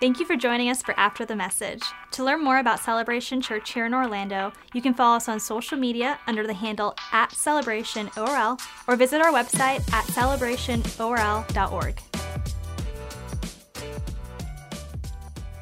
Thank 0.00 0.18
you 0.18 0.24
for 0.24 0.34
joining 0.34 0.70
us 0.70 0.80
for 0.80 0.98
After 0.98 1.26
the 1.26 1.36
Message. 1.36 1.82
To 2.12 2.24
learn 2.24 2.42
more 2.42 2.58
about 2.58 2.80
Celebration 2.80 3.42
Church 3.42 3.74
here 3.74 3.84
in 3.84 3.92
Orlando, 3.92 4.50
you 4.72 4.80
can 4.80 4.94
follow 4.94 5.16
us 5.16 5.28
on 5.28 5.38
social 5.38 5.76
media 5.76 6.18
under 6.26 6.46
the 6.46 6.54
handle 6.54 6.94
at 7.12 7.32
CelebrationORL 7.32 8.58
or 8.88 8.96
visit 8.96 9.20
our 9.20 9.30
website 9.30 9.86
at 9.92 10.06
celebrationorl.org. 10.06 12.00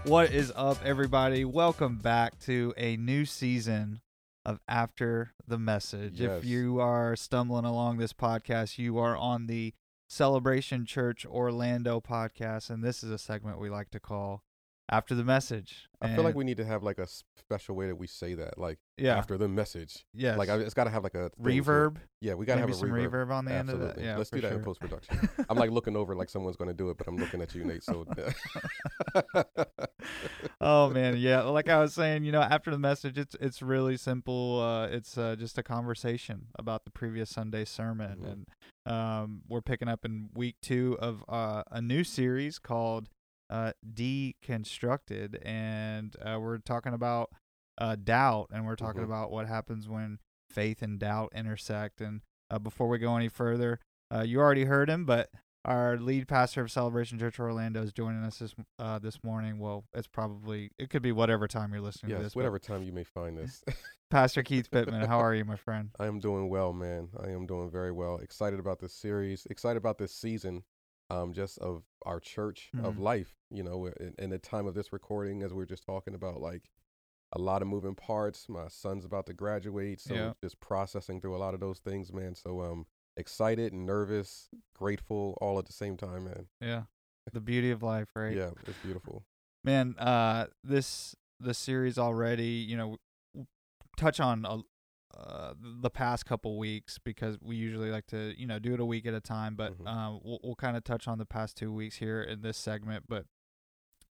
What 0.05 0.33
is 0.33 0.53
up, 0.55 0.79
everybody? 0.85 1.45
Welcome 1.45 1.97
back 1.97 2.39
to 2.43 2.73
a 2.77 2.97
new 2.97 3.25
season 3.25 4.03
of 4.45 4.61
After 4.69 5.33
the 5.49 5.59
Message. 5.59 6.21
Yes. 6.21 6.39
If 6.39 6.45
you 6.45 6.79
are 6.79 7.17
stumbling 7.17 7.65
along 7.65 7.97
this 7.97 8.13
podcast, 8.13 8.79
you 8.79 8.99
are 8.99 9.17
on 9.17 9.49
the 9.49 9.75
Celebration 10.11 10.87
Church 10.87 11.27
Orlando 11.27 12.01
podcast, 12.01 12.71
and 12.71 12.83
this 12.83 13.05
is 13.05 13.11
a 13.11 13.19
segment 13.19 13.61
we 13.61 13.69
like 13.69 13.91
to 13.91 14.01
call 14.01 14.43
After 14.91 15.15
the 15.15 15.25
Message. 15.25 15.87
I 16.01 16.15
feel 16.15 16.23
like 16.25 16.37
we 16.37 16.45
need 16.45 16.59
to 16.59 16.65
have 16.65 16.83
like 16.85 16.99
a 16.99 17.07
special 17.37 17.75
way 17.75 17.89
that 17.89 17.97
we 17.97 18.07
say 18.07 18.35
that, 18.35 18.57
like 18.57 18.79
yeah, 18.97 19.17
after 19.19 19.37
the 19.37 19.49
message. 19.49 20.07
Yeah, 20.15 20.37
Like 20.37 20.49
I, 20.49 20.55
it's 20.59 20.73
got 20.73 20.85
to 20.85 20.91
have 20.91 21.03
like 21.03 21.15
a 21.17 21.31
thing 21.31 21.45
to 21.45 21.63
reverb. 21.63 21.97
Yeah, 22.21 22.35
we 22.35 22.47
got 22.47 22.55
to 22.55 22.61
have 22.61 22.71
a 22.71 22.75
some 22.75 22.91
reverb. 22.91 23.11
reverb, 23.11 23.31
on 23.33 23.45
the 23.47 23.53
end 23.53 23.69
of 23.69 23.75
Absolutely. 23.81 24.03
that. 24.05 24.09
Yeah, 24.09 24.17
Let's 24.17 24.31
do 24.31 24.41
that 24.41 24.49
sure. 24.51 24.59
in 24.59 24.65
post 24.65 24.81
production. 24.81 25.29
I'm 25.51 25.57
like 25.59 25.71
looking 25.73 25.97
over 25.97 26.15
like 26.15 26.31
someone's 26.31 26.57
going 26.57 26.69
to 26.69 26.75
do 26.75 26.89
it, 26.91 26.99
but 26.99 27.09
I'm 27.09 27.17
looking 27.17 27.43
at 27.43 27.53
you, 27.55 27.65
Nate. 27.65 27.83
So. 27.83 28.07
oh 30.61 30.91
man, 30.91 31.17
yeah. 31.17 31.43
Like 31.43 31.69
I 31.69 31.81
was 31.81 31.95
saying, 31.95 32.25
you 32.25 32.33
know, 32.33 32.41
after 32.43 32.71
the 32.71 32.79
message, 32.79 33.19
it's 33.19 33.35
it's 33.41 33.61
really 33.63 33.97
simple. 33.97 34.61
Uh, 34.61 34.87
it's 34.87 35.19
uh, 35.19 35.37
just 35.37 35.59
a 35.59 35.63
conversation 35.63 36.47
about 36.59 36.85
the 36.85 36.91
previous 36.91 37.31
Sunday 37.31 37.65
sermon, 37.65 38.19
Mhm. 38.21 38.33
and 38.33 38.47
um, 38.95 39.43
we're 39.49 39.61
picking 39.63 39.89
up 39.89 40.05
in 40.05 40.29
week 40.35 40.57
two 40.63 40.97
of 41.01 41.25
uh, 41.29 41.63
a 41.71 41.83
new 41.83 42.05
series 42.05 42.59
called 42.59 43.09
uh, 43.51 43.73
Deconstructed, 43.85 45.39
and 45.45 46.17
uh, 46.23 46.39
we're 46.41 46.59
talking 46.59 46.95
about 46.95 47.31
uh, 47.81 47.95
doubt, 47.97 48.49
and 48.53 48.67
we're 48.67 48.75
talking 48.75 49.03
Mhm. 49.03 49.07
about 49.07 49.31
what 49.31 49.47
happens 49.47 49.89
when 49.89 50.19
faith 50.51 50.83
and 50.83 50.99
doubt 50.99 51.31
intersect. 51.33 52.01
And 52.01 52.23
uh, 52.51 52.59
before 52.59 52.89
we 52.89 52.99
go 52.99 53.15
any 53.17 53.29
further, 53.29 53.79
uh, 54.13 54.23
you 54.23 54.41
already 54.41 54.65
heard 54.65 54.91
him, 54.91 55.05
but 55.05 55.31
our 55.65 55.97
lead 55.97 56.27
pastor 56.27 56.63
of 56.63 56.73
Celebration 56.73 57.19
Church 57.21 57.39
Orlando 57.39 57.83
is 57.83 57.93
joining 57.93 58.25
us 58.25 58.39
this 58.39 58.55
uh, 58.81 58.99
this 58.99 59.23
morning. 59.23 59.59
Well, 59.61 59.85
it's 59.95 60.09
probably 60.09 60.71
it 60.79 60.91
could 60.91 61.03
be 61.03 61.13
whatever 61.13 61.47
time 61.47 61.73
you're 61.73 61.81
listening 61.83 62.11
to 62.11 62.17
yes, 62.17 62.25
this. 62.25 62.37
whatever 62.37 62.59
time 62.59 62.83
you 62.83 62.93
may 62.93 63.05
find 63.05 63.39
this. 63.39 63.63
Pastor 64.11 64.43
Keith 64.43 64.71
Pittman, 64.71 65.07
how 65.07 65.21
are 65.21 65.35
you, 65.35 65.45
my 65.45 65.57
friend? 65.57 65.91
I 66.01 66.07
am 66.07 66.19
doing 66.19 66.49
well, 66.49 66.73
man. 66.73 67.11
I 67.23 67.29
am 67.29 67.47
doing 67.47 67.71
very 67.71 67.93
well. 67.93 68.17
Excited 68.19 68.59
about 68.59 68.81
this 68.81 68.95
series. 68.95 69.47
Excited 69.51 69.77
about 69.77 69.99
this 69.99 70.13
season, 70.15 70.65
um, 71.11 71.33
just 71.33 71.59
of 71.59 71.85
our 72.05 72.21
church 72.21 72.71
of 72.83 72.97
Mhm. 72.97 73.03
life. 73.03 73.35
You 73.51 73.63
know, 73.63 73.87
in, 73.87 74.15
in 74.19 74.31
the 74.31 74.39
time 74.39 74.67
of 74.67 74.75
this 74.75 74.93
recording, 74.93 75.43
as 75.43 75.53
we 75.55 75.63
are 75.63 75.67
just 75.67 75.85
talking 75.85 76.15
about, 76.15 76.41
like 76.41 76.71
a 77.33 77.39
lot 77.39 77.61
of 77.63 77.69
moving 77.69 77.95
parts. 77.95 78.49
My 78.49 78.69
son's 78.69 79.05
about 79.05 79.27
to 79.27 79.35
graduate, 79.35 80.01
so 80.01 80.15
Yeah. 80.15 80.33
just 80.43 80.61
processing 80.61 81.21
through 81.21 81.37
a 81.37 81.39
lot 81.39 81.53
of 81.55 81.61
those 81.61 81.79
things, 81.79 82.11
man. 82.13 82.35
So 82.35 82.63
um, 82.63 82.87
excited 83.17 83.73
and 83.73 83.85
nervous, 83.85 84.49
grateful, 84.75 85.37
all 85.41 85.59
at 85.59 85.67
the 85.67 85.73
same 85.75 85.97
time, 85.99 86.25
man. 86.25 86.49
Yeah, 86.61 86.85
the 87.33 87.41
beauty 87.43 87.71
of 87.71 87.83
life, 87.83 88.09
right? 88.17 88.35
Yeah, 88.37 88.53
it's 88.67 88.79
beautiful. 88.79 89.25
man. 89.65 89.95
Uh, 89.99 90.47
this 90.65 91.15
the 91.41 91.53
series 91.55 91.99
already, 91.99 92.47
you 92.67 92.77
know, 92.77 92.97
touch 93.97 94.21
on 94.21 94.45
a, 94.47 94.59
uh 95.19 95.55
the 95.83 95.91
past 95.91 96.25
couple 96.27 96.57
weeks 96.59 96.99
because 96.99 97.37
we 97.43 97.57
usually 97.57 97.91
like 97.91 98.07
to 98.07 98.35
you 98.39 98.47
know 98.47 98.59
do 98.59 98.75
it 98.75 98.81
a 98.81 98.85
week 98.85 99.07
at 99.07 99.15
a 99.15 99.21
time, 99.21 99.55
but 99.57 99.77
Mhm. 99.79 99.87
uh, 99.87 100.19
we'll 100.23 100.39
we'll 100.45 100.55
kind 100.57 100.77
of 100.77 100.85
touch 100.85 101.09
on 101.09 101.19
the 101.19 101.27
past 101.27 101.57
two 101.57 101.73
weeks 101.73 101.97
here 101.97 102.23
in 102.23 102.43
this 102.43 102.57
segment, 102.57 103.05
but. 103.09 103.27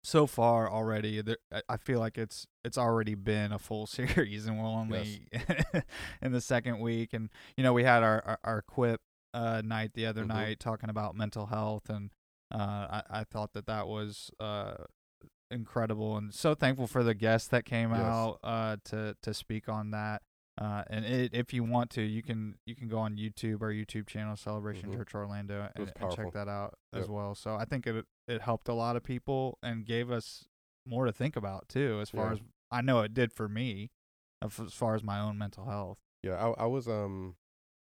So 0.04 0.28
far 0.28 0.70
already, 0.70 1.20
there, 1.20 1.38
I- 1.68 1.78
feel 1.78 1.98
like 1.98 2.16
it's 2.16 2.46
it's 2.64 2.78
already 2.78 3.16
been 3.16 3.50
a 3.50 3.58
full 3.58 3.86
series, 3.98 4.46
and 4.46 4.56
we're 4.56 4.64
only 4.64 5.26
in 6.22 6.30
the 6.30 6.40
second 6.40 6.78
week. 6.78 7.12
And 7.12 7.28
you 7.56 7.64
know, 7.64 7.72
we 7.72 7.82
had 7.82 8.04
our 8.04 8.22
our, 8.24 8.38
our 8.44 8.62
quip 8.62 9.00
uh, 9.34 9.62
night 9.64 9.94
the 9.94 10.06
other 10.06 10.22
Mhm. 10.22 10.28
night 10.28 10.60
talking 10.60 10.90
about 10.90 11.16
mental 11.16 11.46
health, 11.46 11.90
and 11.90 12.12
uh, 12.54 12.56
I 13.02 13.02
I 13.20 13.24
thought 13.24 13.52
that 13.54 13.66
that 13.66 13.88
was 13.88 14.30
uh, 14.38 14.76
incredible, 15.50 16.16
and 16.16 16.32
so 16.32 16.54
thankful 16.54 16.86
for 16.86 17.02
the 17.02 17.14
guests 17.14 17.48
that 17.48 17.64
came 17.64 17.90
Yes. 17.90 18.00
out 18.00 18.38
uh, 18.44 18.76
to 18.84 19.16
to 19.22 19.34
speak 19.34 19.68
on 19.68 19.90
that. 19.90 20.22
Uh, 20.58 20.82
and 20.88 21.04
it, 21.04 21.34
if 21.34 21.52
you 21.52 21.62
want 21.62 21.90
to, 21.90 22.02
you 22.02 22.22
can 22.22 22.54
you 22.64 22.74
can 22.74 22.88
go 22.88 22.98
on 22.98 23.16
YouTube, 23.16 23.60
our 23.60 23.70
YouTube 23.72 24.06
channel, 24.06 24.36
Celebration 24.36 24.90
Mhm. 24.90 24.96
Church 24.96 25.14
Orlando, 25.14 25.68
and, 25.76 25.92
and 25.96 26.10
check 26.16 26.32
that 26.32 26.48
out 26.48 26.74
as 26.94 27.08
well. 27.08 27.34
So 27.34 27.56
I 27.56 27.64
think 27.66 27.86
it 27.86 28.06
it 28.26 28.40
helped 28.40 28.68
a 28.68 28.74
lot 28.74 28.96
of 28.96 29.02
people 29.02 29.58
and 29.62 29.84
gave 29.84 30.10
us 30.10 30.46
more 30.86 31.04
to 31.04 31.12
think 31.12 31.36
about 31.36 31.68
too. 31.68 31.98
As 32.00 32.10
far 32.10 32.26
Yeah. 32.28 32.32
as 32.32 32.40
I 32.70 32.80
know, 32.80 33.00
it 33.02 33.12
did 33.12 33.32
for 33.32 33.48
me, 33.48 33.90
as 34.42 34.52
far 34.72 34.94
as 34.94 35.02
my 35.04 35.20
own 35.20 35.36
mental 35.36 35.66
health. 35.66 35.98
Yeah, 36.22 36.34
I, 36.34 36.62
I 36.62 36.66
was 36.66 36.88
um, 36.88 37.36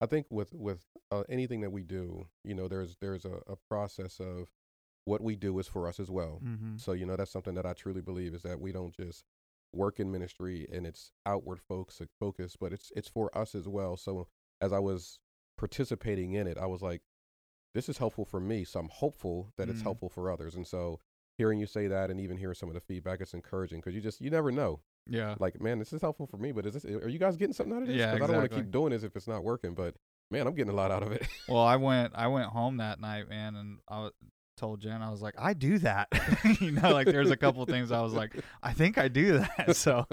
I 0.02 0.06
think 0.06 0.28
with 0.30 0.53
with 0.53 0.86
uh, 1.12 1.24
anything 1.30 1.62
that 1.62 1.72
we 1.72 1.84
do, 1.84 2.28
you 2.44 2.53
know, 2.56 2.68
there's 2.68 2.97
there's 3.00 3.24
a, 3.26 3.40
a 3.47 3.56
process 3.70 4.20
of 4.20 4.50
what 5.06 5.22
we 5.22 5.36
do 5.38 5.58
is 5.59 5.68
for 5.68 5.88
us 5.88 6.00
as 6.00 6.12
well. 6.12 6.41
Mm-hmm. 6.44 6.76
So 6.78 6.91
you 6.91 7.06
know, 7.06 7.16
that's 7.16 7.31
something 7.31 7.56
that 7.56 7.66
I 7.66 7.72
truly 7.74 8.02
believe 8.02 8.34
is 8.34 8.41
that 8.44 8.59
we 8.59 8.72
don't 8.74 8.94
just 8.94 9.24
work 9.74 10.00
in 10.00 10.12
ministry 10.12 10.68
and 10.72 10.85
it's 10.88 11.12
outward 11.25 11.59
folks 11.62 12.02
focus, 12.19 12.56
but 12.59 12.74
it's 12.74 12.91
it's 12.96 13.07
for 13.07 13.35
us 13.38 13.53
as 13.56 13.68
well. 13.68 13.97
So 13.97 14.28
as 14.62 14.74
I 14.74 14.80
was 14.80 15.19
participating 15.57 16.34
in 16.34 16.47
it, 16.47 16.57
I 16.57 16.66
was 16.66 16.81
like, 16.81 17.02
this 17.75 17.88
is 17.90 17.97
helpful 17.97 18.25
for 18.25 18.40
me. 18.40 18.63
So 18.63 18.79
I'm 18.79 18.90
hopeful 18.90 19.53
that 19.58 19.69
it's 19.69 19.81
Mm. 19.81 19.84
helpful 19.84 20.09
for 20.09 20.31
others. 20.31 20.56
And 20.56 20.66
so 20.66 21.00
hearing 21.38 21.59
you 21.59 21.68
say 21.68 21.88
that 21.88 22.09
and 22.09 22.19
even 22.19 22.38
hearing 22.38 22.56
some 22.56 22.69
of 22.69 22.75
the 22.75 22.81
feedback, 22.81 23.22
it's 23.22 23.34
encouraging 23.34 23.79
because 23.79 23.94
you 23.94 24.02
just 24.02 24.22
you 24.22 24.29
never 24.29 24.52
know 24.52 24.81
Yeah. 25.06 25.35
like, 25.40 25.62
man, 25.62 25.79
this 25.79 25.94
is 25.94 26.02
helpful 26.02 26.25
for 26.28 26.38
me, 26.38 26.52
but 26.52 26.66
is 26.66 26.74
this, 26.74 26.85
are 26.85 27.08
you 27.09 27.19
guys 27.19 27.35
getting 27.38 27.53
something 27.53 27.75
out 27.75 27.84
of 27.84 27.88
this? 27.88 27.97
Yeah, 27.97 28.12
'Cause 28.12 28.22
I 28.24 28.28
don't 28.28 28.35
want 28.38 28.52
to 28.52 28.56
keep 28.58 28.72
doing 28.72 28.91
this 28.91 29.03
if 29.03 29.16
it's 29.16 29.28
not 29.28 29.44
working, 29.44 29.74
but 29.75 29.96
man, 30.31 30.47
I'm 30.47 30.56
getting 30.56 30.72
a 30.74 30.75
lot 30.75 30.91
out 30.91 31.03
of 31.03 31.12
it. 31.12 31.28
Well, 31.47 31.63
I 31.63 31.75
went 31.75 32.13
I 32.16 32.28
went 32.28 32.47
home 32.47 32.78
that 32.78 33.00
night, 33.00 33.29
man, 33.29 33.56
and 33.56 33.79
I 33.88 33.96
w- 33.96 34.12
told 34.59 34.81
Jen 34.81 35.02
I 35.02 35.09
was 35.09 35.22
like, 35.22 35.36
I 35.40 35.53
do 35.53 35.80
that. 35.80 36.08
you 36.59 36.72
know, 36.72 36.92
like 36.92 37.08
there's 37.08 37.31
a 37.31 37.38
couple 37.38 37.66
things 37.68 37.92
I 37.92 38.02
was 38.02 38.14
like, 38.14 38.36
I 38.62 38.74
think 38.74 38.97
I 38.97 39.08
do 39.08 39.40
that. 39.40 39.75
So, 39.75 40.06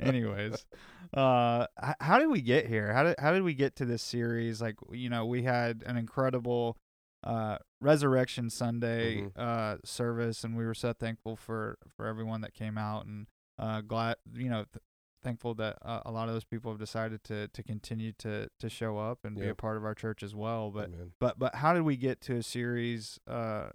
anyways, 0.00 0.66
uh, 1.14 1.66
how 2.00 2.18
did 2.18 2.28
we 2.28 2.40
get 2.40 2.66
here? 2.66 2.92
How 2.92 3.02
did 3.04 3.16
how 3.18 3.32
did 3.32 3.42
we 3.42 3.54
get 3.54 3.76
to 3.76 3.84
this 3.84 4.02
series? 4.02 4.60
Like, 4.60 4.76
you 4.90 5.08
know, 5.08 5.26
we 5.26 5.42
had 5.42 5.82
an 5.86 5.96
incredible 5.96 6.76
uh 7.24 7.56
resurrection 7.80 8.50
sunday 8.50 9.22
Mhm. 9.22 9.32
uh 9.36 9.78
service 9.84 10.44
and 10.44 10.54
we 10.56 10.64
were 10.64 10.74
so 10.74 10.92
thankful 10.92 11.34
for 11.34 11.78
for 11.96 12.06
everyone 12.06 12.42
that 12.42 12.52
came 12.52 12.76
out 12.78 13.06
and 13.06 13.26
uh 13.58 13.80
glad 13.80 14.16
you 14.34 14.50
know 14.50 14.64
th- 14.64 14.82
thankful 15.26 15.54
that 15.54 15.76
uh, 15.82 16.00
a 16.06 16.12
lot 16.12 16.28
of 16.28 16.34
those 16.34 16.44
people 16.44 16.70
have 16.70 16.78
decided 16.78 17.22
to 17.24 17.48
to 17.48 17.62
continue 17.62 18.12
to 18.12 18.48
to 18.60 18.68
show 18.68 18.98
up 18.98 19.18
and 19.24 19.36
be 19.36 19.48
a 19.48 19.54
part 19.54 19.76
of 19.76 19.84
our 19.84 19.94
church 19.94 20.22
as 20.22 20.34
well 20.34 20.70
but 20.70 20.90
man. 20.90 21.12
but 21.18 21.38
but 21.38 21.56
how 21.56 21.72
did 21.72 21.82
we 21.82 21.96
get 21.96 22.20
to 22.20 22.36
a 22.36 22.42
series 22.42 23.18
uh 23.26 23.68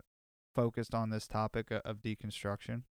focused 0.56 0.94
on 0.94 1.10
this 1.10 1.28
topic 1.28 1.68
of 1.72 1.98
deconstruction 2.02 2.84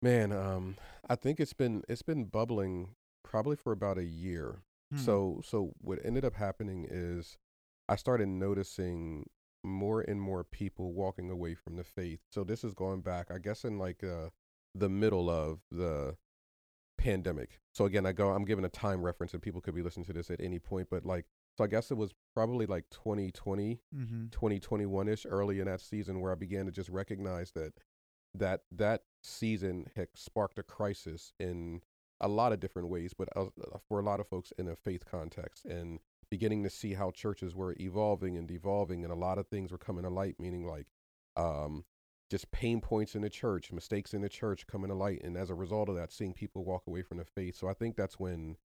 Man, 0.00 0.32
um, 0.32 0.76
I 1.08 1.16
think 1.16 1.40
it's 1.40 1.52
been 1.52 1.82
it's 1.88 2.02
been 2.02 2.24
bubbling 2.24 2.94
probably 3.24 3.56
for 3.56 3.72
about 3.72 3.98
a 3.98 4.04
year. 4.04 4.62
Hmm. 4.92 4.98
So 4.98 5.40
so 5.44 5.72
what 5.80 5.98
ended 6.04 6.24
up 6.24 6.34
happening 6.34 6.86
is 6.88 7.36
I 7.88 7.96
started 7.96 8.28
noticing 8.28 9.28
more 9.64 10.00
and 10.02 10.20
more 10.20 10.44
people 10.44 10.92
walking 10.92 11.30
away 11.30 11.54
from 11.54 11.76
the 11.76 11.84
faith. 11.84 12.20
So 12.30 12.44
this 12.44 12.62
is 12.62 12.74
going 12.74 13.00
back, 13.00 13.30
I 13.32 13.38
guess, 13.38 13.64
in 13.64 13.78
like 13.78 14.04
uh, 14.04 14.28
the 14.74 14.88
middle 14.88 15.28
of 15.28 15.60
the 15.70 16.16
pandemic. 17.08 17.58
So 17.72 17.86
again, 17.86 18.06
I 18.06 18.12
go, 18.12 18.30
I'm 18.30 18.44
giving 18.44 18.64
a 18.64 18.68
time 18.68 19.02
reference, 19.02 19.32
and 19.32 19.42
people 19.42 19.60
could 19.60 19.74
be 19.74 19.82
listening 19.82 20.06
to 20.06 20.12
this 20.12 20.30
at 20.30 20.40
any 20.40 20.58
point. 20.58 20.88
But 20.90 21.06
like, 21.06 21.26
so 21.56 21.64
I 21.64 21.66
guess 21.66 21.90
it 21.90 21.96
was 21.96 22.12
probably 22.34 22.66
like 22.66 22.84
2020, 22.90 23.80
mm-hmm. 23.94 24.26
2021 24.30 25.08
ish, 25.08 25.26
early 25.28 25.60
in 25.60 25.66
that 25.66 25.80
season, 25.80 26.20
where 26.20 26.32
I 26.32 26.34
began 26.34 26.66
to 26.66 26.72
just 26.72 26.88
recognize 26.88 27.52
that 27.52 27.72
that 28.34 28.62
that 28.72 29.04
season 29.22 29.86
had 29.96 30.08
sparked 30.14 30.58
a 30.58 30.62
crisis 30.62 31.32
in 31.40 31.80
a 32.20 32.28
lot 32.28 32.52
of 32.52 32.60
different 32.60 32.88
ways, 32.88 33.14
but 33.16 33.28
uh, 33.36 33.46
for 33.88 34.00
a 34.00 34.02
lot 34.02 34.20
of 34.20 34.28
folks 34.28 34.52
in 34.58 34.68
a 34.68 34.76
faith 34.76 35.04
context, 35.10 35.64
and 35.64 36.00
beginning 36.30 36.62
to 36.64 36.70
see 36.70 36.92
how 36.92 37.10
churches 37.10 37.54
were 37.54 37.74
evolving 37.80 38.36
and 38.36 38.46
devolving, 38.46 39.02
and 39.02 39.12
a 39.12 39.16
lot 39.16 39.38
of 39.38 39.46
things 39.46 39.72
were 39.72 39.78
coming 39.78 40.02
to 40.02 40.10
light, 40.10 40.36
meaning 40.38 40.66
like 40.66 40.88
um, 41.36 41.84
just 42.30 42.50
pain 42.50 42.80
points 42.80 43.14
in 43.14 43.22
the 43.22 43.30
church, 43.30 43.72
mistakes 43.72 44.12
in 44.12 44.20
the 44.20 44.28
church 44.28 44.66
coming 44.66 44.88
to 44.88 44.94
light, 44.94 45.22
and 45.22 45.36
as 45.36 45.50
a 45.50 45.54
result 45.54 45.88
of 45.88 45.94
that, 45.96 46.12
seeing 46.12 46.34
people 46.34 46.64
walk 46.64 46.86
away 46.86 47.02
from 47.02 47.16
the 47.18 47.24
faith. 47.24 47.56
So 47.56 47.68
I 47.68 47.72
think 47.74 47.96
that's 47.96 48.18
when 48.20 48.56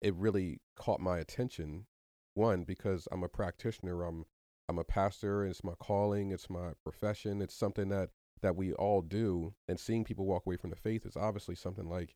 it 0.00 0.14
really 0.14 0.60
caught 0.76 1.00
my 1.00 1.18
attention. 1.18 1.86
One, 2.34 2.64
because 2.64 3.08
I'm 3.10 3.22
a 3.24 3.28
practitioner, 3.28 4.02
I'm 4.04 4.24
I'm 4.68 4.78
a 4.78 4.84
pastor, 4.84 5.44
it's 5.44 5.64
my 5.64 5.74
calling, 5.80 6.30
it's 6.30 6.48
my 6.48 6.74
profession, 6.84 7.42
it's 7.42 7.54
something 7.54 7.88
that 7.88 8.10
that 8.42 8.54
we 8.56 8.72
all 8.74 9.02
do, 9.02 9.54
and 9.68 9.78
seeing 9.78 10.04
people 10.04 10.24
walk 10.26 10.46
away 10.46 10.56
from 10.56 10.70
the 10.70 10.76
faith 10.76 11.04
is 11.04 11.16
obviously 11.16 11.54
something 11.56 11.88
like, 11.88 12.14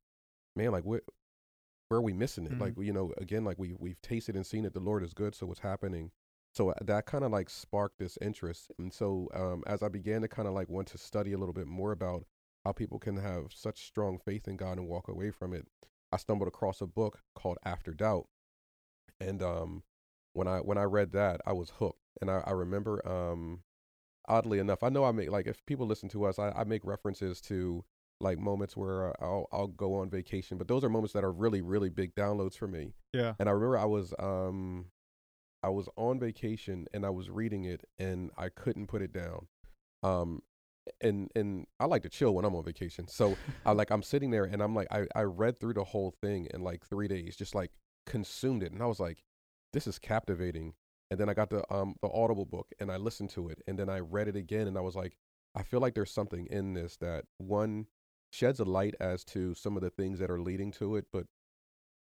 man, 0.57 0.71
like 0.71 0.85
what, 0.85 1.03
where 1.89 1.99
are 1.99 2.03
we 2.03 2.13
missing 2.15 2.47
it? 2.47 2.53
Mhm. 2.53 2.61
Like 2.61 2.79
you 2.79 2.93
know, 2.93 3.13
again, 3.19 3.45
like 3.45 3.59
we 3.59 3.75
we've 3.79 4.01
tasted 4.01 4.37
and 4.37 4.47
seen 4.47 4.65
it. 4.65 4.73
The 4.73 4.81
Lord 4.81 5.03
is 5.03 5.13
good, 5.15 5.35
so 5.35 5.47
what's 5.47 5.61
happening? 5.61 6.13
So 6.55 6.71
uh, 6.71 6.75
that 6.83 7.07
kind 7.07 7.25
of 7.25 7.33
like 7.33 7.51
sparked 7.51 7.99
this 7.99 8.17
interest. 8.21 8.71
And 8.79 8.93
so 8.93 9.29
um, 9.35 9.63
as 9.67 9.83
I 9.83 9.89
began 9.89 10.23
to 10.23 10.29
kind 10.29 10.47
of 10.47 10.55
like 10.55 10.69
want 10.69 10.89
to 10.89 10.99
study 10.99 11.33
a 11.33 11.39
little 11.39 11.53
bit 11.53 11.67
more 11.67 11.93
about 11.93 12.25
how 12.65 12.73
people 12.73 12.99
can 12.99 13.17
have 13.17 13.47
such 13.53 13.87
strong 13.87 14.19
faith 14.25 14.47
in 14.47 14.57
God 14.57 14.79
and 14.79 14.89
walk 14.89 15.09
away 15.09 15.31
from 15.31 15.53
it, 15.53 15.67
I 16.13 16.17
stumbled 16.17 16.49
across 16.49 16.81
a 16.81 16.87
book 16.87 17.21
called 17.35 17.59
After 17.65 17.93
Doubt. 17.93 18.27
And 19.21 19.43
um, 19.43 19.83
when 20.33 20.47
I 20.47 20.59
when 20.59 20.79
I 20.79 20.85
read 20.85 21.13
that, 21.13 21.41
I 21.45 21.53
was 21.53 21.71
hooked. 21.79 21.99
And 22.21 22.31
I, 22.31 22.43
I 22.47 22.53
remember, 22.53 23.07
um, 23.07 23.63
oddly 24.29 24.61
enough, 24.61 24.83
I 24.85 24.89
know 24.89 25.05
I 25.05 25.11
make 25.11 25.31
like 25.31 25.49
if 25.49 25.65
people 25.67 25.87
listen 25.87 26.09
to 26.11 26.25
us, 26.25 26.39
I, 26.39 26.51
I 26.51 26.65
make 26.65 26.85
references 26.85 27.41
to 27.43 27.85
like 28.21 28.39
moments 28.39 28.77
where 28.77 29.13
I'll 29.23 29.49
I'll 29.53 29.67
go 29.67 29.97
on 29.97 30.09
vacation, 30.09 30.57
but 30.57 30.69
those 30.69 30.85
are 30.85 30.89
moments 30.89 31.15
that 31.15 31.25
are 31.25 31.33
really 31.33 31.63
really 31.63 31.89
big 31.89 32.15
downloads 32.15 32.57
for 32.57 32.69
me. 32.69 32.95
Yeah. 33.13 33.35
And 33.41 33.49
I 33.49 33.53
remember 33.53 33.77
I 33.79 33.87
was 33.87 34.15
um 34.21 34.87
I 35.65 35.71
was 35.71 35.89
on 35.97 36.21
vacation 36.21 36.87
and 36.93 37.07
I 37.07 37.11
was 37.11 37.31
reading 37.31 37.65
it 37.65 37.85
and 37.99 38.31
I 38.37 38.51
couldn't 38.51 38.87
put 38.89 39.01
it 39.03 39.13
down. 39.13 39.47
Um 40.03 40.43
and 41.01 41.31
and 41.35 41.67
I 41.81 41.87
like 41.87 42.03
to 42.03 42.11
chill 42.11 42.35
when 42.35 42.45
I'm 42.45 42.55
on 42.55 42.65
vacation. 42.65 43.09
So 43.09 43.37
I 43.65 43.73
like 43.81 43.91
I'm 43.91 44.03
sitting 44.03 44.31
there 44.31 44.45
and 44.45 44.63
I'm 44.63 44.75
like 44.75 44.89
I 44.91 45.07
I 45.15 45.23
read 45.23 45.59
through 45.59 45.75
the 45.75 45.85
whole 45.85 46.11
thing 46.21 46.49
in 46.53 46.63
like 46.63 46.85
3 46.85 47.09
days, 47.09 47.37
just 47.37 47.55
like 47.55 47.71
consumed 48.07 48.63
it 48.63 48.73
and 48.73 48.83
I 48.83 48.87
was 48.87 49.01
like 49.01 49.25
this 49.73 49.87
is 49.87 49.99
captivating. 49.99 50.75
And 51.11 51.19
then 51.19 51.29
I 51.31 51.35
got 51.35 51.49
the 51.49 51.65
um 51.75 51.97
the 52.03 52.11
Audible 52.11 52.45
book 52.45 52.69
and 52.79 52.93
I 52.93 52.99
listened 52.99 53.31
to 53.31 53.49
it 53.49 53.63
and 53.67 53.79
then 53.79 53.89
I 53.89 54.01
read 54.01 54.29
it 54.29 54.37
again 54.37 54.67
and 54.69 54.77
I 54.77 54.83
was 54.83 54.95
like 54.95 55.17
I 55.55 55.63
feel 55.63 55.81
like 55.81 55.95
there's 55.95 56.11
something 56.13 56.47
in 56.47 56.75
this 56.75 56.97
that 56.99 57.25
one 57.39 57.87
sheds 58.31 58.61
a 58.61 58.65
light 58.65 58.95
as 59.01 59.25
to 59.25 59.55
some 59.55 59.77
of 59.77 59.83
the 59.83 59.91
things 59.91 60.19
that 60.19 60.31
are 60.31 60.41
leading 60.41 60.73
to 60.73 60.97
it, 60.97 61.07
but 61.13 61.27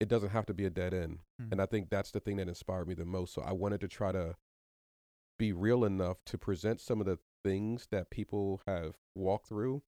it 0.03 0.09
doesn't 0.09 0.31
have 0.31 0.45
to 0.45 0.53
be 0.53 0.65
a 0.65 0.69
dead 0.69 0.93
end. 0.93 1.19
Mm. 1.41 1.53
And 1.53 1.61
I 1.61 1.65
think 1.65 1.89
that's 1.89 2.11
the 2.11 2.19
thing 2.19 2.35
that 2.35 2.49
inspired 2.49 2.89
me 2.89 2.93
the 2.93 3.05
most. 3.05 3.33
So 3.33 3.41
I 3.41 3.53
wanted 3.53 3.79
to 3.81 3.87
try 3.87 4.11
to 4.11 4.35
be 5.39 5.53
real 5.53 5.85
enough 5.85 6.17
to 6.25 6.37
present 6.37 6.81
some 6.81 6.99
of 6.99 7.07
the 7.07 7.19
things 7.43 7.87
that 7.89 8.11
people 8.11 8.61
have 8.67 8.95
walked 9.15 9.47
through 9.47 9.81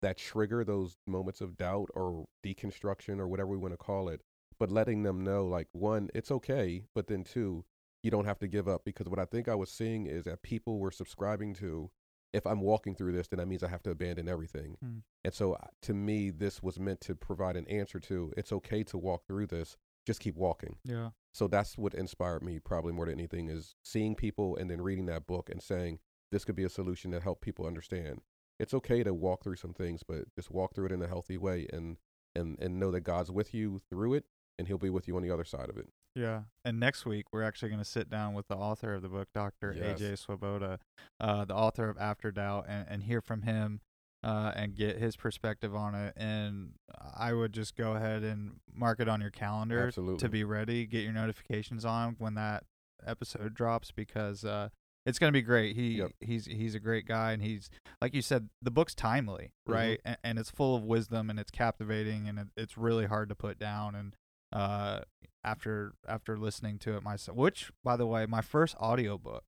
that 0.00 0.16
trigger 0.16 0.64
those 0.64 0.96
moments 1.06 1.42
of 1.42 1.58
doubt 1.58 1.90
or 1.94 2.24
deconstruction 2.42 3.18
or 3.18 3.28
whatever 3.28 3.50
we 3.50 3.56
want 3.58 3.74
to 3.74 3.78
call 3.78 4.08
it, 4.08 4.22
but 4.58 4.70
letting 4.70 5.02
them 5.02 5.22
know 5.22 5.44
like 5.44 5.68
one, 5.72 6.08
it's 6.14 6.30
okay, 6.30 6.84
but 6.94 7.06
then 7.08 7.22
two, 7.22 7.64
you 8.02 8.10
don't 8.10 8.24
have 8.24 8.38
to 8.38 8.48
give 8.48 8.68
up 8.68 8.84
because 8.84 9.08
what 9.08 9.18
I 9.18 9.26
think 9.26 9.48
I 9.48 9.54
was 9.54 9.70
seeing 9.70 10.06
is 10.06 10.24
that 10.24 10.42
people 10.42 10.78
were 10.78 10.90
subscribing 10.90 11.52
to 11.54 11.90
if 12.32 12.46
I'm 12.46 12.60
walking 12.60 12.94
through 12.94 13.12
this, 13.12 13.28
then 13.28 13.38
that 13.38 13.48
means 13.48 13.62
I 13.62 13.68
have 13.68 13.82
to 13.84 13.90
abandon 13.90 14.28
everything. 14.28 14.76
Hmm. 14.82 14.98
And 15.24 15.34
so 15.34 15.54
uh, 15.54 15.66
to 15.82 15.94
me, 15.94 16.30
this 16.30 16.62
was 16.62 16.78
meant 16.78 17.00
to 17.02 17.14
provide 17.14 17.56
an 17.56 17.66
answer 17.68 17.98
to 18.00 18.32
it's 18.36 18.52
okay 18.52 18.82
to 18.84 18.98
walk 18.98 19.26
through 19.26 19.46
this, 19.46 19.76
just 20.06 20.20
keep 20.20 20.36
walking. 20.36 20.76
Yeah. 20.84 21.10
So 21.32 21.48
that's 21.48 21.78
what 21.78 21.94
inspired 21.94 22.42
me 22.42 22.58
probably 22.58 22.92
more 22.92 23.06
than 23.06 23.14
anything 23.14 23.48
is 23.48 23.74
seeing 23.82 24.14
people 24.14 24.56
and 24.56 24.70
then 24.70 24.80
reading 24.80 25.06
that 25.06 25.26
book 25.26 25.48
and 25.50 25.62
saying 25.62 26.00
this 26.30 26.44
could 26.44 26.56
be 26.56 26.64
a 26.64 26.70
solution 26.70 27.10
that 27.12 27.22
help 27.22 27.40
people 27.40 27.66
understand. 27.66 28.20
It's 28.58 28.74
okay 28.74 29.02
to 29.04 29.14
walk 29.14 29.44
through 29.44 29.56
some 29.56 29.72
things, 29.72 30.02
but 30.02 30.34
just 30.34 30.50
walk 30.50 30.74
through 30.74 30.86
it 30.86 30.92
in 30.92 31.02
a 31.02 31.08
healthy 31.08 31.38
way 31.38 31.66
and 31.72 31.96
and 32.34 32.58
and 32.60 32.78
know 32.78 32.90
that 32.90 33.00
God's 33.00 33.30
with 33.30 33.54
you 33.54 33.80
through 33.88 34.14
it 34.14 34.24
and 34.58 34.66
he'll 34.66 34.78
be 34.78 34.90
with 34.90 35.08
you 35.08 35.16
on 35.16 35.22
the 35.22 35.30
other 35.30 35.44
side 35.44 35.70
of 35.70 35.78
it. 35.78 35.88
Yeah. 36.14 36.42
And 36.64 36.80
next 36.80 37.06
week 37.06 37.26
we're 37.32 37.42
actually 37.42 37.68
going 37.68 37.80
to 37.82 37.88
sit 37.88 38.10
down 38.10 38.34
with 38.34 38.48
the 38.48 38.56
author 38.56 38.94
of 38.94 39.02
the 39.02 39.08
book, 39.08 39.28
Dr. 39.34 39.74
Yes. 39.76 40.00
AJ 40.00 40.18
Swoboda, 40.18 40.78
uh, 41.20 41.44
the 41.44 41.54
author 41.54 41.88
of 41.88 41.96
After 41.98 42.30
Doubt, 42.32 42.66
and, 42.68 42.86
and 42.88 43.02
hear 43.04 43.20
from 43.20 43.42
him 43.42 43.80
uh, 44.24 44.52
and 44.56 44.74
get 44.74 44.98
his 44.98 45.16
perspective 45.16 45.74
on 45.76 45.94
it. 45.94 46.12
And 46.16 46.72
I 47.16 47.32
would 47.32 47.52
just 47.52 47.76
go 47.76 47.92
ahead 47.92 48.22
and 48.24 48.56
mark 48.74 48.98
it 49.00 49.08
on 49.08 49.20
your 49.20 49.30
calendar 49.30 49.86
Absolutely. 49.86 50.18
to 50.18 50.28
be 50.28 50.42
ready. 50.44 50.86
Get 50.86 51.04
your 51.04 51.12
notifications 51.12 51.84
on 51.84 52.16
when 52.18 52.34
that 52.34 52.64
episode 53.06 53.54
drops 53.54 53.92
because 53.92 54.44
uh, 54.44 54.70
it's 55.06 55.20
going 55.20 55.28
to 55.32 55.36
be 55.36 55.42
great. 55.42 55.76
He 55.76 55.98
Yep. 55.98 56.10
he's 56.20 56.46
he's 56.46 56.74
a 56.74 56.80
great 56.80 57.06
guy, 57.06 57.30
and 57.32 57.42
he's 57.42 57.70
like 58.02 58.12
you 58.12 58.22
said, 58.22 58.48
the 58.60 58.72
book's 58.72 58.94
timely, 58.94 59.52
Mhm. 59.68 59.72
right? 59.74 60.00
And, 60.04 60.16
and 60.24 60.38
it's 60.40 60.50
full 60.50 60.74
of 60.74 60.82
wisdom, 60.82 61.30
and 61.30 61.38
it's 61.38 61.52
captivating, 61.52 62.28
and 62.28 62.38
it, 62.40 62.48
it's 62.56 62.76
really 62.76 63.06
hard 63.06 63.28
to 63.28 63.36
put 63.36 63.58
down. 63.58 63.94
And 63.94 64.16
uh, 64.52 65.00
after 65.44 65.92
after 66.06 66.36
listening 66.36 66.78
to 66.80 66.96
it 66.96 67.02
myself, 67.02 67.36
which 67.36 67.70
by 67.84 67.96
the 67.96 68.06
way, 68.06 68.26
my 68.26 68.40
first 68.40 68.76
audiobook. 68.76 69.44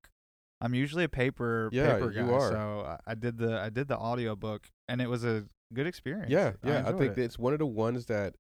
I'm 0.62 0.75
usually 0.75 1.05
a 1.05 1.08
paper 1.08 1.70
Yeah, 1.73 1.94
paper 1.94 2.12
you 2.12 2.26
guy, 2.26 2.32
are. 2.32 2.50
so 2.50 2.85
I- 2.87 3.12
I 3.12 3.14
did 3.14 3.38
the 3.38 3.58
I 3.58 3.70
did 3.70 3.88
the 3.88 3.97
audiobook, 3.97 4.69
and 4.88 5.00
it 5.00 5.08
was 5.08 5.25
a 5.25 5.47
good 5.73 5.87
experience. 5.87 6.31
Yeah, 6.31 6.52
yeah. 6.62 6.75
I, 6.75 6.79
enjoyed 6.79 6.99
think 6.99 7.19
it. 7.19 7.23
it's 7.23 7.38
one 7.38 7.52
of 7.55 7.58
the 7.58 7.67
ones 7.67 8.06
that 8.06 8.35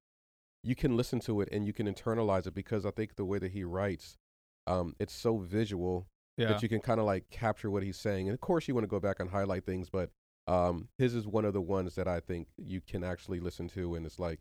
you 0.62 0.74
can 0.74 0.96
listen 0.96 1.20
to 1.20 1.40
it 1.40 1.48
and 1.50 1.66
you 1.66 1.72
can 1.72 1.86
internalize 1.86 2.46
it 2.46 2.54
because 2.54 2.84
I 2.84 2.90
think 2.90 3.16
the 3.16 3.24
way 3.24 3.38
that 3.38 3.52
he 3.52 3.64
writes, 3.64 4.18
um, 4.66 4.94
it's 5.00 5.14
so 5.14 5.38
visual 5.38 6.08
yeah. 6.36 6.48
that 6.48 6.62
you 6.62 6.68
can 6.68 6.80
kind 6.80 7.00
of 7.00 7.06
like 7.06 7.30
capture 7.30 7.70
what 7.70 7.82
he's 7.82 7.96
saying. 7.96 8.28
And 8.28 8.34
of 8.34 8.40
course, 8.40 8.68
you 8.68 8.74
want 8.74 8.84
to 8.84 8.88
go 8.88 9.00
back 9.00 9.20
and 9.20 9.30
highlight 9.30 9.64
things, 9.64 9.88
but 9.88 10.10
um, 10.46 10.88
his 10.98 11.14
is 11.14 11.26
one 11.26 11.44
of 11.44 11.54
the 11.54 11.60
ones 11.62 11.94
that 11.94 12.06
I 12.08 12.20
think 12.20 12.48
you 12.58 12.80
can 12.80 13.02
actually 13.04 13.40
listen 13.40 13.68
to, 13.68 13.94
and 13.94 14.04
it's 14.04 14.18
like 14.18 14.40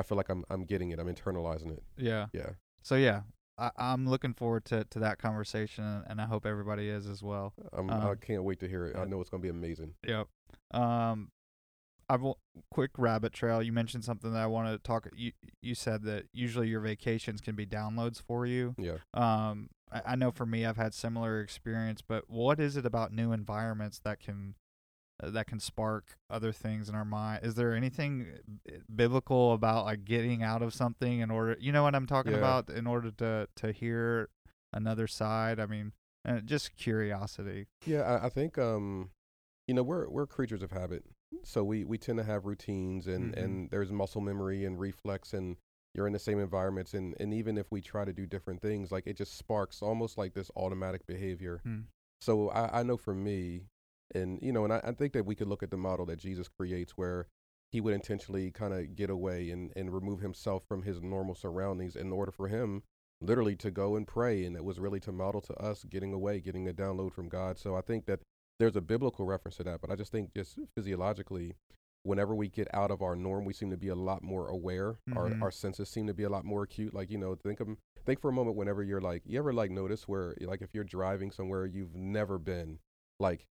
I 0.00 0.02
feel 0.02 0.16
like 0.16 0.28
I'm 0.28 0.44
I'm 0.50 0.64
getting 0.64 0.90
it, 0.90 0.98
I'm 0.98 1.06
internalizing 1.14 1.70
it. 1.72 1.82
yeah. 1.96 2.26
Yeah, 2.32 2.50
So 2.82 2.96
yeah, 2.96 3.20
I, 3.58 3.70
I'm 3.76 4.08
looking 4.08 4.32
forward 4.34 4.64
to, 4.66 4.84
to 4.84 4.98
that 5.00 5.18
conversation, 5.18 6.02
and 6.08 6.20
I 6.20 6.26
hope 6.26 6.46
everybody 6.46 6.88
is 6.88 7.06
as 7.06 7.22
well. 7.22 7.52
I'm, 7.72 7.90
I 7.90 8.10
Um, 8.10 8.16
can't 8.16 8.42
wait 8.44 8.58
to 8.60 8.68
hear 8.68 8.86
it. 8.86 8.96
I 8.96 9.04
know 9.04 9.20
it's 9.20 9.30
gonna 9.30 9.42
be 9.42 9.48
amazing. 9.50 9.94
Yep. 10.06 10.26
Um, 10.72 11.30
I 12.08 12.16
will 12.16 12.38
quick 12.72 12.90
rabbit 12.98 13.32
trail. 13.32 13.62
You 13.62 13.72
mentioned 13.72 14.04
something 14.04 14.32
that 14.32 14.40
I 14.42 14.46
want 14.46 14.66
to 14.68 14.78
talk. 14.78 15.06
You 15.14 15.30
you 15.62 15.74
said 15.76 16.02
that 16.04 16.24
usually 16.32 16.66
your 16.68 16.80
vacations 16.80 17.40
can 17.40 17.54
be 17.54 17.66
downloads 17.66 18.20
for 18.20 18.46
you. 18.46 18.74
Yeah. 18.78 18.96
Um, 19.14 19.68
I, 19.92 20.02
I 20.06 20.16
know 20.16 20.30
for 20.32 20.44
me, 20.46 20.64
I've 20.66 20.76
had 20.76 20.92
similar 20.94 21.40
experience. 21.40 22.02
But 22.02 22.24
what 22.28 22.58
is 22.58 22.76
it 22.76 22.84
about 22.86 23.12
new 23.12 23.30
environments 23.32 24.00
that 24.00 24.18
can 24.18 24.54
that 25.22 25.46
can 25.46 25.60
spark 25.60 26.16
other 26.28 26.52
things 26.52 26.88
in 26.88 26.94
our 26.94 27.04
mind? 27.04 27.44
Is 27.44 27.54
there 27.54 27.74
anything 27.74 28.26
uh, 28.68 28.76
biblical 28.94 29.52
about 29.52 29.84
like 29.84 30.04
getting 30.04 30.42
out 30.42 30.62
of 30.62 30.72
something 30.74 31.20
in 31.20 31.30
order? 31.30 31.56
You 31.60 31.72
know 31.72 31.82
what 31.82 31.94
I'm 31.94 32.06
talking 32.06 32.32
Yeah. 32.32 32.38
about? 32.38 32.70
In 32.70 32.86
order 32.86 33.10
to 33.12 33.48
to 33.56 33.72
hear 33.72 34.28
another 34.72 35.06
side. 35.06 35.58
I 35.60 35.66
mean, 35.66 35.92
uh, 36.26 36.40
just 36.40 36.76
curiosity. 36.76 37.66
Yeah, 37.86 38.02
I, 38.02 38.26
I 38.26 38.28
think 38.28 38.58
um, 38.58 39.10
you 39.66 39.74
know, 39.74 39.82
we're 39.82 40.08
we're 40.08 40.26
creatures 40.26 40.62
of 40.62 40.70
habit, 40.70 41.04
so 41.44 41.64
we 41.64 41.84
we 41.84 41.98
tend 41.98 42.18
to 42.18 42.24
have 42.24 42.46
routines, 42.46 43.06
and 43.06 43.34
Mhm. 43.34 43.42
and 43.42 43.70
there's 43.70 43.90
muscle 43.92 44.20
memory 44.20 44.64
and 44.64 44.78
reflex, 44.78 45.32
and 45.32 45.56
you're 45.94 46.06
in 46.06 46.12
the 46.12 46.18
same 46.18 46.38
environments, 46.38 46.94
and 46.94 47.14
and 47.20 47.34
even 47.34 47.58
if 47.58 47.70
we 47.70 47.80
try 47.80 48.04
to 48.04 48.12
do 48.12 48.26
different 48.26 48.62
things, 48.62 48.92
like 48.92 49.06
it 49.06 49.16
just 49.16 49.36
sparks 49.36 49.82
almost 49.82 50.16
like 50.18 50.34
this 50.34 50.50
automatic 50.56 51.06
behavior. 51.06 51.60
Hmm. 51.64 51.80
So 52.20 52.50
I, 52.50 52.80
I 52.80 52.82
know 52.82 52.96
for 52.96 53.14
me, 53.14 53.66
and 54.14 54.38
you 54.42 54.52
know, 54.52 54.64
and 54.64 54.72
I, 54.72 54.80
I 54.84 54.92
think 54.92 55.12
that 55.12 55.26
we 55.26 55.34
could 55.34 55.48
look 55.48 55.62
at 55.62 55.70
the 55.70 55.76
model 55.76 56.06
that 56.06 56.18
Jesus 56.18 56.48
creates, 56.48 56.92
where 56.92 57.26
he 57.70 57.80
would 57.80 57.94
intentionally 57.94 58.50
kind 58.50 58.74
of 58.74 58.94
get 58.96 59.10
away 59.10 59.50
and 59.50 59.72
and 59.76 59.92
remove 59.94 60.20
himself 60.20 60.64
from 60.66 60.82
his 60.82 61.00
normal 61.00 61.34
surroundings 61.34 61.94
in 61.96 62.10
order 62.12 62.32
for 62.32 62.48
him 62.48 62.82
literally 63.20 63.54
to 63.56 63.70
go 63.70 63.96
and 63.96 64.06
pray. 64.08 64.44
And 64.44 64.56
it 64.56 64.64
was 64.64 64.80
really 64.80 65.00
to 65.00 65.12
model 65.12 65.40
to 65.42 65.54
us 65.54 65.84
getting 65.84 66.12
away 66.12 66.40
getting 66.40 66.68
a 66.68 66.72
download 66.72 67.12
from 67.12 67.28
god. 67.28 67.58
So 67.58 67.76
i 67.76 67.80
think 67.82 68.06
that 68.06 68.20
there's 68.58 68.76
a 68.76 68.80
biblical 68.80 69.24
reference 69.24 69.56
to 69.56 69.64
that 69.64 69.80
but 69.80 69.90
i 69.90 69.96
just 69.96 70.10
think 70.12 70.34
just 70.34 70.58
physiologically 70.74 71.54
whenever 72.02 72.34
we 72.34 72.48
get 72.48 72.66
out 72.74 72.90
of 72.90 73.02
our 73.02 73.14
norm 73.14 73.44
we 73.44 73.52
seem 73.52 73.70
to 73.70 73.76
be 73.76 73.88
a 73.88 73.94
lot 73.94 74.22
more 74.22 74.48
aware. 74.48 74.96
Mhm. 75.08 75.16
our, 75.16 75.32
our 75.42 75.50
senses 75.50 75.88
seem 75.90 76.06
to 76.06 76.14
be 76.14 76.22
a 76.24 76.30
lot 76.30 76.44
more 76.44 76.62
acute. 76.64 76.94
Like 76.94 77.10
you 77.10 77.18
know 77.18 77.34
think 77.34 77.60
of 77.60 77.68
think 78.06 78.20
for 78.20 78.30
a 78.30 78.32
moment 78.32 78.56
whenever 78.56 78.82
you're 78.82 79.00
like 79.00 79.22
you 79.26 79.38
ever 79.38 79.52
like 79.52 79.70
notice 79.70 80.08
where 80.08 80.34
like 80.40 80.62
if 80.62 80.70
you're 80.74 80.84
driving 80.84 81.30
somewhere 81.30 81.66
you've 81.66 81.94
never 81.94 82.38
been 82.38 82.78
like 83.18 83.44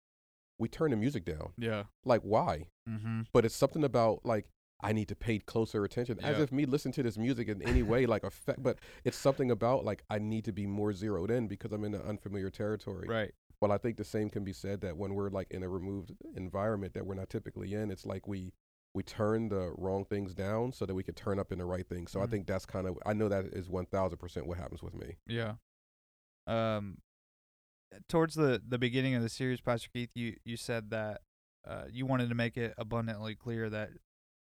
we 0.59 0.67
turn 0.67 0.91
the 0.91 0.97
music 0.97 1.25
down 1.25 1.53
Yeah. 1.57 1.83
like 2.05 2.21
why 2.21 2.67
Mm-hmm. 2.87 3.21
but 3.33 3.45
it's 3.45 3.55
something 3.55 3.83
about 3.83 4.25
like 4.25 4.45
I 4.81 4.93
need 4.93 5.09
to 5.09 5.15
pay 5.15 5.39
closer 5.39 5.83
attention, 5.83 6.19
as 6.23 6.37
Yeah. 6.37 6.43
if 6.43 6.51
me 6.53 6.65
listening 6.65 6.93
to 6.93 7.03
this 7.03 7.17
music 7.17 7.49
in 7.49 7.61
any 7.61 7.83
way 7.83 8.05
like 8.05 8.23
affect. 8.23 8.63
But 8.63 8.79
it's 9.03 9.17
something 9.17 9.51
about 9.51 9.83
like 9.83 10.03
I 10.09 10.19
need 10.19 10.45
to 10.45 10.53
be 10.53 10.65
more 10.65 10.93
zeroed 10.93 11.31
in 11.31 11.49
because 11.49 11.73
I'm 11.73 11.83
in 11.83 11.93
an 11.93 12.01
unfamiliar 12.01 12.49
territory. 12.49 13.05
Right. 13.07 13.33
Well, 13.59 13.73
I 13.73 13.77
think 13.77 13.97
the 13.97 14.05
same 14.05 14.29
can 14.29 14.45
be 14.45 14.53
said 14.53 14.79
that 14.81 14.95
when 14.95 15.15
we're 15.15 15.29
like 15.29 15.51
in 15.51 15.63
a 15.63 15.67
removed 15.69 16.13
environment 16.35 16.93
that 16.93 17.05
we're 17.05 17.15
not 17.15 17.29
typically 17.29 17.73
in, 17.73 17.91
it's 17.91 18.05
like 18.05 18.25
we 18.25 18.53
we 18.95 19.03
turn 19.03 19.49
the 19.49 19.73
wrong 19.77 20.05
things 20.05 20.33
down 20.33 20.71
so 20.71 20.85
that 20.85 20.95
we 20.95 21.03
could 21.03 21.17
turn 21.17 21.39
up 21.39 21.51
in 21.51 21.59
the 21.59 21.65
right 21.65 21.85
things. 21.85 22.09
So 22.09 22.21
I 22.21 22.25
Mhm. 22.25 22.29
think 22.31 22.47
that's 22.47 22.65
kind 22.65 22.87
of 22.87 22.97
I 23.05 23.11
know 23.11 23.27
that 23.27 23.47
is 23.47 23.69
one 23.69 23.85
thousand 23.85 24.17
percent 24.17 24.47
what 24.47 24.57
happens 24.57 24.81
with 24.81 24.95
me. 24.95 25.17
Yeah. 25.27 25.55
Um, 26.47 26.99
towards 28.07 28.35
the 28.35 28.61
the 28.67 28.77
beginning 28.77 29.15
of 29.15 29.21
the 29.21 29.29
series, 29.29 29.61
Pastor 29.61 29.89
Keith, 29.93 30.11
you 30.15 30.35
you 30.45 30.57
said 30.57 30.89
that 30.91 31.21
uh, 31.67 31.83
you 31.91 32.05
wanted 32.05 32.29
to 32.29 32.35
make 32.35 32.57
it 32.57 32.73
abundantly 32.77 33.35
clear 33.35 33.69
that 33.69 33.89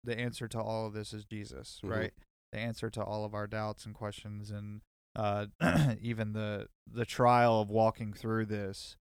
the 0.04 0.18
answer 0.18 0.48
to 0.48 0.60
all 0.60 0.86
of 0.88 0.94
this 0.94 1.14
is 1.14 1.26
Jesus, 1.26 1.80
Mhm. 1.84 1.90
right? 1.90 2.14
The 2.52 2.60
answer 2.60 2.90
to 2.92 3.04
all 3.04 3.26
of 3.26 3.34
our 3.34 3.48
doubts 3.48 3.86
and 3.86 3.94
questions, 3.94 4.52
and 4.52 4.82
uh, 5.16 5.48
even 6.02 6.34
the 6.34 6.68
the 6.90 7.06
trial 7.06 7.60
of 7.62 7.70
walking 7.70 8.14
through 8.14 8.46
this, 8.46 8.96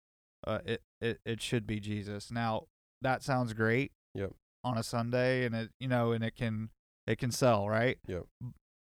uh, 0.45 0.59
it 0.65 0.81
it 1.01 1.19
it 1.25 1.41
should 1.41 1.65
be 1.67 1.79
Jesus. 1.79 2.31
Now 2.31 2.67
that 3.01 3.21
sounds 3.23 3.53
great. 3.53 3.91
Yep. 4.13 4.33
On 4.63 4.77
a 4.77 4.83
Sunday, 4.83 5.43
and 5.45 5.53
it 5.55 5.71
you 5.79 5.87
know, 5.89 6.11
and 6.13 6.23
it 6.23 6.35
can 6.35 6.69
it 7.07 7.17
can 7.17 7.31
sell, 7.31 7.67
right? 7.67 7.97
Yep. 8.07 8.27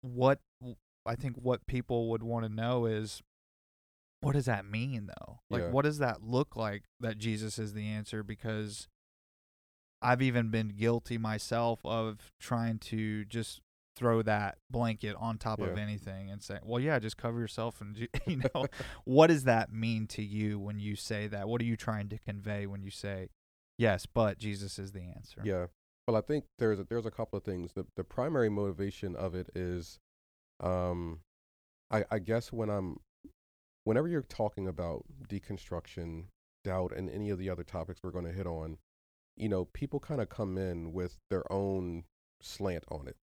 What 0.02 0.40
I 1.06 1.16
think 1.16 1.38
what 1.38 1.66
people 1.66 2.10
would 2.10 2.24
want 2.24 2.46
to 2.46 2.50
know 2.54 2.86
is 2.86 3.22
what 4.22 4.34
does 4.34 4.46
that 4.46 4.66
mean 4.66 5.08
though? 5.08 5.40
Like 5.50 5.64
Yeah. 5.64 5.70
what 5.72 5.84
does 5.84 5.98
that 6.00 6.24
look 6.24 6.56
like 6.56 6.84
that 7.00 7.18
Jesus 7.18 7.60
is 7.60 7.74
the 7.74 7.88
answer 7.88 8.24
because 8.24 8.88
I've 10.02 10.22
even 10.22 10.50
been 10.50 10.70
guilty 10.70 11.18
myself 11.18 11.80
of 11.86 12.32
trying 12.40 12.80
to 12.80 13.26
just 13.26 13.62
throw 13.96 14.22
that 14.24 14.58
blanket 14.70 15.16
on 15.20 15.38
top 15.38 15.60
of 15.60 15.78
anything 15.78 16.32
and 16.32 16.42
say, 16.42 16.58
"Well, 16.64 16.80
yeah, 16.80 16.98
just 16.98 17.18
cover 17.18 17.40
yourself." 17.40 17.82
And 17.82 17.98
you 18.28 18.38
know, 18.56 18.66
what 19.06 19.28
does 19.28 19.44
that 19.44 19.72
mean 19.72 20.08
to 20.08 20.24
you 20.24 20.58
when 20.60 20.80
you 20.80 20.96
say 20.96 21.28
that? 21.28 21.48
What 21.48 21.62
are 21.62 21.66
you 21.66 21.76
trying 21.76 22.10
to 22.10 22.18
convey 22.18 22.66
when 22.66 22.82
you 22.82 22.90
say, 22.90 23.30
"Yes, 23.78 24.06
but 24.08 24.40
Jesus 24.40 24.80
is 24.80 24.92
the 24.92 25.02
answer"? 25.02 25.42
Yeah. 25.44 25.68
Well, 26.08 26.18
I 26.18 26.22
think 26.22 26.46
there's 26.58 26.80
a, 26.80 26.84
there's 26.84 27.06
a 27.06 27.12
couple 27.12 27.38
of 27.38 27.44
things. 27.44 27.74
The 27.74 27.86
the 27.96 28.04
primary 28.04 28.50
motivation 28.50 29.16
of 29.16 29.36
it 29.36 29.50
is, 29.54 30.00
um, 30.62 31.20
I 31.92 32.06
I 32.10 32.20
guess 32.20 32.52
when 32.52 32.70
I'm, 32.70 32.98
whenever 33.84 34.08
you're 34.08 34.22
talking 34.22 34.68
about 34.68 35.06
deconstruction, 35.28 36.26
doubt, 36.64 36.94
and 36.96 37.10
any 37.10 37.30
of 37.30 37.40
the 37.40 37.50
other 37.50 37.64
topics 37.64 38.02
we're 38.04 38.12
going 38.12 38.26
to 38.26 38.32
hit 38.32 38.48
on, 38.48 38.78
you 39.36 39.50
know, 39.50 39.66
people 39.66 40.00
kind 40.00 40.22
of 40.22 40.30
come 40.30 40.58
in 40.58 40.94
with 40.94 41.18
their 41.30 41.52
own 41.52 42.04
slant 42.42 42.84
on 42.90 43.08
it. 43.08 43.18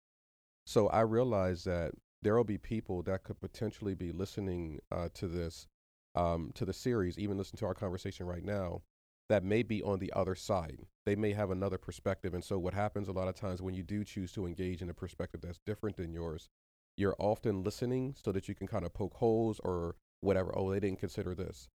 So 0.66 0.88
I 0.88 1.02
realize 1.02 1.64
that 1.66 1.92
there 2.22 2.36
will 2.36 2.44
be 2.44 2.58
people 2.58 3.04
that 3.04 3.24
could 3.24 3.40
potentially 3.40 3.94
be 3.94 4.12
listening 4.12 4.80
uh, 4.92 5.10
to 5.16 5.28
this, 5.28 5.68
um, 6.16 6.52
to 6.56 6.66
the 6.66 6.74
series, 6.74 7.20
even 7.20 7.38
listen 7.38 7.58
to 7.58 7.66
our 7.66 7.74
conversation 7.74 8.26
right 8.26 8.44
now, 8.44 8.82
that 9.30 9.44
may 9.44 9.64
be 9.64 9.82
on 9.84 10.00
the 10.00 10.14
other 10.14 10.36
side. 10.36 10.86
They 11.06 11.16
may 11.16 11.34
have 11.34 11.52
another 11.52 11.78
perspective. 11.78 12.34
And 12.34 12.44
so, 12.44 12.58
what 12.58 12.74
happens 12.74 13.08
a 13.08 13.12
lot 13.12 13.28
of 13.28 13.36
times 13.36 13.62
when 13.62 13.76
you 13.76 13.84
do 13.84 14.04
choose 14.04 14.32
to 14.34 14.46
engage 14.46 14.82
in 14.82 14.90
a 14.90 14.94
perspective 14.94 15.42
that's 15.42 15.60
different 15.66 15.98
than 15.98 16.14
yours, 16.14 16.50
you're 16.98 17.16
often 17.20 17.64
listening 17.64 18.16
so 18.24 18.32
that 18.32 18.48
you 18.48 18.56
can 18.56 18.68
kind 18.68 18.86
of 18.86 18.94
poke 18.94 19.16
holes 19.16 19.60
or 19.64 19.96
whatever. 20.26 20.52
Oh, 20.58 20.72
they 20.72 20.80
didn't 20.80 21.00
consider 21.00 21.34
this. 21.36 21.70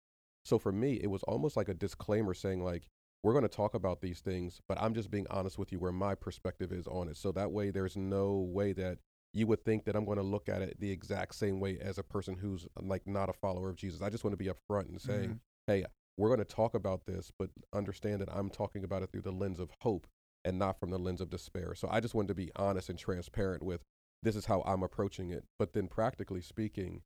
So, 0.45 0.57
for 0.57 0.71
me, 0.71 0.93
it 1.01 1.07
was 1.07 1.23
almost 1.23 1.55
like 1.55 1.69
a 1.69 1.73
disclaimer 1.73 2.33
saying, 2.33 2.63
like, 2.63 2.87
we're 3.23 3.33
going 3.33 3.43
to 3.43 3.49
talk 3.49 3.73
about 3.73 4.01
these 4.01 4.21
things, 4.21 4.61
but 4.67 4.81
I'm 4.81 4.93
just 4.93 5.11
being 5.11 5.27
honest 5.29 5.57
with 5.59 5.71
you 5.71 5.79
where 5.79 5.91
my 5.91 6.15
perspective 6.15 6.71
is 6.71 6.87
on 6.87 7.09
it. 7.09 7.17
So 7.17 7.31
that 7.33 7.51
way, 7.51 7.69
there's 7.69 7.97
no 7.97 8.37
way 8.37 8.71
that 8.73 8.99
you 9.33 9.45
would 9.47 9.63
think 9.65 9.83
that 9.85 9.95
I'm 9.95 10.05
going 10.05 10.17
to 10.17 10.23
look 10.23 10.47
at 10.47 10.61
it 10.61 10.79
the 10.79 10.89
exact 10.89 11.35
same 11.35 11.59
way 11.59 11.77
as 11.81 11.97
a 11.97 12.03
person 12.03 12.35
who's 12.37 12.65
like 12.81 13.05
not 13.05 13.29
a 13.29 13.33
follower 13.33 13.69
of 13.69 13.75
Jesus. 13.75 14.01
I 14.01 14.09
just 14.09 14.23
want 14.23 14.31
to 14.33 14.37
be 14.43 14.49
upfront 14.49 14.87
and 14.87 15.01
saying, 15.01 15.29
Mhm. 15.31 15.39
hey, 15.67 15.85
we're 16.17 16.29
going 16.29 16.39
to 16.39 16.45
talk 16.45 16.73
about 16.73 17.05
this, 17.05 17.29
but 17.37 17.49
understand 17.73 18.21
that 18.21 18.33
I'm 18.33 18.49
talking 18.49 18.85
about 18.85 19.03
it 19.03 19.11
through 19.11 19.21
the 19.23 19.31
lens 19.33 19.59
of 19.59 19.69
hope 19.81 20.07
and 20.45 20.57
not 20.57 20.79
from 20.79 20.89
the 20.89 20.97
lens 20.97 21.19
of 21.19 21.29
despair. 21.29 21.75
So 21.75 21.89
I 21.91 21.99
just 21.99 22.15
wanted 22.15 22.29
to 22.29 22.35
be 22.35 22.51
honest 22.55 22.89
and 22.89 22.97
transparent 22.97 23.63
with 23.63 23.83
this 24.23 24.37
is 24.37 24.45
how 24.45 24.61
I'm 24.65 24.81
approaching 24.81 25.29
it. 25.29 25.43
But 25.59 25.73
then 25.73 25.89
practically 25.89 26.41
speaking, 26.41 27.03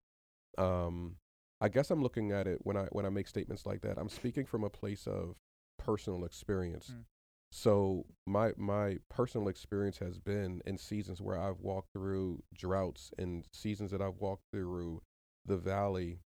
um, 0.59 1.17
I 1.63 1.69
guess 1.69 1.91
I'm 1.91 2.03
looking 2.03 2.33
at 2.33 2.45
it 2.45 2.59
when 2.63 2.75
I 2.75 2.87
when 2.91 3.05
I 3.05 3.09
make 3.09 3.27
statements 3.27 3.65
like 3.65 3.81
that. 3.81 3.97
I'm 3.97 4.09
speaking 4.09 4.45
from 4.45 4.65
a 4.65 4.69
place 4.69 5.07
of 5.07 5.37
personal 5.79 6.25
experience. 6.25 6.91
Mm. 6.93 7.05
So 7.53 8.05
my 8.27 8.51
my 8.57 8.97
personal 9.09 9.47
experience 9.47 9.97
has 9.99 10.19
been 10.19 10.61
in 10.65 10.77
seasons 10.77 11.21
where 11.21 11.39
I've 11.39 11.61
walked 11.61 11.93
through 11.93 12.43
droughts 12.53 13.11
and 13.17 13.45
seasons 13.53 13.91
that 13.91 14.01
I've 14.01 14.19
walked 14.19 14.43
through 14.51 15.03
the 15.45 15.55
valley. 15.55 16.19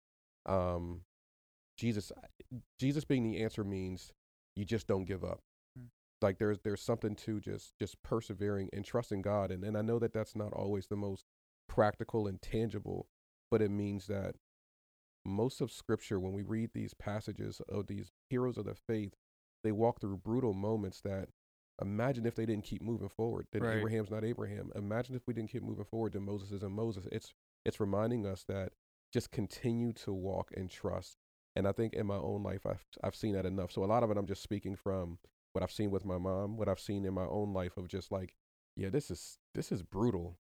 Um, 0.47 1.03
Jesus, 1.77 2.13
Jesus 2.81 3.05
being 3.05 3.31
the 3.31 3.43
answer 3.43 3.63
means 3.63 4.15
you 4.55 4.65
just 4.65 4.87
don't 4.87 5.05
give 5.05 5.23
up. 5.23 5.41
Mm. 5.79 5.89
Like 6.23 6.39
there's 6.39 6.61
there's 6.61 6.81
something 6.81 7.15
to 7.17 7.41
just 7.41 7.75
just 7.79 8.03
persevering 8.03 8.71
and 8.73 8.87
trusting 8.87 9.21
God, 9.21 9.51
and 9.51 9.65
and 9.65 9.77
I 9.77 9.83
know 9.83 9.99
that 9.99 10.15
that's 10.15 10.35
not 10.35 10.55
always 10.55 10.87
the 10.87 10.97
most 10.97 11.27
practical 11.69 12.27
and 12.27 12.41
tangible, 12.41 13.07
but 13.51 13.61
it 13.61 13.71
means 13.71 14.07
that 14.07 14.37
most 15.27 15.61
of 15.61 15.71
Scripture, 15.73 16.19
when 16.21 16.33
we 16.33 16.43
read 16.43 16.71
these 16.75 16.95
passages 16.95 17.61
of 17.69 17.87
these 17.87 18.13
heroes 18.31 18.57
of 18.57 18.65
the 18.67 18.75
faith, 18.75 19.15
they 19.65 19.73
walk 19.73 20.01
through 20.01 20.19
brutal 20.19 20.55
moments 20.55 21.01
that 21.03 21.29
imagine 21.83 22.25
if 22.25 22.35
they 22.35 22.47
didn't 22.47 22.65
keep 22.65 22.81
moving 22.81 23.09
forward 23.09 23.47
then 23.53 23.63
Right. 23.63 23.77
abraham's 23.77 24.11
not 24.11 24.25
abraham. 24.25 24.71
Imagine 24.75 25.15
if 25.15 25.27
we 25.27 25.35
didn't 25.35 25.51
keep 25.51 25.63
moving 25.63 25.85
forward 25.85 26.13
then 26.15 26.23
moses 26.23 26.51
isn't 26.53 26.73
moses. 26.73 27.07
It's 27.13 27.35
it's 27.67 27.81
reminding 27.81 28.27
us 28.27 28.45
that 28.49 28.73
just 29.13 29.31
continue 29.31 29.93
to 29.93 30.13
walk 30.13 30.51
and 30.57 30.71
trust 30.71 31.19
and 31.55 31.67
i 31.69 31.73
think 31.73 31.93
in 31.95 32.07
my 32.07 32.17
own 32.17 32.43
life 32.43 32.65
i've 32.67 32.85
i've 33.05 33.15
seen 33.17 33.35
that 33.35 33.45
enough. 33.45 33.73
So 33.73 33.85
a 33.85 33.87
lot 33.87 34.03
of 34.03 34.11
it 34.11 34.17
i'm 34.17 34.27
just 34.27 34.43
speaking 34.43 34.75
from 34.77 35.19
what 35.53 35.63
i've 35.63 35.73
seen 35.73 35.91
with 35.91 36.05
my 36.05 36.17
mom 36.19 36.57
what 36.57 36.69
i've 36.69 36.81
seen 36.81 37.05
in 37.05 37.13
my 37.13 37.27
own 37.27 37.53
life 37.53 37.77
of 37.77 37.89
just 37.89 38.11
like 38.11 38.35
yeah 38.77 38.89
this 38.89 39.11
is 39.11 39.39
this 39.55 39.71
is 39.71 39.83
brutal 39.83 40.39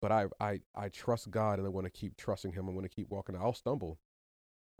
but 0.00 0.10
i 0.12 0.26
i 0.40 0.60
i 0.74 0.88
trust 0.88 1.30
god 1.30 1.58
and 1.58 1.66
i 1.66 1.70
want 1.70 1.84
to 1.84 1.90
keep 1.90 2.16
trusting 2.16 2.52
him 2.52 2.68
i 2.68 2.72
want 2.72 2.84
to 2.84 2.88
keep 2.94 3.08
walking 3.10 3.36
i'll 3.36 3.52
stumble 3.52 3.98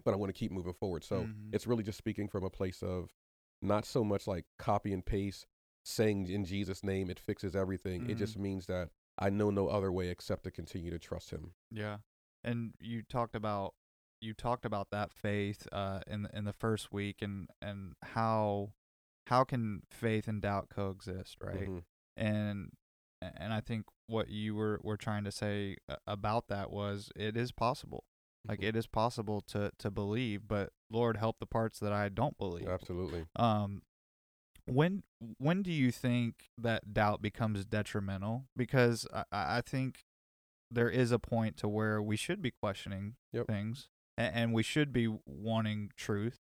but 0.04 0.12
i 0.14 0.16
want 0.16 0.28
to 0.32 0.38
keep 0.38 0.50
moving 0.52 0.72
forward 0.74 1.02
so 1.04 1.24
Mhm. 1.24 1.52
it's 1.54 1.66
really 1.66 1.82
just 1.82 1.98
speaking 1.98 2.28
from 2.28 2.44
a 2.44 2.50
place 2.50 2.82
of 2.82 3.12
not 3.60 3.84
so 3.84 4.04
much 4.04 4.26
like 4.26 4.46
copy 4.58 4.92
and 4.92 5.04
paste 5.04 5.46
saying 5.84 6.28
in 6.28 6.44
Jesus' 6.44 6.84
name 6.84 7.08
it 7.10 7.18
fixes 7.18 7.56
everything. 7.56 8.08
It 8.10 8.14
Mhm. 8.16 8.18
just 8.18 8.36
means 8.38 8.66
that 8.66 8.90
I 9.16 9.30
know 9.30 9.50
no 9.50 9.68
other 9.68 9.90
way 9.90 10.08
except 10.10 10.44
to 10.44 10.50
continue 10.50 10.90
to 10.90 10.98
trust 10.98 11.30
him. 11.30 11.54
Yeah, 11.70 11.98
and 12.44 12.74
you 12.78 13.02
talked 13.02 13.34
about 13.34 13.74
you 14.20 14.34
talked 14.34 14.64
about 14.66 14.90
that 14.90 15.12
faith 15.14 15.66
uh, 15.72 16.00
in 16.06 16.22
the, 16.24 16.36
in 16.36 16.44
the 16.44 16.52
first 16.52 16.92
week, 16.92 17.22
and 17.22 17.48
and 17.62 17.94
how 18.02 18.74
how 19.28 19.44
can 19.44 19.82
faith 19.90 20.28
and 20.28 20.42
doubt 20.42 20.68
coexist, 20.68 21.40
right? 21.42 21.68
Mhm. 21.68 21.84
And 22.16 22.76
and 23.22 23.52
I 23.52 23.60
think 23.60 23.86
what 24.08 24.28
you 24.30 24.54
were 24.56 24.80
were 24.82 24.96
trying 24.96 25.22
to 25.24 25.30
say 25.30 25.76
about 26.06 26.48
that 26.48 26.70
was 26.70 27.10
it 27.14 27.36
is 27.36 27.52
possible. 27.52 28.04
Like 28.46 28.60
Mhm. 28.60 28.64
it 28.68 28.76
is 28.76 28.86
possible 28.86 29.40
to 29.48 29.70
to 29.78 29.90
believe, 29.90 30.48
but 30.48 30.72
Lord 30.90 31.16
help 31.18 31.38
the 31.38 31.46
parts 31.46 31.78
that 31.80 31.92
I 31.92 32.08
don't 32.08 32.36
believe. 32.38 32.66
Absolutely. 32.68 33.26
Um, 33.36 33.82
when 34.66 35.02
when 35.38 35.62
do 35.62 35.72
you 35.72 35.90
think 35.92 36.48
that 36.58 36.92
doubt 36.94 37.20
becomes 37.22 37.64
detrimental? 37.64 38.46
Because 38.56 39.06
I, 39.12 39.24
I 39.32 39.60
think 39.60 40.04
there 40.70 40.90
is 40.90 41.12
a 41.12 41.18
point 41.18 41.56
to 41.58 41.68
where 41.68 42.02
we 42.02 42.16
should 42.16 42.42
be 42.42 42.50
questioning 42.50 43.16
Yep. 43.32 43.46
things 43.46 43.88
and, 44.16 44.34
and 44.34 44.52
we 44.54 44.62
should 44.62 44.92
be 44.92 45.06
wanting 45.26 45.90
truth. 45.96 46.38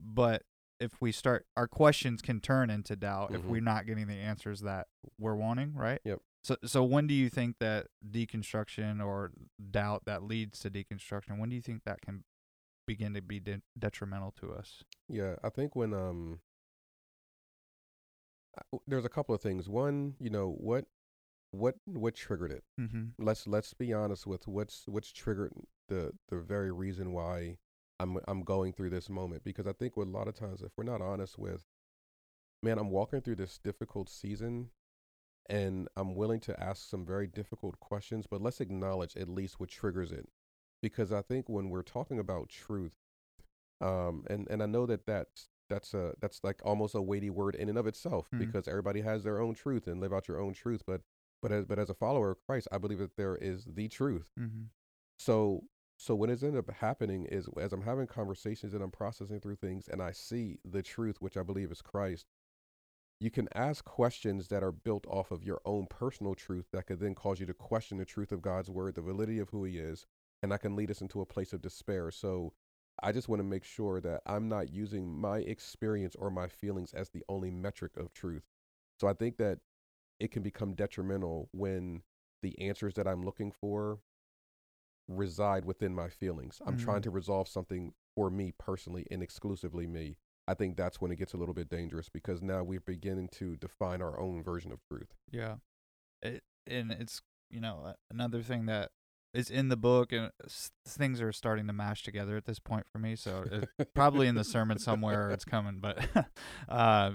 But 0.00 0.42
if 0.78 1.00
we 1.00 1.12
start, 1.12 1.46
our 1.56 1.68
questions 1.68 2.22
can 2.22 2.40
turn 2.40 2.70
into 2.70 2.96
doubt 2.96 3.34
if 3.34 3.42
Mhm. 3.42 3.46
we're 3.46 3.60
not 3.60 3.84
getting 3.86 4.06
the 4.06 4.14
answers 4.14 4.60
that 4.60 4.88
we're 5.18 5.34
wanting, 5.36 5.74
right? 5.74 6.00
Yep. 6.04 6.20
So, 6.42 6.56
so 6.64 6.82
when 6.84 7.06
do 7.06 7.14
you 7.14 7.28
think 7.28 7.56
that 7.60 7.88
deconstruction 8.08 9.04
or 9.04 9.32
doubt 9.70 10.04
that 10.06 10.22
leads 10.22 10.60
to 10.60 10.70
deconstruction? 10.70 11.38
When 11.38 11.50
do 11.50 11.56
you 11.56 11.62
think 11.62 11.82
that 11.84 12.00
can 12.00 12.24
begin 12.86 13.14
to 13.14 13.22
be 13.22 13.40
de- 13.40 13.62
detrimental 13.78 14.32
to 14.40 14.52
us? 14.52 14.82
Yeah, 15.08 15.36
I 15.44 15.50
think 15.50 15.76
when 15.76 15.92
um 15.92 16.40
there's 18.86 19.04
a 19.04 19.10
couple 19.10 19.34
of 19.34 19.40
things. 19.40 19.68
One, 19.68 20.14
you 20.18 20.30
know, 20.30 20.56
what 20.58 20.86
what 21.52 21.76
what 21.86 22.14
triggered 22.14 22.52
it? 22.52 22.64
Mm-hmm. 22.80 23.24
Let's 23.24 23.46
let's 23.46 23.74
be 23.74 23.92
honest 23.92 24.26
with 24.26 24.48
what's 24.48 24.84
what's 24.86 25.12
triggered 25.12 25.52
the 25.88 26.12
the 26.28 26.38
very 26.38 26.70
reason 26.70 27.12
why 27.12 27.58
I'm 27.98 28.18
I'm 28.26 28.42
going 28.42 28.72
through 28.72 28.90
this 28.90 29.08
moment 29.08 29.44
because 29.44 29.66
I 29.66 29.72
think 29.72 29.96
with 29.96 30.08
a 30.08 30.10
lot 30.10 30.28
of 30.28 30.34
times 30.34 30.62
if 30.62 30.72
we're 30.76 30.84
not 30.84 31.02
honest 31.02 31.38
with 31.38 31.64
man, 32.62 32.78
I'm 32.78 32.90
walking 32.90 33.20
through 33.20 33.36
this 33.36 33.58
difficult 33.58 34.08
season 34.08 34.70
and 35.48 35.88
I'm 35.96 36.14
willing 36.14 36.40
to 36.40 36.60
ask 36.62 36.88
some 36.88 37.04
very 37.04 37.26
difficult 37.26 37.78
questions, 37.80 38.26
but 38.30 38.40
let's 38.42 38.60
acknowledge 38.60 39.16
at 39.16 39.28
least 39.28 39.58
what 39.58 39.68
triggers 39.70 40.12
it. 40.12 40.28
Because 40.82 41.12
I 41.12 41.22
think 41.22 41.48
when 41.48 41.70
we're 41.70 41.82
talking 41.82 42.18
about 42.18 42.48
truth, 42.48 42.92
um, 43.80 44.24
and, 44.28 44.46
and 44.50 44.62
I 44.62 44.66
know 44.66 44.86
that 44.86 45.06
that's, 45.06 45.48
that's, 45.68 45.94
a, 45.94 46.14
that's 46.20 46.40
like 46.42 46.60
almost 46.64 46.94
a 46.94 47.02
weighty 47.02 47.30
word 47.30 47.54
in 47.54 47.68
and 47.68 47.78
of 47.78 47.86
itself 47.86 48.28
Mhm. 48.32 48.38
because 48.38 48.68
everybody 48.68 49.00
has 49.02 49.24
their 49.24 49.40
own 49.40 49.54
truth 49.54 49.86
and 49.86 50.00
live 50.00 50.12
out 50.12 50.28
your 50.28 50.40
own 50.40 50.52
truth. 50.52 50.82
But, 50.86 51.02
but, 51.42 51.52
as, 51.52 51.64
but 51.64 51.78
as 51.78 51.90
a 51.90 51.94
follower 51.94 52.30
of 52.30 52.44
Christ, 52.46 52.68
I 52.72 52.78
believe 52.78 52.98
that 52.98 53.16
there 53.16 53.36
is 53.36 53.64
the 53.64 53.88
truth. 53.88 54.30
Mm-hmm. 54.38 54.64
So 55.18 55.64
so 55.98 56.14
what 56.14 56.30
has 56.30 56.42
ended 56.42 56.58
up 56.66 56.74
happening 56.76 57.26
is 57.26 57.46
as 57.60 57.74
I'm 57.74 57.82
having 57.82 58.06
conversations 58.06 58.72
and 58.72 58.82
I'm 58.82 58.90
processing 58.90 59.38
through 59.38 59.56
things 59.56 59.86
and 59.86 60.00
I 60.02 60.12
see 60.12 60.58
the 60.64 60.82
truth, 60.82 61.20
which 61.20 61.36
I 61.36 61.42
believe 61.42 61.70
is 61.70 61.82
Christ, 61.82 62.24
you 63.20 63.30
can 63.30 63.48
ask 63.54 63.84
questions 63.84 64.48
that 64.48 64.62
are 64.62 64.72
built 64.72 65.06
off 65.06 65.30
of 65.30 65.44
your 65.44 65.60
own 65.64 65.86
personal 65.86 66.34
truth 66.34 66.66
that 66.72 66.86
could 66.86 67.00
then 67.00 67.14
cause 67.14 67.38
you 67.40 67.46
to 67.46 67.54
question 67.54 67.98
the 67.98 68.04
truth 68.04 68.32
of 68.32 68.42
God's 68.42 68.70
word, 68.70 68.94
the 68.94 69.02
validity 69.02 69.38
of 69.38 69.50
who 69.50 69.64
he 69.64 69.78
is, 69.78 70.06
and 70.42 70.50
that 70.52 70.62
can 70.62 70.74
lead 70.76 70.90
us 70.90 71.02
into 71.02 71.20
a 71.20 71.26
place 71.26 71.52
of 71.52 71.60
despair. 71.60 72.10
So 72.10 72.54
I 73.02 73.12
just 73.12 73.28
want 73.28 73.40
to 73.40 73.44
make 73.44 73.64
sure 73.64 74.00
that 74.00 74.22
I'm 74.26 74.48
not 74.48 74.72
using 74.72 75.06
my 75.20 75.38
experience 75.38 76.16
or 76.16 76.30
my 76.30 76.48
feelings 76.48 76.94
as 76.94 77.10
the 77.10 77.24
only 77.28 77.50
metric 77.50 77.96
of 77.96 78.12
truth. 78.14 78.44
So 79.00 79.06
I 79.08 79.12
think 79.12 79.36
that 79.36 79.58
it 80.20 80.30
can 80.30 80.42
become 80.42 80.74
detrimental 80.74 81.48
when 81.52 82.02
the 82.42 82.58
answers 82.60 82.94
that 82.94 83.08
I'm 83.08 83.22
looking 83.24 83.52
for 83.52 84.00
reside 85.08 85.64
within 85.64 85.94
my 85.94 86.08
feelings. 86.08 86.60
I'm 86.66 86.76
trying 86.76 87.02
Mhm. 87.02 87.02
to 87.02 87.10
resolve 87.10 87.48
something 87.48 87.94
for 88.14 88.30
me 88.30 88.52
personally 88.52 89.06
and 89.10 89.22
exclusively 89.22 89.86
me. 89.86 90.16
I 90.50 90.54
think 90.54 90.76
that's 90.76 91.00
when 91.00 91.10
it 91.12 91.16
gets 91.16 91.32
a 91.32 91.36
little 91.36 91.54
bit 91.54 91.68
dangerous 91.68 92.08
because 92.08 92.42
now 92.42 92.62
we're 92.64 92.80
beginning 92.80 93.28
to 93.38 93.56
define 93.56 94.02
our 94.02 94.18
own 94.18 94.42
version 94.42 94.72
of 94.72 94.80
truth. 94.90 95.14
Yeah. 95.30 95.56
It 96.22 96.42
and 96.66 96.90
it's 96.90 97.22
you 97.50 97.60
know 97.60 97.94
another 98.10 98.42
thing 98.42 98.66
that 98.66 98.90
is 99.32 99.48
in 99.48 99.68
the 99.68 99.76
book, 99.76 100.12
and 100.12 100.32
s- 100.44 100.72
things 100.86 101.20
are 101.20 101.30
starting 101.32 101.66
to 101.68 101.72
mash 101.72 102.02
together 102.02 102.36
at 102.36 102.44
this 102.46 102.58
point 102.58 102.86
for 102.92 102.98
me. 102.98 103.14
So 103.16 103.44
it, 103.78 103.88
probably 103.94 104.26
in 104.26 104.34
the 104.34 104.44
sermon 104.44 104.78
somewhere 104.78 105.30
it's 105.30 105.44
coming, 105.44 105.78
but 105.80 106.04
uh, 106.68 107.12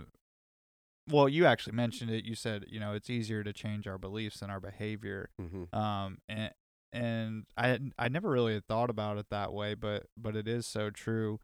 well, 1.10 1.30
you 1.30 1.46
actually 1.46 1.76
mentioned 1.76 2.10
it. 2.10 2.26
You 2.26 2.36
said 2.36 2.66
you 2.68 2.80
know 2.80 2.94
it's 2.94 3.10
easier 3.10 3.44
to 3.44 3.54
change 3.54 3.88
our 3.88 3.98
beliefs 3.98 4.40
than 4.40 4.50
our 4.50 4.60
behavior. 4.60 5.30
hmm 5.40 5.66
Um, 5.78 6.18
and 6.28 6.52
and 6.94 7.44
I 7.58 7.80
I 8.00 8.08
never 8.08 8.30
really 8.30 8.54
had 8.54 8.66
thought 8.68 8.90
about 8.90 9.18
it 9.18 9.28
that 9.30 9.54
way, 9.54 9.74
but 9.76 10.06
but 10.18 10.36
it 10.36 10.48
is 10.48 10.66
so 10.66 10.90
true. 10.90 11.40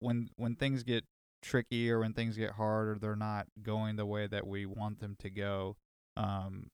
When 0.00 0.28
when 0.36 0.54
things 0.56 0.82
get 0.82 1.04
tricky 1.46 1.90
or 1.90 2.00
when 2.00 2.12
things 2.12 2.36
get 2.36 2.52
hard 2.52 2.88
or 2.88 2.98
they're 2.98 3.16
not 3.16 3.46
going 3.62 3.96
the 3.96 4.04
way 4.06 4.26
that 4.26 4.46
we 4.46 4.66
want 4.66 4.98
them 5.00 5.16
to 5.20 5.30
go, 5.30 5.76
um, 6.16 6.70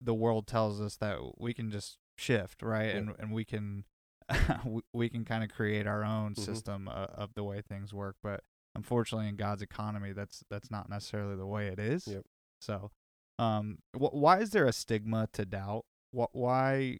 the 0.00 0.14
world 0.14 0.46
tells 0.46 0.80
us 0.80 0.96
that 0.96 1.18
we 1.38 1.54
can 1.54 1.70
just 1.70 1.98
shift, 2.16 2.62
right? 2.62 2.88
Yeah. 2.90 2.96
And 2.96 3.14
and 3.18 3.32
we 3.32 3.44
can 3.44 3.84
we, 4.92 5.08
can 5.08 5.24
kind 5.24 5.44
of 5.44 5.50
create 5.50 5.86
our 5.86 6.04
own 6.04 6.34
Mhm. 6.34 6.44
system 6.44 6.88
uh, 6.88 7.06
of 7.14 7.34
the 7.34 7.44
way 7.44 7.60
things 7.60 7.92
work, 7.92 8.16
but 8.22 8.42
unfortunately 8.74 9.28
in 9.28 9.36
God's 9.36 9.60
economy 9.62 10.12
that's 10.12 10.42
that's 10.50 10.70
not 10.70 10.88
necessarily 10.88 11.36
the 11.36 11.46
way 11.46 11.68
it 11.68 11.78
is. 11.78 12.06
Yep. 12.08 12.24
So, 12.60 12.90
um 13.38 13.78
wh- 13.94 14.14
why 14.14 14.40
is 14.40 14.50
there 14.50 14.66
a 14.66 14.72
stigma 14.72 15.28
to 15.34 15.44
doubt? 15.44 15.84
Wh- 16.12 16.34
why 16.34 16.98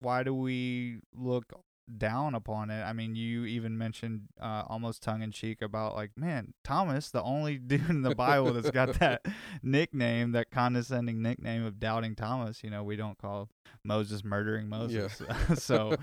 why 0.00 0.22
do 0.22 0.34
we 0.34 1.00
look 1.14 1.52
down 1.98 2.34
upon 2.34 2.70
it? 2.70 2.82
I 2.82 2.92
mean, 2.92 3.14
you 3.14 3.44
even 3.44 3.76
mentioned 3.76 4.22
uh, 4.40 4.64
almost 4.66 5.02
tongue 5.02 5.22
in 5.22 5.32
cheek 5.32 5.62
about 5.62 5.94
like, 5.94 6.10
man, 6.16 6.54
Thomas, 6.62 7.10
the 7.10 7.22
only 7.22 7.58
dude 7.66 7.88
in 7.88 8.02
the 8.02 8.14
Bible 8.14 8.52
that's 8.52 8.70
got 8.70 8.94
that 9.00 9.26
nickname, 9.62 10.32
that 10.32 10.50
condescending 10.50 11.22
nickname 11.22 11.64
of 11.64 11.78
doubting 11.78 12.14
Thomas. 12.14 12.62
You 12.62 12.70
know, 12.70 12.82
we 12.84 12.96
don't 12.96 13.18
call 13.18 13.48
Moses 13.84 14.24
murdering 14.24 14.68
Moses. 14.68 15.22
so 15.54 15.96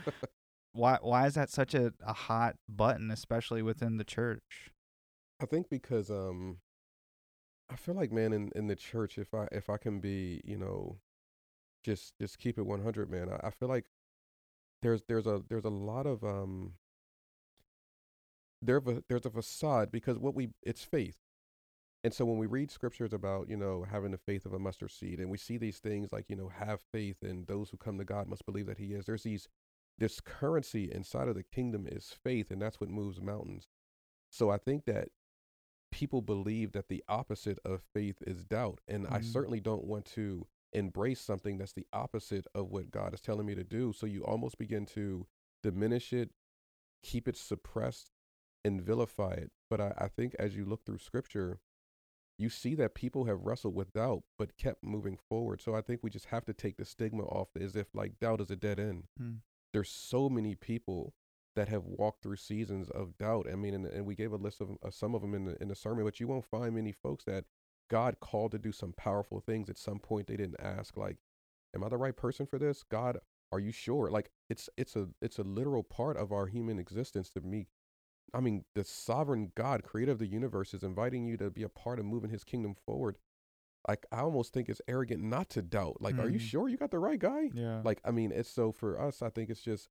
why 0.74 0.98
why 1.02 1.28
is 1.28 1.36
that 1.36 1.50
such 1.50 1.74
a, 1.74 1.94
a 2.06 2.14
hot 2.14 2.56
button, 2.70 3.12
especially 3.12 3.62
within 3.62 3.98
the 3.98 4.04
church? 4.04 4.72
I 5.42 5.46
think 5.46 5.70
because 5.70 6.10
um 6.10 6.58
I 7.70 7.76
feel 7.76 7.96
like 7.96 8.12
man 8.12 8.34
in, 8.34 8.52
in 8.56 8.68
the 8.68 8.76
church 8.76 9.18
if 9.18 9.34
I 9.34 9.48
if 9.52 9.70
I 9.70 9.78
can 9.78 10.00
be, 10.00 10.42
you 10.44 10.58
know, 10.58 11.00
just 11.84 12.18
just 12.20 12.38
keep 12.38 12.58
it 12.58 12.66
100 12.66 13.10
man. 13.10 13.30
I, 13.30 13.48
I 13.48 13.50
feel 13.52 13.70
like 13.70 13.86
there's 14.82 15.04
there's 15.08 15.28
a 15.28 15.44
there's 15.50 15.66
a 15.66 15.70
lot 15.70 16.06
of 16.06 16.24
um 16.24 16.74
there 18.62 18.78
a, 18.78 19.04
there's 19.10 19.26
a 19.26 19.30
facade 19.32 19.92
because 19.92 20.18
what 20.18 20.36
we 20.36 20.50
it's 20.64 20.84
faith. 20.84 21.18
And 22.04 22.14
so 22.14 22.26
when 22.26 22.38
we 22.40 22.48
read 22.48 22.72
scriptures 22.72 23.14
about, 23.14 23.48
you 23.48 23.56
know, 23.58 23.86
having 23.90 24.12
the 24.12 24.18
faith 24.18 24.46
of 24.46 24.54
a 24.54 24.60
mustard 24.60 24.90
seed 24.92 25.20
and 25.20 25.30
we 25.30 25.38
see 25.38 25.58
these 25.58 25.78
things 25.78 26.12
like, 26.12 26.26
you 26.30 26.36
know, 26.36 26.50
have 26.50 26.82
faith 26.92 27.18
and 27.22 27.46
those 27.46 27.70
who 27.70 27.78
come 27.78 28.00
to 28.00 28.04
God 28.04 28.28
must 28.28 28.46
believe 28.46 28.66
that 28.66 28.80
he 28.80 28.94
is. 28.94 29.06
There's 29.06 29.24
these 29.24 29.48
this 30.00 30.20
currency 30.20 30.92
inside 30.92 31.28
of 31.28 31.36
the 31.36 31.44
kingdom 31.44 31.86
is 31.88 32.16
faith 32.24 32.50
and 32.50 32.60
that's 32.62 32.80
what 32.82 32.90
moves 32.90 33.22
mountains. 33.22 33.68
So 34.32 34.50
I 34.50 34.58
think 34.58 34.86
that 34.86 35.10
people 35.92 36.22
believe 36.22 36.72
that 36.72 36.88
the 36.88 37.04
opposite 37.08 37.60
of 37.66 37.84
faith 37.94 38.24
is 38.26 38.46
doubt. 38.46 38.80
And 38.88 39.06
I 39.08 39.20
Mhm. 39.20 39.26
certainly 39.26 39.60
don't 39.60 39.84
want 39.84 40.06
to 40.06 40.48
embrace 40.74 41.20
something 41.20 41.58
that's 41.58 41.74
the 41.74 41.88
opposite 41.94 42.46
of 42.56 42.70
what 42.70 42.92
God 42.92 43.14
is 43.14 43.22
telling 43.22 43.46
me 43.46 43.56
to 43.56 43.64
do. 43.64 43.94
So 43.94 44.06
you 44.06 44.24
almost 44.24 44.58
begin 44.58 44.86
to 44.88 45.28
diminish 45.64 46.14
it, 46.14 46.30
keep 47.04 47.28
it 47.28 47.38
suppressed, 47.38 48.12
and 48.64 48.82
vilify 48.82 49.34
it. 49.34 49.52
But 49.70 49.82
I, 49.82 49.94
I 49.98 50.08
think 50.08 50.36
as 50.38 50.56
you 50.56 50.66
look 50.66 50.86
through 50.86 51.00
scripture, 51.00 51.60
you 52.38 52.50
see 52.50 52.76
that 52.76 52.96
people 52.96 53.26
have 53.26 53.42
wrestled 53.44 53.76
with 53.76 53.94
doubt 53.94 54.24
but 54.38 54.58
kept 54.58 54.84
moving 54.84 55.18
forward. 55.30 55.62
So 55.62 55.76
I 55.76 55.82
think 55.82 56.02
we 56.02 56.10
just 56.10 56.26
have 56.26 56.46
to 56.46 56.54
take 56.54 56.78
the 56.78 56.86
stigma 56.86 57.24
off 57.24 57.50
as 57.60 57.76
if 57.76 57.88
like 57.94 58.20
doubt 58.20 58.42
is 58.42 58.52
a 58.52 58.56
dead 58.56 58.80
end. 58.80 59.04
Hmm. 59.18 59.36
There's 59.74 59.90
so 59.90 60.30
many 60.30 60.56
people 60.56 61.14
that 61.56 61.68
have 61.68 61.84
walked 61.86 62.24
through 62.24 62.38
seasons 62.38 62.90
of 62.90 63.18
doubt. 63.18 63.48
I 63.52 63.56
mean, 63.56 63.74
and, 63.74 63.86
and 63.86 64.06
we 64.06 64.16
gave 64.16 64.32
a 64.32 64.38
list 64.38 64.62
of 64.62 64.72
uh, 64.84 64.90
some 64.90 65.14
of 65.16 65.22
them 65.22 65.34
in 65.34 65.46
the 65.46 65.62
in 65.62 65.68
the 65.68 65.76
sermon, 65.76 66.06
but 66.06 66.20
you 66.20 66.28
won't 66.28 66.46
find 66.46 66.76
many 66.76 66.92
folks 66.92 67.26
that 67.26 67.46
God 67.92 68.22
called 68.22 68.52
to 68.54 68.58
do 68.60 68.72
some 68.72 68.94
powerful 68.94 69.42
things. 69.42 69.70
At 69.70 69.78
some 69.78 70.00
point, 70.00 70.28
they 70.28 70.38
didn't 70.38 70.60
ask, 70.62 70.96
like, 70.96 71.18
"Am 71.76 71.84
I 71.84 71.90
the 71.90 71.98
right 71.98 72.16
person 72.16 72.46
for 72.46 72.58
this?" 72.58 72.84
God, 72.84 73.20
are 73.52 73.60
you 73.60 73.72
sure? 73.74 74.10
Like, 74.10 74.32
it's 74.50 74.70
it's 74.78 74.96
a 74.96 75.10
it's 75.22 75.38
a 75.40 75.44
literal 75.44 75.84
part 75.84 76.16
of 76.16 76.32
our 76.32 76.48
human 76.48 76.80
existence 76.80 77.30
to 77.32 77.42
me. 77.42 77.68
I 78.34 78.40
mean, 78.40 78.64
the 78.76 78.86
sovereign 78.86 79.52
God, 79.56 79.84
creator 79.84 80.14
of 80.14 80.20
the 80.20 80.26
universe, 80.28 80.74
is 80.74 80.84
inviting 80.84 81.26
you 81.26 81.36
to 81.38 81.52
be 81.52 81.64
a 81.64 81.70
part 81.70 82.00
of 82.00 82.06
moving 82.06 82.30
His 82.30 82.46
kingdom 82.46 82.76
forward. 82.76 83.18
Like, 83.88 84.06
I 84.12 84.20
almost 84.22 84.54
think 84.54 84.70
it's 84.70 84.82
arrogant 84.88 85.22
not 85.22 85.50
to 85.50 85.62
doubt. 85.62 86.02
Like, 86.02 86.18
are 86.18 86.30
you 86.30 86.38
Mhm. 86.40 86.42
sure 86.42 86.70
you 86.70 86.78
got 86.78 86.92
the 86.92 87.00
right 87.00 87.20
guy? 87.20 87.50
Yeah. 87.54 87.82
Like, 87.84 88.00
I 88.06 88.12
mean, 88.12 88.32
it's 88.32 88.48
so 88.50 88.72
for 88.72 88.98
us, 88.98 89.22
I 89.22 89.30
think 89.30 89.50
it's 89.50 89.62
just 89.64 89.90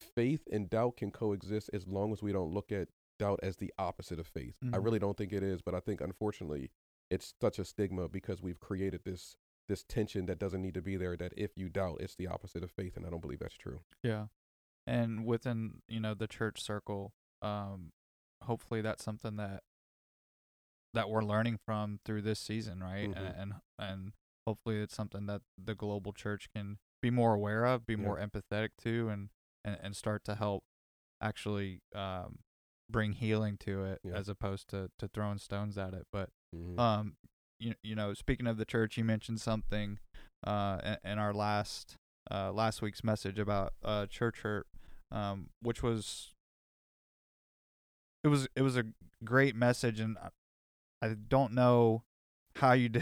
faith 0.00 0.48
and 0.50 0.68
doubt 0.68 0.96
can 0.96 1.10
coexist 1.12 1.70
as 1.72 1.86
long 1.86 2.12
as 2.12 2.22
we 2.22 2.32
don't 2.32 2.52
look 2.52 2.72
at 2.72 2.88
doubt 3.18 3.38
as 3.42 3.56
the 3.58 3.72
opposite 3.78 4.18
of 4.18 4.26
faith. 4.26 4.56
I 4.62 4.66
Mhm. 4.78 4.84
really 4.84 4.98
don't 4.98 5.16
think 5.16 5.32
it 5.32 5.42
is, 5.42 5.60
but 5.62 5.74
I 5.74 5.80
think 5.80 6.00
unfortunately 6.00 6.72
it's 7.10 7.34
such 7.40 7.58
a 7.58 7.64
stigma 7.64 8.08
because 8.08 8.40
we've 8.42 8.60
created 8.60 9.00
this 9.04 9.36
this 9.68 9.84
tension 9.84 10.26
that 10.26 10.38
doesn't 10.38 10.62
need 10.62 10.74
to 10.74 10.82
be 10.82 10.96
there 10.96 11.16
that 11.16 11.32
if 11.36 11.50
you 11.56 11.68
doubt 11.68 11.98
it's 12.00 12.16
the 12.16 12.26
opposite 12.26 12.62
of 12.64 12.70
faith 12.72 12.96
and 12.96 13.06
I 13.06 13.10
don't 13.10 13.20
believe 13.20 13.38
that's 13.38 13.56
true. 13.56 13.80
Yeah. 14.02 14.26
And 14.86 15.24
within, 15.24 15.82
you 15.88 16.00
know, 16.00 16.14
the 16.14 16.26
church 16.26 16.60
circle, 16.60 17.12
um, 17.42 17.92
hopefully 18.42 18.80
that's 18.80 19.04
something 19.04 19.36
that 19.36 19.62
that 20.94 21.08
we're 21.08 21.22
learning 21.22 21.58
from 21.64 22.00
through 22.04 22.22
this 22.22 22.40
season, 22.40 22.80
right? 22.82 23.08
Mhm. 23.10 23.16
And, 23.16 23.36
and 23.38 23.52
and 23.78 24.12
hopefully 24.46 24.80
it's 24.80 24.94
something 24.96 25.26
that 25.26 25.42
the 25.56 25.74
global 25.74 26.12
church 26.12 26.48
can 26.54 26.78
be 27.00 27.10
more 27.10 27.34
aware 27.34 27.64
of, 27.64 27.86
be 27.86 27.94
Yeah. 27.94 28.00
more 28.00 28.18
empathetic 28.18 28.70
to 28.78 29.08
and, 29.08 29.30
and 29.64 29.78
and 29.80 29.96
start 29.96 30.24
to 30.24 30.34
help 30.34 30.64
actually 31.20 31.82
um 31.94 32.40
bring 32.90 33.12
healing 33.12 33.56
to 33.58 33.84
it 33.84 34.00
Yeah. 34.02 34.14
as 34.14 34.28
opposed 34.28 34.68
to 34.70 34.90
to 34.98 35.06
throwing 35.06 35.38
stones 35.38 35.78
at 35.78 35.94
it. 35.94 36.08
But 36.10 36.30
Mhm. 36.54 36.78
um 36.78 37.16
you 37.58 37.74
you 37.82 37.94
know 37.94 38.14
speaking 38.14 38.46
of 38.46 38.56
the 38.56 38.64
church 38.64 38.96
you 38.96 39.04
mentioned 39.04 39.40
something 39.40 39.98
uh 40.44 40.80
in, 41.04 41.12
in 41.12 41.18
our 41.18 41.32
last 41.32 41.96
uh 42.30 42.50
last 42.52 42.80
week's 42.82 43.04
message 43.04 43.38
about 43.38 43.72
uh 43.84 44.06
church 44.06 44.40
hurt 44.40 44.66
um 45.12 45.50
which 45.62 45.82
was 45.82 46.32
it 48.24 48.28
was 48.28 48.48
it 48.56 48.62
was 48.62 48.76
a 48.76 48.84
great 49.24 49.54
message 49.54 50.00
and 50.00 50.16
I- 50.18 50.30
don't 51.28 51.52
know 51.54 52.02
how 52.56 52.72
you 52.72 52.88
de- 52.90 53.00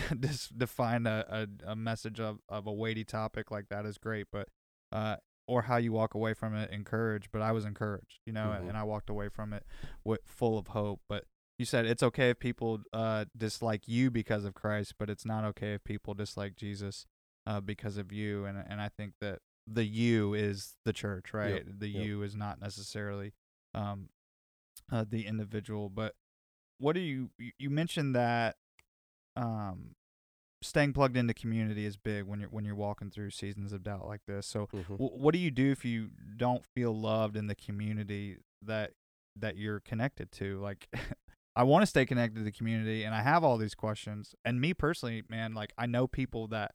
define 0.56 1.06
a, 1.06 1.24
a 1.64 1.70
a 1.72 1.76
message 1.76 2.20
of 2.20 2.38
of 2.48 2.66
a 2.66 2.72
weighty 2.72 3.04
topic 3.04 3.50
like 3.50 3.68
that 3.70 3.84
is 3.86 3.98
great 3.98 4.26
but 4.30 4.48
uh 4.92 5.16
or 5.48 5.62
how 5.62 5.78
you 5.78 5.90
walk 5.92 6.14
away 6.14 6.32
from 6.34 6.54
it 6.54 6.70
encouraged 6.70 7.28
but 7.32 7.42
I 7.42 7.50
was 7.52 7.64
encouraged 7.64 8.20
you 8.26 8.32
know 8.32 8.54
Mhm. 8.60 8.68
and 8.68 8.76
I 8.78 8.84
walked 8.84 9.10
away 9.10 9.28
from 9.28 9.52
it 9.52 9.64
with 10.04 10.20
full 10.26 10.58
of 10.58 10.68
hope 10.68 11.00
but 11.08 11.24
you 11.58 11.64
said 11.64 11.86
it's 11.86 12.02
okay 12.02 12.30
if 12.30 12.38
people 12.38 12.80
uh, 12.92 13.24
dislike 13.36 13.88
you 13.88 14.10
because 14.10 14.44
of 14.44 14.54
Christ, 14.54 14.94
but 14.98 15.10
it's 15.10 15.24
not 15.24 15.44
okay 15.44 15.74
if 15.74 15.84
people 15.84 16.14
dislike 16.14 16.54
Jesus 16.56 17.06
uh, 17.46 17.60
because 17.60 17.96
of 17.98 18.12
you. 18.12 18.44
And 18.44 18.62
and 18.68 18.80
I 18.80 18.88
think 18.88 19.14
that 19.20 19.40
the 19.66 19.84
you 19.84 20.34
is 20.34 20.76
the 20.84 20.92
church, 20.92 21.34
right? 21.34 21.64
the 21.80 21.88
yep. 21.88 22.04
you 22.04 22.22
is 22.22 22.34
not 22.36 22.60
necessarily 22.60 23.32
um, 23.74 24.08
uh, 24.90 25.04
the 25.08 25.26
individual. 25.26 25.88
But 25.88 26.14
what 26.78 26.94
do 26.94 27.00
you 27.00 27.30
you- 27.58 27.70
mentioned 27.70 28.14
that 28.14 28.56
um, 29.36 29.94
staying 30.62 30.92
plugged 30.92 31.16
into 31.16 31.34
community 31.34 31.84
is 31.84 31.96
big 31.96 32.24
when 32.24 32.40
you're 32.40 32.48
when 32.50 32.64
you're 32.64 32.74
walking 32.74 33.10
through 33.10 33.30
seasons 33.30 33.72
of 33.72 33.82
doubt 33.82 34.06
like 34.06 34.22
this. 34.26 34.46
So 34.46 34.66
Mhm. 34.72 34.88
w- 34.88 35.10
what 35.16 35.32
do 35.32 35.38
you 35.38 35.50
do 35.50 35.70
if 35.70 35.84
you 35.84 36.10
don't 36.36 36.64
feel 36.64 36.98
loved 36.98 37.36
in 37.36 37.46
the 37.48 37.54
community 37.54 38.38
that 38.62 38.92
that 39.36 39.56
you're 39.56 39.80
connected 39.80 40.32
to 40.32 40.58
like 40.60 40.88
i 41.58 41.62
want 41.62 41.82
to 41.82 41.86
stay 41.86 42.06
connected 42.06 42.38
to 42.38 42.44
the 42.44 42.52
community 42.52 43.02
and 43.04 43.14
i 43.14 43.20
have 43.20 43.44
all 43.44 43.58
these 43.58 43.74
questions 43.74 44.34
and 44.46 44.58
me 44.60 44.72
personally 44.72 45.22
man 45.28 45.52
like 45.52 45.72
i 45.76 45.84
know 45.84 46.06
people 46.06 46.46
that 46.46 46.72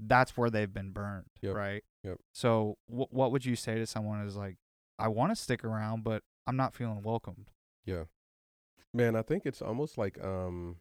that's 0.00 0.36
where 0.36 0.50
they've 0.50 0.72
been 0.74 0.90
burned 0.90 1.26
Yep. 1.40 1.54
right 1.54 1.84
Yep. 2.04 2.18
so 2.34 2.76
wh- 2.88 3.10
what 3.12 3.32
would 3.32 3.44
you 3.46 3.56
say 3.56 3.76
to 3.76 3.86
someone 3.86 4.20
is 4.26 4.36
like 4.36 4.56
i 4.98 5.08
want 5.08 5.30
to 5.32 5.36
stick 5.36 5.64
around 5.64 6.04
but 6.04 6.22
i'm 6.46 6.56
not 6.56 6.74
feeling 6.74 7.02
welcomed 7.02 7.50
Yeah. 7.86 8.04
Man, 8.94 9.16
I 9.16 9.22
think 9.22 9.44
it's 9.44 9.60
almost 9.62 9.98
like 9.98 10.18
um 10.24 10.76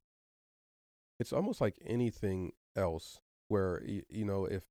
it's 1.19 1.33
almost 1.33 1.60
like 1.62 1.75
anything 1.86 2.51
else 2.75 3.19
where 3.49 3.81
y- 3.86 4.03
you 4.10 4.23
know, 4.25 4.45
if 4.45 4.63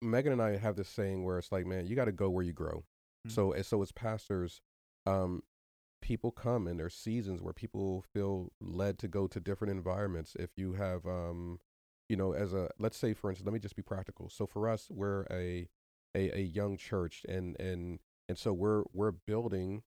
Megan 0.00 0.32
and 0.32 0.42
I 0.42 0.56
have 0.56 0.76
this 0.76 0.88
saying 0.88 1.24
where 1.24 1.38
it's 1.38 1.50
like, 1.50 1.66
man, 1.66 1.86
you 1.86 1.96
got 1.96 2.04
to 2.04 2.12
go 2.12 2.28
where 2.30 2.44
you 2.44 2.52
grow. 2.52 2.84
Mm. 3.26 3.32
So 3.32 3.52
and 3.52 3.64
so 3.66 3.82
as 3.82 3.90
pastors, 3.92 4.60
um 5.06 5.42
people 6.04 6.30
come 6.30 6.66
and 6.68 6.78
there's 6.78 6.94
seasons 6.94 7.40
where 7.42 7.54
people 7.54 8.02
feel 8.12 8.52
led 8.60 8.98
to 8.98 9.08
go 9.08 9.26
to 9.26 9.40
different 9.40 9.72
environments. 9.72 10.36
If 10.38 10.50
you 10.56 10.74
have 10.74 11.06
um 11.06 11.58
you 12.10 12.16
know, 12.16 12.32
as 12.34 12.52
a 12.52 12.68
let's 12.78 12.98
say 12.98 13.14
for 13.14 13.30
instance, 13.30 13.46
let 13.46 13.54
me 13.54 13.58
just 13.58 13.76
be 13.76 13.82
practical. 13.82 14.28
So 14.28 14.46
for 14.46 14.68
us, 14.68 14.88
we're 14.90 15.22
a 15.30 15.68
a, 16.14 16.38
a 16.38 16.42
young 16.42 16.76
church 16.76 17.24
and 17.28 17.58
and 17.58 18.00
and 18.28 18.36
so 18.38 18.52
we're 18.52 18.84
we're 18.92 19.12
building 19.12 19.82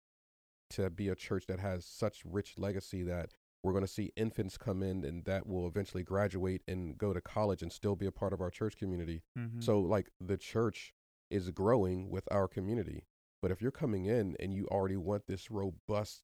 to 0.71 0.89
be 0.89 1.08
a 1.08 1.15
church 1.15 1.45
that 1.47 1.60
has 1.60 1.86
such 1.86 2.23
rich 2.25 2.58
legacy 2.58 3.03
that 3.03 3.30
We're 3.63 3.73
going 3.73 3.86
to 3.86 3.95
see 3.99 4.12
infants 4.15 4.58
come 4.58 4.82
in 4.84 5.03
and 5.03 5.25
that 5.25 5.45
will 5.47 5.67
eventually 5.67 6.03
graduate 6.03 6.62
and 6.67 6.97
go 6.97 7.13
to 7.13 7.21
college 7.21 7.62
and 7.63 7.71
still 7.71 7.95
be 7.95 8.06
a 8.06 8.12
part 8.12 8.34
of 8.34 8.39
our 8.41 8.51
church 8.51 8.75
community. 8.77 9.23
Mhm. 9.38 9.62
So, 9.63 9.80
like, 9.80 10.10
the 10.19 10.38
church 10.38 10.93
is 11.30 11.49
growing 11.51 12.10
with 12.10 12.27
our 12.32 12.47
community. 12.47 13.06
But 13.41 13.52
if 13.52 13.62
you're 13.62 13.71
coming 13.71 14.06
in 14.06 14.36
and 14.39 14.54
you 14.54 14.67
already 14.67 14.97
want 14.97 15.28
this 15.28 15.52
robust 15.52 16.23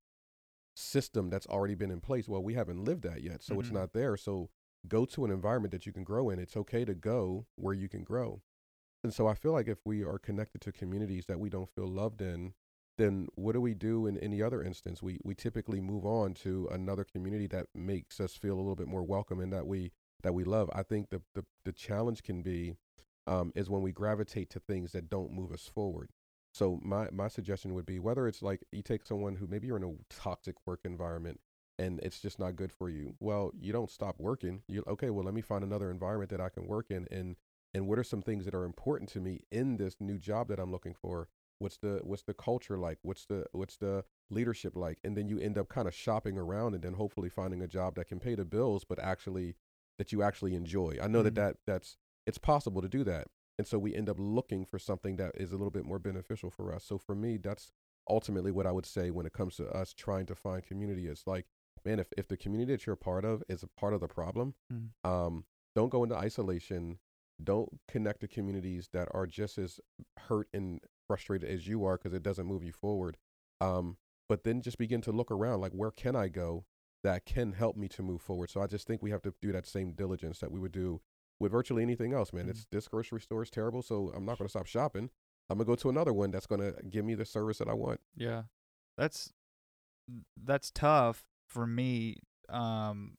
system 0.76 1.30
that's 1.30 1.45
already 1.47 1.76
been 1.76 1.91
in 1.91 2.02
place, 2.02 2.28
well, 2.28 2.43
we 2.43 2.56
haven't 2.56 2.84
lived 2.84 3.04
that 3.04 3.21
yet. 3.21 3.43
So, 3.43 3.60
it's 3.60 3.69
Mhm. 3.69 3.73
not 3.73 3.93
there. 3.93 4.17
So, 4.17 4.49
go 4.88 5.06
to 5.06 5.23
an 5.23 5.32
environment 5.32 5.71
that 5.71 5.86
you 5.86 5.93
can 5.93 6.04
grow 6.04 6.30
in. 6.30 6.39
It's 6.39 6.58
okay 6.58 6.84
to 6.86 6.93
go 6.95 7.45
where 7.56 7.73
you 7.73 7.88
can 7.88 8.04
grow. 8.04 8.41
And 9.04 9.13
so, 9.13 9.28
I 9.28 9.34
feel 9.36 9.52
like 9.52 9.67
if 9.67 9.86
we 9.86 10.04
are 10.04 10.17
connected 10.17 10.62
to 10.62 10.71
communities 10.71 11.26
that 11.28 11.39
we 11.39 11.49
don't 11.49 11.69
feel 11.69 11.88
loved 11.88 12.21
in, 12.21 12.54
then 12.97 13.28
what 13.36 13.54
do 13.54 13.62
we 13.62 13.73
do 13.73 14.06
in 14.08 14.17
any 14.17 14.41
other 14.41 14.62
instance? 14.63 15.02
We 15.02 15.19
we 15.23 15.36
typically 15.36 15.82
move 15.82 16.06
on 16.06 16.34
to 16.36 16.67
another 16.71 17.04
community 17.04 17.47
that 17.47 17.67
makes 17.73 18.19
us 18.19 18.36
feel 18.36 18.54
a 18.56 18.62
little 18.62 18.76
bit 18.76 18.88
more 18.88 19.04
welcome 19.04 19.39
and 19.39 19.52
that 19.54 19.65
we 19.67 19.91
that 20.21 20.34
we 20.34 20.43
love. 20.43 20.69
I 20.73 20.84
think 20.84 21.10
the 21.10 21.21
the, 21.34 21.45
the 21.65 21.71
challenge 21.73 22.23
can 22.23 22.41
be 22.43 22.76
um, 23.26 23.52
is 23.56 23.69
when 23.69 23.82
we 23.82 23.91
gravitate 23.91 24.49
to 24.52 24.60
things 24.60 24.91
that 24.91 25.10
don't 25.10 25.32
move 25.32 25.52
us 25.52 25.67
forward. 25.67 26.12
So 26.54 26.80
my 26.84 27.10
my 27.12 27.28
suggestion 27.28 27.74
would 27.74 27.86
be 27.86 28.00
whether 28.00 28.28
it's 28.28 28.42
like 28.42 28.63
you 28.72 28.82
take 28.84 29.06
someone 29.06 29.36
who 29.36 29.48
maybe 29.48 29.68
you're 29.68 29.78
in 29.78 29.84
a 29.84 30.13
toxic 30.13 30.56
work 30.66 30.82
environment 30.86 31.39
and 31.80 32.00
it's 32.02 32.20
just 32.22 32.39
not 32.39 32.56
good 32.56 32.72
for 32.72 32.89
you. 32.89 33.16
Well, 33.20 33.52
you 33.60 33.74
don't 33.74 33.89
stop 33.89 34.20
working. 34.20 34.62
You 34.68 34.84
okay? 34.88 35.10
Well, 35.10 35.26
let 35.26 35.34
me 35.34 35.42
find 35.42 35.63
another 35.63 35.89
environment 35.89 36.30
that 36.32 36.42
I 36.42 36.50
can 36.50 36.68
work 36.68 36.92
in 36.92 37.08
and 37.12 37.36
and 37.74 37.88
what 37.88 37.98
are 37.98 38.04
some 38.04 38.22
things 38.22 38.46
that 38.46 38.54
are 38.54 38.66
important 38.66 39.10
to 39.12 39.20
me 39.20 39.42
in 39.52 39.78
this 39.78 39.96
new 40.00 40.20
job 40.20 40.48
that 40.50 40.60
I'm 40.60 40.72
looking 40.72 40.94
for? 40.94 41.28
What's 41.58 41.78
the 41.78 42.02
what's 42.04 42.24
the 42.24 42.34
culture 42.36 42.78
like? 42.78 43.00
What's 43.02 43.26
the 43.26 43.46
what's 43.52 43.78
the 43.78 44.06
leadership 44.30 44.76
like? 44.76 45.00
And 45.04 45.18
then 45.18 45.28
you 45.28 45.39
end 45.39 45.58
up 45.58 45.70
kind 45.70 45.88
of 45.88 45.94
shopping 45.96 46.38
around 46.38 46.76
and 46.76 46.84
then 46.84 46.94
hopefully 46.94 47.30
finding 47.30 47.62
a 47.63 47.68
job 47.68 47.96
that 47.96 48.08
can 48.08 48.20
pay 48.20 48.36
the 48.36 48.46
bills 48.46 48.84
but 48.84 49.00
actually 49.00 49.56
that 49.98 50.12
you 50.12 50.22
actually 50.22 50.54
enjoy. 50.56 50.98
I 51.02 51.08
know 51.08 51.24
that 51.24 51.34
Mhm. 51.34 51.36
that 51.36 51.58
that's 51.66 51.98
it's 52.28 52.38
possible 52.38 52.82
to 52.82 52.89
do 52.89 53.04
that. 53.06 53.28
And 53.58 53.68
so 53.68 53.78
we 53.78 53.94
end 53.94 54.10
up 54.10 54.18
looking 54.20 54.66
for 54.66 54.80
something 54.80 55.16
that 55.18 55.32
is 55.36 55.52
a 55.52 55.58
little 55.58 55.70
bit 55.72 55.86
more 55.86 56.00
beneficial 56.00 56.50
for 56.50 56.74
us. 56.74 56.84
So 56.84 56.98
for 56.98 57.13
me, 57.16 57.38
that's 57.38 57.72
ultimately 58.10 58.52
what 58.52 58.66
I 58.66 58.72
would 58.72 58.86
say 58.86 59.12
when 59.12 59.26
it 59.26 59.34
comes 59.34 59.56
to 59.58 59.68
us 59.70 59.94
trying 59.94 60.26
to 60.28 60.36
find 60.36 60.66
community. 60.66 61.08
It's 61.08 61.28
like, 61.28 61.46
man, 61.86 62.00
if, 62.00 62.08
if 62.18 62.28
the 62.28 62.38
community 62.38 62.74
that 62.74 62.86
you're 62.86 62.96
a 62.96 62.98
part 62.98 63.26
of 63.26 63.44
is 63.48 63.62
a 63.63 63.68
part 63.68 63.94
of 63.94 64.02
the 64.02 64.08
problem, 64.08 64.56
Mhm. 64.72 64.89
um, 65.04 65.46
don't 65.76 65.89
go 65.89 66.04
into 66.04 66.16
isolation. 66.16 67.00
Don't 67.44 67.80
connect 67.88 68.22
to 68.22 68.28
communities 68.28 68.89
that 68.94 69.08
are 69.12 69.26
just 69.28 69.58
as 69.58 69.80
hurt 70.18 70.48
and 70.54 70.80
frustrated 71.08 71.50
as 71.50 71.68
you 71.68 71.84
are 71.86 71.98
because 71.98 72.13
it 72.13 72.24
doesn't 72.24 72.46
move 72.48 72.63
you 72.63 72.72
forward. 72.72 73.18
Um, 73.62 73.98
but 74.30 74.44
then 74.44 74.62
just 74.62 74.78
begin 74.78 75.02
to 75.02 75.12
look 75.12 75.30
around 75.32 75.62
like, 75.62 75.74
where 75.74 75.92
can 75.92 76.16
I 76.16 76.28
go 76.30 76.66
that 77.04 77.26
can 77.26 77.54
help 77.54 77.76
me 77.76 77.88
to 77.89 78.02
move 78.04 78.22
forward? 78.22 78.50
So 78.50 78.62
I 78.62 78.68
just 78.68 78.88
think 78.88 79.02
we 79.02 79.12
have 79.12 79.22
to 79.24 79.34
do 79.42 79.52
that 79.52 79.66
same 79.68 79.92
diligence 79.94 80.39
that 80.39 80.52
we 80.52 80.60
would 80.60 80.72
do 80.72 81.02
with 81.43 81.51
virtually 81.51 81.84
anything 81.84 82.13
else, 82.13 82.34
man. 82.34 82.45
Mhm. 82.47 82.49
It's 82.49 82.65
this 82.71 82.88
grocery 82.88 83.21
store 83.21 83.43
is 83.43 83.49
terrible, 83.51 83.82
so 83.84 84.10
I'm 84.15 84.25
not 84.25 84.38
going 84.39 84.47
to 84.47 84.49
stop 84.49 84.65
shopping. 84.65 85.10
I'm 85.49 85.58
gonna 85.58 85.67
go 85.67 85.75
to 85.75 85.89
another 85.89 86.13
one 86.13 86.32
that's 86.32 86.47
gonna 86.47 86.71
give 86.89 87.03
me 87.06 87.15
the 87.15 87.25
service 87.25 87.58
that 87.58 87.67
I 87.67 87.73
want. 87.73 87.99
Yeah, 88.15 88.43
that's 88.97 89.32
that's 90.38 90.71
tough 90.71 91.25
for 91.47 91.67
me. 91.67 92.17
Um, 92.49 93.17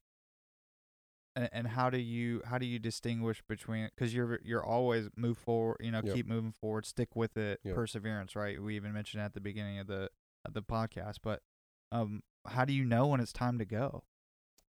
and, 1.36 1.48
and 1.52 1.66
how 1.68 1.90
do 1.90 1.98
you 1.98 2.40
how 2.46 2.58
do 2.58 2.64
you 2.66 2.78
distinguish 2.78 3.42
between 3.46 3.90
because 3.94 4.14
you're 4.14 4.40
you're 4.42 4.64
always 4.64 5.08
move 5.16 5.36
forward, 5.36 5.76
you 5.80 5.90
know, 5.90 6.00
Yep. 6.04 6.14
keep 6.14 6.26
moving 6.26 6.52
forward, 6.52 6.86
stick 6.86 7.14
with 7.14 7.36
it, 7.36 7.60
Yep. 7.64 7.74
perseverance, 7.74 8.34
right? 8.36 8.60
We 8.60 8.76
even 8.76 8.92
mentioned 8.92 9.22
at 9.22 9.34
the 9.34 9.40
beginning 9.40 9.78
of 9.78 9.86
the 9.86 10.10
of 10.46 10.54
the 10.54 10.62
podcast, 10.62 11.16
but 11.22 11.42
um, 11.92 12.22
how 12.46 12.64
do 12.64 12.72
you 12.72 12.84
know 12.84 13.06
when 13.08 13.20
it's 13.20 13.32
time 13.32 13.58
to 13.58 13.64
go? 13.64 14.04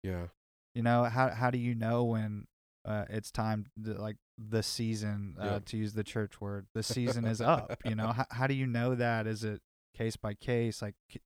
Yeah, 0.02 0.28
You 0.74 0.82
know, 0.82 1.04
how 1.04 1.30
how 1.30 1.50
do 1.50 1.58
you 1.58 1.74
know 1.74 2.04
when 2.04 2.46
uh, 2.88 3.04
it's 3.10 3.30
time 3.30 3.66
to, 3.84 3.92
like 3.94 4.16
the 4.38 4.62
season 4.62 5.36
uh, 5.38 5.44
Yeah. 5.44 5.58
to 5.66 5.76
use 5.76 5.92
the 5.92 6.04
church 6.04 6.40
word, 6.40 6.66
the 6.74 6.82
season 6.82 7.26
is 7.26 7.40
up. 7.40 7.80
You 7.84 7.94
know, 7.94 8.08
how 8.18 8.26
how 8.30 8.46
do 8.46 8.54
you 8.54 8.66
know 8.66 8.94
that? 8.94 9.26
Is 9.26 9.44
it 9.44 9.60
case 9.96 10.16
by 10.16 10.34
case? 10.34 10.80
Like, 10.82 10.94
c- 11.12 11.20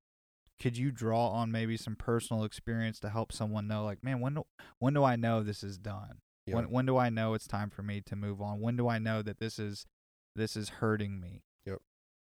could 0.60 0.76
you 0.76 0.90
draw 0.90 1.28
on 1.28 1.50
maybe 1.52 1.76
some 1.76 1.96
personal 1.96 2.44
experience 2.44 2.98
to 3.00 3.08
help 3.10 3.32
someone 3.32 3.66
know, 3.68 3.84
like, 3.84 4.02
man, 4.04 4.20
when 4.20 4.34
do, 4.34 4.44
when 4.78 4.94
do 4.94 5.04
I 5.04 5.16
know 5.16 5.42
this 5.42 5.62
is 5.62 5.78
done? 5.78 6.18
yeah. 6.46 6.56
When 6.56 6.70
when 6.70 6.86
do 6.86 6.96
I 6.96 7.08
know 7.10 7.34
it's 7.34 7.46
time 7.46 7.70
for 7.70 7.82
me 7.82 8.00
to 8.06 8.16
move 8.16 8.40
on? 8.42 8.60
When 8.60 8.76
do 8.76 8.88
I 8.88 8.98
know 8.98 9.22
that 9.22 9.38
this 9.38 9.58
is 9.58 9.86
this 10.34 10.56
is 10.56 10.68
hurting 10.80 11.20
me? 11.20 11.44
Yep. 11.66 11.78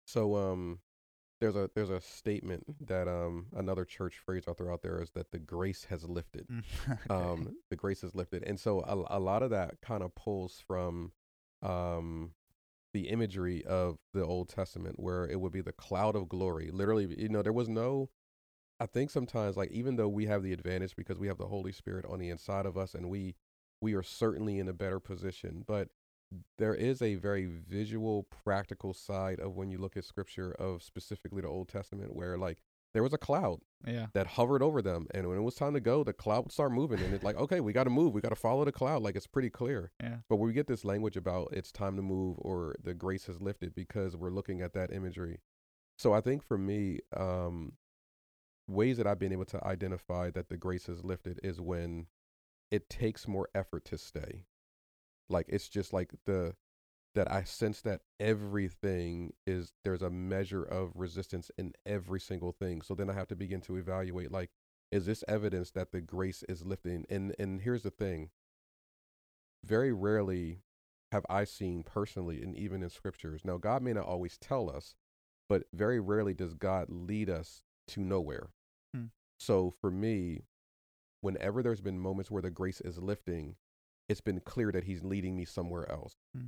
So 0.06 0.36
um 0.36 0.80
there's 1.41 1.56
a 1.56 1.69
there's 1.75 1.89
a 1.89 1.99
statement 1.99 2.63
that 2.88 3.08
um 3.08 3.47
another 3.56 3.84
church 3.84 4.19
phrase 4.23 4.43
out 4.47 4.58
there 4.58 4.71
out 4.71 4.84
there 4.84 5.01
is 5.01 5.10
that 5.12 5.32
the 5.32 5.39
grace 5.39 5.86
has 5.89 6.08
lifted. 6.08 6.47
Okay. 6.89 6.97
Um 7.10 7.58
the 7.69 7.75
grace 7.75 8.04
is 8.04 8.15
lifted. 8.15 8.43
And 8.43 8.60
so 8.60 8.80
a, 8.82 9.17
a 9.17 9.19
lot 9.19 9.43
of 9.43 9.49
that 9.49 9.82
kind 9.82 10.04
of 10.04 10.15
pulls 10.15 10.63
from 10.65 11.12
um 11.62 12.32
the 12.93 13.10
imagery 13.10 13.65
of 13.65 13.97
the 14.13 14.23
Old 14.23 14.49
Testament 14.49 14.99
where 14.99 15.25
it 15.25 15.39
would 15.39 15.51
be 15.51 15.62
the 15.62 15.71
cloud 15.71 16.15
of 16.15 16.30
glory. 16.30 16.69
Literally, 16.71 17.15
you 17.17 17.30
know, 17.30 17.41
there 17.41 17.54
was 17.54 17.67
no 17.67 18.10
I 18.80 18.86
think 18.86 19.10
sometimes 19.10 19.58
like 19.58 19.71
even 19.71 19.95
though 19.95 20.10
we 20.10 20.27
have 20.27 20.43
the 20.43 20.54
advantage 20.54 20.95
because 20.95 21.17
we 21.17 21.27
have 21.27 21.38
the 21.38 21.47
Holy 21.47 21.71
Spirit 21.71 22.06
on 22.06 22.19
the 22.19 22.30
inside 22.30 22.65
of 22.65 22.77
us 22.77 22.93
and 22.93 23.10
we 23.10 23.36
we 23.82 23.95
are 23.95 24.04
certainly 24.04 24.60
in 24.60 24.67
a 24.67 24.73
better 24.73 24.99
position, 24.99 25.63
but 25.65 25.89
there 26.58 26.76
is 26.76 27.02
a 27.02 27.15
very 27.15 27.46
visual 27.46 28.28
practical 28.44 28.94
side 28.94 29.39
of 29.39 29.56
when 29.56 29.70
you 29.70 29.78
look 29.78 29.98
at 29.98 30.06
scripture 30.06 30.52
of 30.54 30.82
specifically 30.84 31.41
the 31.41 31.48
Old 31.48 31.67
Testament 31.67 32.15
where 32.15 32.38
like 32.38 32.60
there 32.94 33.04
was 33.04 33.13
a 33.13 33.17
cloud 33.17 33.60
yeah. 33.88 34.08
that 34.13 34.28
hovered 34.28 34.62
over 34.62 34.82
them 34.82 35.08
and 35.13 35.28
when 35.28 35.38
it 35.38 35.41
was 35.41 35.56
time 35.56 35.74
to 35.74 35.80
go 35.80 36.04
the 36.04 36.13
cloud 36.13 36.44
would 36.46 36.52
start 36.52 36.72
moving 36.72 37.00
and 37.00 37.13
it's 37.13 37.24
like 37.24 37.38
okay 37.38 37.60
we 37.62 37.72
got 37.74 37.86
to 37.86 37.89
move 37.89 38.13
we 38.13 38.22
got 38.22 38.30
to 38.30 38.36
follow 38.36 38.65
the 38.65 38.72
cloud 38.72 39.02
like 39.02 39.15
it's 39.15 39.28
pretty 39.28 39.50
clear 39.50 39.91
Yeah. 40.02 40.17
but 40.30 40.38
we 40.38 40.52
get 40.54 40.67
this 40.67 40.84
language 40.86 41.15
about 41.17 41.50
it's 41.54 41.72
time 41.72 41.96
to 41.96 42.02
move 42.02 42.38
or 42.39 42.76
the 42.84 42.94
grace 42.94 43.26
has 43.28 43.41
lifted 43.41 43.74
because 43.76 44.15
we're 44.17 44.30
looking 44.32 44.62
at 44.62 44.74
that 44.74 44.91
imagery 44.91 45.39
so 45.98 46.13
i 46.13 46.22
think 46.22 46.44
for 46.44 46.58
me 46.58 47.00
um 47.15 47.74
ways 48.67 48.98
that 48.98 49.08
i've 49.08 49.20
been 49.20 49.32
able 49.34 49.46
to 49.46 49.65
identify 49.65 50.30
that 50.30 50.50
the 50.50 50.58
grace 50.58 50.88
has 50.88 51.04
lifted 51.04 51.39
is 51.44 51.60
when 51.62 52.08
it 52.72 52.89
takes 52.89 53.28
more 53.28 53.48
effort 53.56 53.84
to 53.86 53.98
stay 53.98 54.46
like 55.32 55.48
it's 55.50 55.67
just 55.70 55.94
like 55.94 56.13
the 56.26 56.56
that 57.13 57.30
I 57.32 57.44
sense 57.44 57.82
that 57.82 58.02
everything 58.20 59.34
is 59.46 59.74
there's 59.84 60.02
a 60.02 60.10
measure 60.10 60.63
of 60.63 60.91
resistance 60.96 61.52
in 61.58 61.74
every 61.86 62.20
single 62.20 62.54
thing. 62.54 62.82
So 62.82 62.96
then 62.96 63.10
I 63.10 63.13
have 63.13 63.28
to 63.30 63.36
begin 63.36 63.62
to 63.62 63.78
evaluate 63.78 64.32
like 64.32 64.52
is 64.91 65.06
this 65.06 65.24
evidence 65.28 65.72
that 65.72 65.91
the 65.91 66.02
grace 66.02 66.44
is 66.48 66.65
lifting? 66.65 67.06
And 67.10 67.36
and 67.39 67.62
here's 67.62 67.84
the 67.84 67.91
thing. 67.91 68.30
Very 69.63 69.94
rarely 69.94 70.60
have 71.12 71.26
I 71.30 71.44
seen 71.44 71.84
personally 71.84 72.41
and 72.41 72.56
even 72.56 72.84
in 72.84 72.89
scriptures. 72.89 73.41
Now 73.44 73.58
God 73.58 73.82
may 73.82 73.94
not 73.94 74.06
always 74.06 74.38
tell 74.38 74.70
us, 74.70 74.96
but 75.50 75.63
very 75.74 76.00
rarely 76.00 76.34
does 76.34 76.54
God 76.54 76.88
lead 76.89 77.30
us 77.30 77.63
to 77.89 78.02
nowhere. 78.02 78.50
Hmm. 78.94 79.06
So 79.38 79.74
for 79.82 79.91
me, 79.91 80.44
whenever 81.22 81.62
there's 81.62 81.82
been 81.82 82.00
moments 82.00 82.32
where 82.32 82.41
the 82.41 82.50
grace 82.50 82.82
is 82.82 82.98
lifting, 82.98 83.56
it's 84.12 84.21
been 84.21 84.41
clear 84.41 84.71
that 84.71 84.84
he's 84.84 85.04
leading 85.04 85.36
me 85.36 85.45
somewhere 85.45 85.89
else. 85.91 86.17
Hmm. 86.36 86.47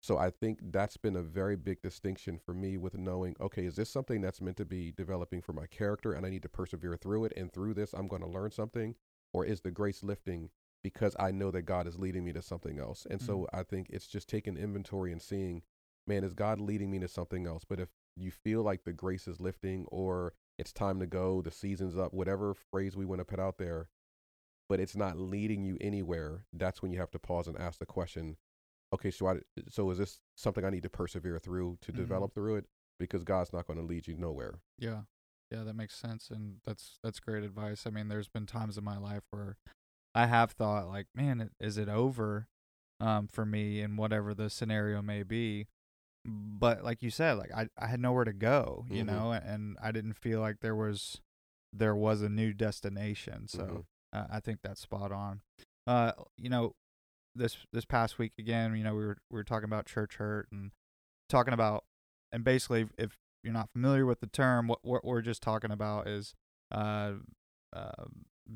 So 0.00 0.16
I 0.16 0.30
think 0.30 0.60
that's 0.70 0.96
been 0.96 1.16
a 1.16 1.22
very 1.22 1.56
big 1.56 1.82
distinction 1.82 2.38
for 2.38 2.54
me 2.54 2.76
with 2.76 2.96
knowing, 2.96 3.34
okay, 3.40 3.64
is 3.64 3.74
this 3.74 3.90
something 3.90 4.20
that's 4.20 4.40
meant 4.40 4.56
to 4.58 4.64
be 4.64 4.92
developing 4.92 5.42
for 5.42 5.52
my 5.52 5.66
character 5.66 6.12
and 6.12 6.24
I 6.24 6.30
need 6.30 6.42
to 6.42 6.48
persevere 6.48 6.96
through 6.96 7.24
it 7.24 7.32
and 7.36 7.52
through 7.52 7.74
this 7.74 7.92
I'm 7.92 8.06
going 8.06 8.22
to 8.22 8.28
learn 8.28 8.52
something 8.52 8.94
or 9.32 9.44
is 9.44 9.60
the 9.60 9.72
grace 9.72 10.04
lifting 10.04 10.50
because 10.84 11.16
I 11.18 11.32
know 11.32 11.50
that 11.50 11.62
God 11.62 11.88
is 11.88 11.98
leading 11.98 12.24
me 12.24 12.32
to 12.32 12.42
something 12.42 12.78
else. 12.78 13.06
And 13.10 13.20
so 13.20 13.48
I 13.52 13.64
think 13.64 13.88
it's 13.90 14.06
just 14.06 14.28
taking 14.28 14.56
inventory 14.56 15.10
and 15.10 15.20
seeing, 15.20 15.62
man, 16.06 16.22
is 16.22 16.32
God 16.32 16.60
leading 16.60 16.90
me 16.90 17.00
to 17.00 17.08
something 17.08 17.46
else? 17.46 17.64
But 17.68 17.80
if 17.80 17.88
you 18.16 18.30
feel 18.30 18.62
like 18.62 18.84
the 18.84 18.92
grace 18.92 19.26
is 19.26 19.40
lifting 19.40 19.84
or 19.88 20.34
it's 20.58 20.72
time 20.72 21.00
to 21.00 21.06
go, 21.06 21.42
the 21.42 21.50
season's 21.50 21.98
up, 21.98 22.14
whatever 22.14 22.54
phrase 22.54 22.96
we 22.96 23.04
want 23.04 23.20
to 23.20 23.24
put 23.24 23.40
out 23.40 23.58
there, 23.58 23.88
but 24.68 24.80
it's 24.80 24.96
not 24.96 25.18
leading 25.18 25.64
you 25.64 25.76
anywhere, 25.80 26.44
that's 26.52 26.82
when 26.82 26.92
you 26.92 26.98
have 26.98 27.10
to 27.12 27.18
pause 27.18 27.48
and 27.48 27.58
ask 27.58 27.78
the 27.78 27.86
question, 27.86 28.36
okay, 28.92 29.10
so 29.10 29.26
I, 29.28 29.36
so 29.68 29.90
is 29.90 29.98
this 29.98 30.20
something 30.36 30.64
I 30.64 30.70
need 30.70 30.82
to 30.82 30.90
persevere 30.90 31.38
through 31.38 31.78
to 31.82 31.92
Mhm. 31.92 31.96
develop 31.96 32.34
through 32.34 32.56
it? 32.56 32.66
Because 32.98 33.24
God's 33.24 33.52
not 33.52 33.66
going 33.66 33.78
to 33.78 33.84
lead 33.84 34.06
you 34.06 34.16
nowhere. 34.16 34.60
Yeah. 34.78 35.02
Yeah, 35.50 35.62
that 35.64 35.76
makes 35.76 35.94
sense 35.96 36.28
and 36.30 36.60
that's 36.66 36.98
that's 37.02 37.20
great 37.20 37.42
advice. 37.42 37.86
I 37.86 37.90
mean, 37.90 38.08
there's 38.08 38.28
been 38.28 38.44
times 38.44 38.76
in 38.76 38.84
my 38.84 38.98
life 38.98 39.22
where 39.30 39.56
I 40.14 40.26
have 40.26 40.50
thought 40.50 40.88
like, 40.88 41.06
man, 41.14 41.50
is 41.58 41.78
it 41.78 41.88
over 41.88 42.48
um 43.00 43.28
for 43.28 43.46
me 43.46 43.80
in 43.80 43.96
whatever 43.96 44.34
the 44.34 44.50
scenario 44.50 45.00
may 45.00 45.22
be. 45.22 45.68
But 46.26 46.84
like 46.84 47.02
you 47.02 47.08
said, 47.10 47.38
like 47.38 47.50
I 47.54 47.68
I 47.78 47.86
had 47.86 48.00
nowhere 48.00 48.24
to 48.24 48.32
go, 48.34 48.84
you 48.90 49.02
Mhm. 49.04 49.06
know, 49.06 49.32
and 49.32 49.78
I 49.80 49.90
didn't 49.92 50.14
feel 50.14 50.40
like 50.40 50.60
there 50.60 50.76
was 50.76 51.22
there 51.72 51.96
was 51.96 52.20
a 52.20 52.28
new 52.28 52.52
destination. 52.52 53.48
So 53.48 53.58
Mhm. 53.60 53.84
Uh, 54.12 54.24
I 54.30 54.40
think 54.40 54.60
that's 54.62 54.80
spot 54.80 55.12
on. 55.12 55.40
Uh, 55.86 56.12
you 56.36 56.48
know, 56.50 56.74
this 57.34 57.56
this 57.72 57.84
past 57.84 58.18
week 58.18 58.32
again, 58.38 58.74
you 58.76 58.84
know, 58.84 58.94
we 58.94 59.04
were 59.06 59.18
we 59.30 59.36
were 59.36 59.44
talking 59.44 59.64
about 59.64 59.86
church 59.86 60.16
hurt 60.16 60.48
and 60.52 60.70
talking 61.28 61.54
about, 61.54 61.84
and 62.32 62.44
basically, 62.44 62.88
if 62.98 63.16
you're 63.44 63.52
not 63.52 63.70
familiar 63.70 64.04
with 64.06 64.20
the 64.20 64.26
term, 64.26 64.66
what 64.68 64.80
what 64.82 65.04
we're 65.04 65.22
just 65.22 65.42
talking 65.42 65.70
about 65.70 66.08
is, 66.08 66.34
uh, 66.72 67.12
uh, 67.72 68.04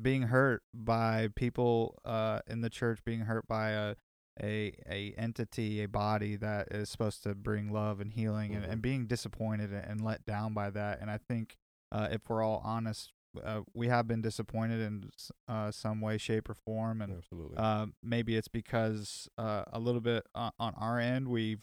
being 0.01 0.23
hurt 0.23 0.63
by 0.73 1.29
people 1.35 1.99
uh, 2.03 2.39
in 2.47 2.61
the 2.61 2.69
church, 2.69 2.99
being 3.05 3.21
hurt 3.21 3.47
by 3.47 3.69
a 3.71 3.95
a 4.41 4.73
a 4.89 5.13
entity, 5.17 5.83
a 5.83 5.87
body 5.87 6.35
that 6.35 6.67
is 6.71 6.89
supposed 6.89 7.21
to 7.23 7.35
bring 7.35 7.71
love 7.71 7.99
and 8.01 8.13
healing, 8.13 8.55
and, 8.55 8.65
Mhm. 8.65 8.69
and 8.71 8.81
being 8.81 9.05
disappointed 9.05 9.71
and- 9.71 9.85
and 9.85 10.01
let 10.01 10.25
down 10.25 10.53
by 10.55 10.71
that. 10.71 10.99
And 10.99 11.09
I 11.11 11.17
think 11.19 11.55
uh, 11.91 12.07
if 12.11 12.27
we're 12.27 12.41
all 12.41 12.59
honest, 12.63 13.13
uh, 13.43 13.61
we 13.73 13.87
have 13.87 14.07
been 14.07 14.21
disappointed 14.21 14.81
in 14.81 15.09
uh, 15.47 15.71
some 15.71 16.01
way, 16.01 16.17
shape, 16.17 16.49
or 16.49 16.53
form, 16.53 17.01
and 17.01 17.17
Absolutely. 17.17 17.57
uh, 17.57 17.87
maybe 18.01 18.35
it's 18.35 18.47
because 18.47 19.27
uh, 19.37 19.63
a 19.71 19.79
little 19.79 20.01
bit 20.01 20.25
on, 20.35 20.51
on 20.59 20.73
our 20.75 20.99
end 20.99 21.27
we've 21.27 21.61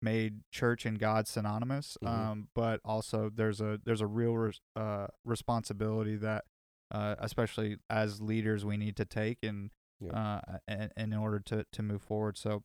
made 0.00 0.42
church 0.52 0.86
and 0.86 0.98
God 0.98 1.26
synonymous, 1.26 1.96
Mhm. 2.02 2.08
um, 2.08 2.48
but 2.54 2.80
also 2.84 3.30
there's 3.34 3.60
a 3.60 3.80
there's 3.84 4.00
a 4.00 4.06
real 4.06 4.36
res- 4.36 4.60
uh, 4.76 5.08
responsibility 5.24 6.16
that, 6.16 6.44
uh, 6.90 7.16
especially 7.18 7.78
as 7.90 8.20
leaders, 8.20 8.64
we 8.64 8.76
need 8.76 8.96
to 8.96 9.04
take 9.04 9.38
in 9.42 9.70
Yeah. 10.00 10.40
uh, 10.46 10.58
in, 10.68 10.90
in 10.96 11.12
order 11.14 11.40
to 11.40 11.64
to 11.72 11.82
move 11.82 12.02
forward. 12.02 12.36
So, 12.38 12.62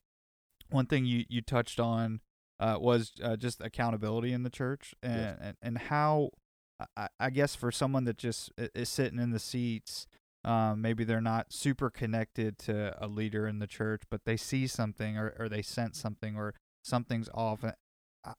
one 0.69 0.85
thing 0.85 1.05
you 1.05 1.25
you 1.27 1.41
touched 1.41 1.79
on 1.79 2.21
uh, 2.59 2.77
was 2.79 3.13
uh, 3.23 3.35
just 3.35 3.59
accountability 3.61 4.31
in 4.31 4.43
the 4.43 4.49
church 4.51 4.93
and 5.01 5.15
Yes. 5.15 5.37
and, 5.41 5.57
and 5.61 5.77
how 5.89 6.29
I, 6.97 7.07
I 7.19 7.29
guess 7.29 7.55
for 7.55 7.71
someone 7.71 8.03
that 8.05 8.17
just 8.17 8.51
is 8.57 8.89
sitting 8.89 9.19
in 9.19 9.31
the 9.31 9.39
seats 9.39 10.07
um, 10.45 10.81
maybe 10.81 11.05
they're 11.05 11.21
not 11.21 11.53
super 11.53 11.89
connected 11.89 12.57
to 12.59 12.93
a 13.01 13.07
leader 13.07 13.47
in 13.47 13.59
the 13.59 13.67
church, 13.67 14.01
but 14.11 14.25
they 14.25 14.35
see 14.35 14.67
something 14.67 15.17
or, 15.17 15.33
or 15.39 15.47
they 15.47 15.61
sense 15.61 15.97
something 15.97 16.35
or 16.35 16.53
something's 16.83 17.29
off. 17.33 17.63
Uh, 17.63 18.33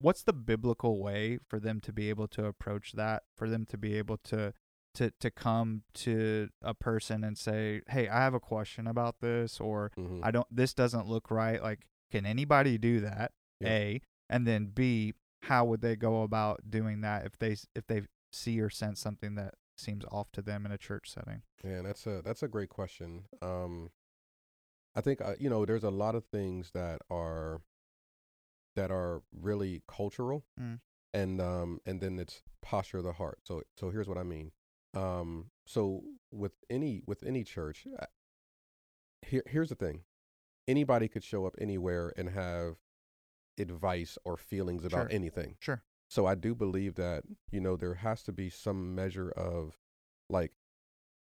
What's 0.00 0.24
the 0.24 0.32
biblical 0.32 0.98
way 0.98 1.38
for 1.48 1.60
them 1.60 1.80
to 1.82 1.92
be 1.92 2.08
able 2.10 2.26
to 2.28 2.46
approach 2.46 2.92
that? 2.94 3.22
For 3.36 3.48
them 3.48 3.66
to 3.66 3.78
be 3.78 3.96
able 3.96 4.16
to 4.24 4.52
to 4.94 5.12
to 5.20 5.30
come 5.30 5.82
to 5.94 6.48
a 6.60 6.74
person 6.74 7.22
and 7.22 7.38
say, 7.38 7.82
"Hey, 7.88 8.08
I 8.08 8.18
have 8.18 8.34
a 8.34 8.40
question 8.40 8.86
about 8.88 9.20
this," 9.20 9.60
or 9.60 9.92
Mhm. 9.96 10.20
"I 10.24 10.30
don't. 10.32 10.48
This 10.50 10.74
doesn't 10.74 11.06
look 11.06 11.30
right." 11.30 11.62
Like, 11.62 11.86
can 12.10 12.26
anybody 12.26 12.78
do 12.78 12.98
that? 13.00 13.30
Yeah. 13.60 13.68
A 13.68 14.00
and 14.28 14.44
then 14.46 14.66
B, 14.66 15.14
how 15.44 15.64
would 15.64 15.80
they 15.80 15.96
go 15.96 16.22
about 16.22 16.70
doing 16.70 17.00
that 17.02 17.24
if 17.26 17.38
they 17.38 17.56
if 17.74 17.86
they 17.86 18.02
see 18.32 18.60
or 18.60 18.70
sense 18.70 19.00
something 19.00 19.34
that 19.36 19.54
seems 19.76 20.04
off 20.10 20.30
to 20.32 20.42
them 20.42 20.64
in 20.66 20.72
a 20.72 20.78
church 20.78 21.10
setting? 21.10 21.42
Yeah, 21.64 21.82
that's 21.82 22.06
a 22.06 22.22
that's 22.22 22.42
a 22.42 22.48
great 22.48 22.68
question. 22.68 23.24
Um, 23.42 23.90
I 24.94 25.00
think 25.00 25.20
uh, 25.20 25.34
you 25.38 25.50
know 25.50 25.64
there's 25.64 25.84
a 25.84 25.90
lot 25.90 26.14
of 26.14 26.24
things 26.26 26.70
that 26.72 27.00
are 27.10 27.60
that 28.76 28.90
are 28.90 29.22
really 29.32 29.82
cultural, 29.86 30.44
Mm. 30.60 30.80
and 31.12 31.40
um, 31.40 31.80
and 31.86 32.00
then 32.00 32.18
it's 32.18 32.42
posture 32.62 32.98
of 32.98 33.04
the 33.04 33.12
heart. 33.12 33.38
So 33.44 33.62
so 33.76 33.90
here's 33.90 34.08
what 34.08 34.18
I 34.18 34.22
mean. 34.24 34.52
Um, 34.94 35.50
so 35.66 36.04
with 36.32 36.52
any 36.70 37.02
with 37.06 37.22
any 37.24 37.44
church, 37.44 37.86
uh, 37.98 38.06
here 39.22 39.42
here's 39.46 39.68
the 39.70 39.74
thing: 39.74 40.02
anybody 40.68 41.08
could 41.08 41.24
show 41.24 41.46
up 41.46 41.54
anywhere 41.60 42.12
and 42.16 42.30
have 42.30 42.76
advice 43.58 44.18
or 44.24 44.36
feelings 44.36 44.84
about 44.84 45.10
Sure. 45.10 45.12
anything. 45.12 45.56
Sure. 45.60 45.82
So 46.08 46.26
I 46.26 46.34
do 46.34 46.54
believe 46.54 46.94
that, 46.96 47.24
you 47.50 47.60
know, 47.60 47.76
there 47.76 47.94
has 47.94 48.22
to 48.24 48.32
be 48.32 48.50
some 48.50 48.94
measure 48.94 49.30
of 49.30 49.78
like 50.28 50.52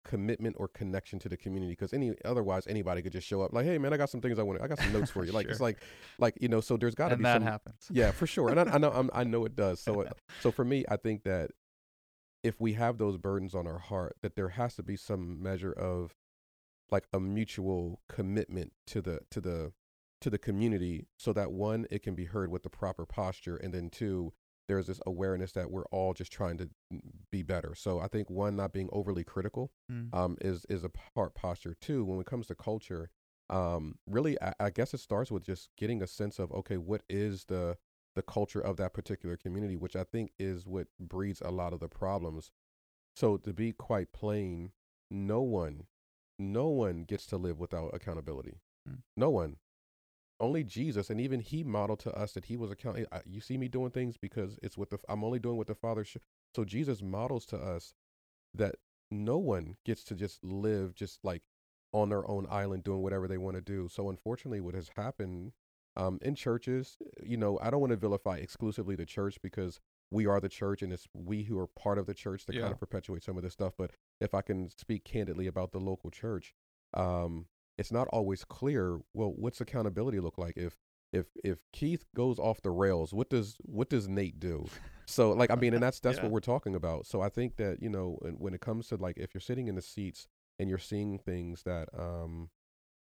commitment 0.05 0.55
or 0.57 0.67
connection 0.67 1.19
to 1.19 1.29
the 1.29 1.35
community 1.37 1.73
because 1.73 1.93
any 1.93 2.13
otherwise 2.23 2.65
anybody 2.67 3.01
could 3.01 3.11
just 3.11 3.27
show 3.27 3.41
up 3.41 3.53
like, 3.53 3.65
hey 3.65 3.77
man, 3.77 3.93
I 3.93 3.97
got 3.97 4.09
some 4.09 4.21
things 4.21 4.39
I 4.39 4.43
want 4.43 4.57
to 4.59 4.63
I 4.63 4.67
got 4.67 4.79
some 4.79 4.93
notes 4.93 5.11
for 5.11 5.25
you. 5.25 5.31
Like 5.39 5.47
it's 5.47 5.59
like 5.59 5.77
like, 6.17 6.37
you 6.39 6.47
know, 6.47 6.61
so 6.61 6.77
there's 6.77 6.95
gotta 6.95 7.09
be 7.09 7.13
and 7.15 7.19
be 7.19 7.23
that 7.25 7.33
some 7.35 7.43
happens. 7.43 7.87
Yeah, 7.91 8.11
for 8.11 8.25
sure. 8.25 8.49
And 8.49 8.59
I, 8.59 8.63
I 8.75 8.77
know 8.77 8.91
I'm, 8.91 9.09
I 9.13 9.23
know 9.23 9.45
it 9.45 9.55
does. 9.55 9.79
So 9.81 10.01
it, 10.01 10.13
so 10.41 10.51
for 10.51 10.63
me, 10.65 10.85
I 10.89 10.95
think 10.97 11.23
that 11.23 11.51
if 12.43 12.59
we 12.61 12.73
have 12.73 12.97
those 12.97 13.17
burdens 13.17 13.53
on 13.53 13.67
our 13.67 13.79
heart, 13.79 14.15
that 14.21 14.35
there 14.35 14.49
has 14.49 14.75
to 14.75 14.83
be 14.83 14.95
some 14.95 15.43
measure 15.43 15.73
of 15.73 16.15
like 16.89 17.05
a 17.13 17.19
mutual 17.19 17.99
commitment 18.07 18.71
to 18.87 19.01
the 19.01 19.19
to 19.31 19.41
the 19.41 19.73
to 20.21 20.29
the 20.29 20.37
community 20.37 21.07
so 21.17 21.31
that 21.33 21.51
one 21.51 21.85
it 21.91 22.03
can 22.03 22.15
be 22.15 22.25
heard 22.25 22.49
with 22.51 22.63
the 22.63 22.69
proper 22.69 23.05
posture 23.05 23.55
and 23.57 23.73
then 23.73 23.89
two 23.89 24.33
there's 24.67 24.85
this 24.87 24.99
awareness 25.07 25.51
that 25.53 25.71
we're 25.71 25.85
all 25.85 26.13
just 26.13 26.31
trying 26.31 26.55
to 26.55 26.69
be 27.31 27.41
better. 27.41 27.73
So 27.73 27.99
i 27.99 28.07
think 28.07 28.29
one 28.29 28.55
not 28.55 28.71
being 28.73 28.89
overly 28.91 29.23
critical 29.23 29.71
Mm. 29.91 30.13
um, 30.13 30.37
is 30.41 30.65
is 30.69 30.83
a 30.83 30.89
part 31.15 31.33
posture. 31.33 31.75
Two 31.81 32.05
when 32.05 32.19
it 32.19 32.25
comes 32.27 32.47
to 32.47 32.55
culture 32.55 33.09
um, 33.49 33.95
really 34.05 34.39
I, 34.41 34.53
I 34.59 34.69
guess 34.69 34.93
it 34.93 34.99
starts 34.99 35.31
with 35.31 35.43
just 35.43 35.69
getting 35.75 36.03
a 36.03 36.07
sense 36.07 36.37
of 36.37 36.51
okay 36.51 36.77
what 36.77 37.01
is 37.09 37.45
the 37.45 37.77
the 38.15 38.21
culture 38.21 38.59
of 38.59 38.77
that 38.77 38.93
particular 38.93 39.37
community 39.37 39.75
which 39.75 39.95
i 39.95 40.03
think 40.03 40.31
is 40.37 40.67
what 40.67 40.87
breeds 40.99 41.41
a 41.41 41.49
lot 41.51 41.73
of 41.73 41.79
the 41.79 41.87
problems. 41.87 42.51
So 43.15 43.37
to 43.37 43.53
be 43.53 43.71
quite 43.71 44.11
plain 44.13 44.71
no 45.09 45.41
one 45.41 45.85
no 46.37 46.67
one 46.67 47.03
gets 47.05 47.25
to 47.27 47.37
live 47.37 47.57
without 47.59 47.89
accountability. 47.95 48.59
Mm. 48.87 48.99
no 49.17 49.29
one 49.31 49.57
only 50.39 50.63
jesus 50.63 51.09
and 51.09 51.19
even 51.19 51.39
he 51.39 51.63
modeled 51.63 51.99
to 51.99 52.11
us 52.13 52.31
that 52.33 52.45
he 52.45 52.55
was 52.57 52.71
account 52.71 52.97
I- 53.11 53.21
you 53.25 53.41
see 53.41 53.57
me 53.57 53.67
doing 53.67 53.91
things 53.91 54.17
because 54.17 54.57
it's 54.63 54.77
what 54.77 54.89
the 54.89 54.99
i'm 55.09 55.23
only 55.23 55.39
doing 55.39 55.57
what 55.57 55.67
the 55.67 55.75
father 55.75 56.03
sh-. 56.05 56.17
so 56.55 56.63
jesus 56.63 57.01
models 57.01 57.45
to 57.47 57.57
us 57.57 57.93
that 58.53 58.75
no 59.11 59.37
one 59.37 59.75
gets 59.85 60.03
to 60.05 60.15
just 60.15 60.43
live 60.43 60.93
just 60.95 61.19
like 61.23 61.41
on 61.91 62.09
their 62.09 62.27
own 62.29 62.45
island 62.49 62.83
doing 62.83 63.01
whatever 63.01 63.27
they 63.27 63.37
want 63.37 63.55
to 63.55 63.61
do 63.61 63.87
so 63.89 64.09
unfortunately 64.09 64.61
what 64.61 64.75
has 64.75 64.89
happened 64.95 65.51
um, 65.97 66.19
in 66.21 66.35
churches 66.35 66.97
you 67.23 67.35
know 67.35 67.59
i 67.61 67.69
don't 67.69 67.81
want 67.81 67.91
to 67.91 67.97
vilify 67.97 68.37
exclusively 68.37 68.95
the 68.95 69.05
church 69.05 69.37
because 69.41 69.79
we 70.11 70.25
are 70.25 70.39
the 70.39 70.49
church 70.49 70.81
and 70.81 70.93
it's 70.93 71.07
we 71.13 71.43
who 71.43 71.57
are 71.59 71.67
part 71.67 71.97
of 71.97 72.05
the 72.05 72.13
church 72.13 72.45
that 72.45 72.55
Yeah. 72.55 72.61
kind 72.61 72.73
of 72.73 72.79
perpetuate 72.79 73.23
some 73.23 73.37
of 73.37 73.43
this 73.43 73.53
stuff 73.53 73.73
but 73.77 73.91
if 74.21 74.33
i 74.33 74.41
can 74.41 74.69
speak 74.69 75.03
candidly 75.03 75.47
about 75.47 75.71
the 75.71 75.79
local 75.79 76.09
church 76.11 76.53
um, 76.93 77.45
it's 77.79 77.91
not 77.91 78.07
always 78.09 78.43
clear 78.43 78.99
well 79.13 79.33
what's 79.35 79.61
accountability 79.61 80.19
look 80.19 80.37
like? 80.37 80.55
If 80.57 80.77
if 81.11 81.25
if 81.43 81.59
keith 81.73 82.05
goes 82.15 82.37
off 82.37 82.61
the 82.61 82.69
rails 82.71 83.13
what 83.13 83.29
does 83.29 83.57
what 83.63 83.89
does 83.89 84.07
nate 84.07 84.39
do? 84.39 84.65
So 85.07 85.31
like 85.31 85.49
i 85.49 85.55
mean 85.55 85.73
and 85.73 85.81
that's 85.85 85.99
that's 85.99 86.17
Yeah. 86.17 86.23
what 86.23 86.31
we're 86.31 86.39
talking 86.41 86.75
about. 86.75 87.07
So 87.07 87.21
i 87.21 87.29
think 87.29 87.55
that 87.57 87.81
you 87.81 87.89
know 87.89 88.17
when- 88.21 88.35
when 88.43 88.53
it 88.53 88.61
comes 88.61 88.87
to 88.89 88.95
like 88.97 89.17
if 89.17 89.33
you're 89.33 89.41
sitting 89.41 89.67
in 89.67 89.75
the 89.75 89.81
seats 89.81 90.27
and 90.59 90.69
you're 90.69 90.77
seeing 90.77 91.17
things 91.17 91.63
that 91.63 91.89
um 91.97 92.49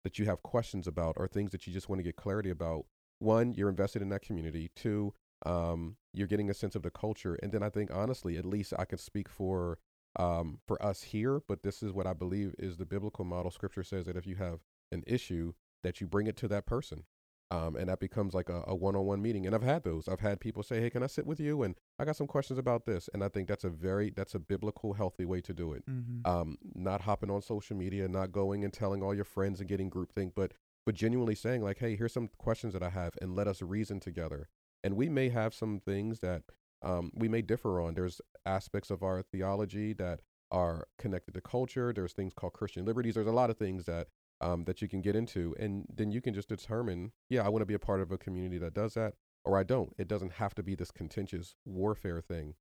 that 0.05 0.17
you 0.17 0.25
have 0.25 0.41
questions 0.41 0.87
about 0.87 1.15
or 1.17 1.27
things 1.27 1.51
that 1.51 1.67
you 1.67 1.73
just 1.73 1.89
want 1.89 1.99
to 1.99 2.03
get 2.03 2.15
clarity 2.15 2.49
about 2.49 2.85
one 3.19 3.53
you're 3.53 3.69
invested 3.69 4.01
in 4.01 4.09
that 4.09 4.21
community. 4.21 4.71
Two 4.75 5.13
um 5.45 5.97
you're 6.13 6.27
getting 6.27 6.49
a 6.49 6.53
sense 6.53 6.75
of 6.75 6.81
the 6.83 6.89
culture. 6.89 7.35
And 7.43 7.51
then 7.51 7.61
i 7.61 7.69
think 7.69 7.91
honestly 7.93 8.37
at 8.37 8.45
least 8.45 8.73
i 8.79 8.85
can 8.85 8.97
speak 8.97 9.29
for 9.29 9.77
um 10.17 10.59
for 10.65 10.81
us 10.83 11.03
here 11.03 11.41
but 11.47 11.61
this 11.63 11.83
is 11.83 11.91
what 11.91 12.07
i 12.07 12.13
believe 12.13 12.55
is 12.57 12.77
the 12.77 12.85
biblical 12.85 13.25
model. 13.25 13.51
Scripture 13.51 13.83
says 13.83 14.05
that 14.05 14.17
if 14.17 14.25
you 14.25 14.35
have 14.35 14.59
an 14.91 15.03
issue 15.05 15.53
that 15.83 16.01
you 16.01 16.07
bring 16.07 16.27
it 16.27 16.35
to 16.37 16.47
that 16.47 16.65
person 16.65 17.03
um, 17.51 17.75
and 17.75 17.89
that 17.89 17.99
becomes 17.99 18.35
like 18.35 18.49
a, 18.49 18.63
a 18.67 18.75
one-on-one 18.75 19.21
meeting. 19.21 19.45
And 19.47 19.55
i've 19.55 19.63
had 19.63 19.83
those. 19.83 20.07
I've 20.07 20.19
had 20.19 20.39
people 20.39 20.61
say 20.63 20.81
hey 20.81 20.89
can 20.89 21.03
i 21.03 21.07
sit 21.07 21.25
with 21.25 21.39
you? 21.39 21.63
And 21.63 21.75
i 21.97 22.05
got 22.05 22.15
some 22.15 22.27
questions 22.27 22.59
about 22.59 22.85
this. 22.85 23.09
And 23.13 23.23
i 23.23 23.29
think 23.29 23.47
that's 23.47 23.63
a 23.63 23.69
very 23.69 24.11
that's 24.15 24.35
a 24.35 24.39
biblical 24.39 24.93
healthy 24.93 25.25
way 25.25 25.41
to 25.41 25.53
do 25.53 25.73
it. 25.73 25.83
Mm-hmm. 25.87 26.29
um, 26.29 26.57
not 26.75 27.01
hopping 27.01 27.31
on 27.31 27.41
social 27.41 27.75
media, 27.75 28.07
not 28.07 28.31
going 28.31 28.63
and 28.63 28.73
telling 28.73 29.01
all 29.01 29.15
your 29.15 29.25
friends 29.25 29.59
and 29.59 29.69
getting 29.69 29.89
groupthink, 29.89 30.33
but 30.35 30.53
but 30.85 30.95
genuinely 30.95 31.35
saying 31.35 31.61
like, 31.61 31.79
hey, 31.79 31.95
here's 31.95 32.13
some 32.13 32.29
questions 32.37 32.73
that 32.73 32.81
I 32.83 32.89
have, 32.89 33.13
and 33.21 33.35
let 33.35 33.47
us 33.47 33.61
reason 33.61 33.99
together. 33.99 34.47
And 34.83 34.95
we 34.95 35.09
may 35.09 35.29
have 35.29 35.53
some 35.53 35.79
things 35.79 36.19
that 36.19 36.43
um, 36.81 37.11
we 37.15 37.27
may 37.27 37.41
differ 37.41 37.81
on. 37.81 37.93
There's 37.93 38.21
aspects 38.45 38.89
of 38.89 39.03
our 39.03 39.21
theology 39.21 39.93
that 39.93 40.21
are 40.51 40.87
connected 40.97 41.33
to 41.35 41.41
culture. 41.41 41.93
There's 41.93 42.13
things 42.13 42.33
called 42.33 42.53
Christian 42.53 42.85
liberties. 42.85 43.15
There's 43.15 43.27
a 43.27 43.31
lot 43.31 43.49
of 43.49 43.57
things 43.57 43.85
that 43.85 44.07
um, 44.41 44.63
that 44.65 44.81
you 44.81 44.87
can 44.87 45.01
get 45.01 45.15
into, 45.15 45.55
and 45.59 45.85
then 45.93 46.11
you 46.11 46.21
can 46.21 46.33
just 46.33 46.47
determine, 46.47 47.11
yeah, 47.29 47.45
I 47.45 47.49
want 47.49 47.61
to 47.61 47.65
be 47.65 47.73
a 47.73 47.79
part 47.79 47.99
of 47.99 48.11
a 48.11 48.17
community 48.17 48.57
that 48.59 48.73
does 48.73 48.93
that, 48.93 49.15
or 49.43 49.57
I 49.57 49.63
don't. 49.63 49.93
It 49.97 50.07
doesn't 50.07 50.33
have 50.33 50.55
to 50.55 50.63
be 50.63 50.75
this 50.75 50.91
contentious 50.91 51.55
warfare 51.65 52.21
thing. 52.21 52.55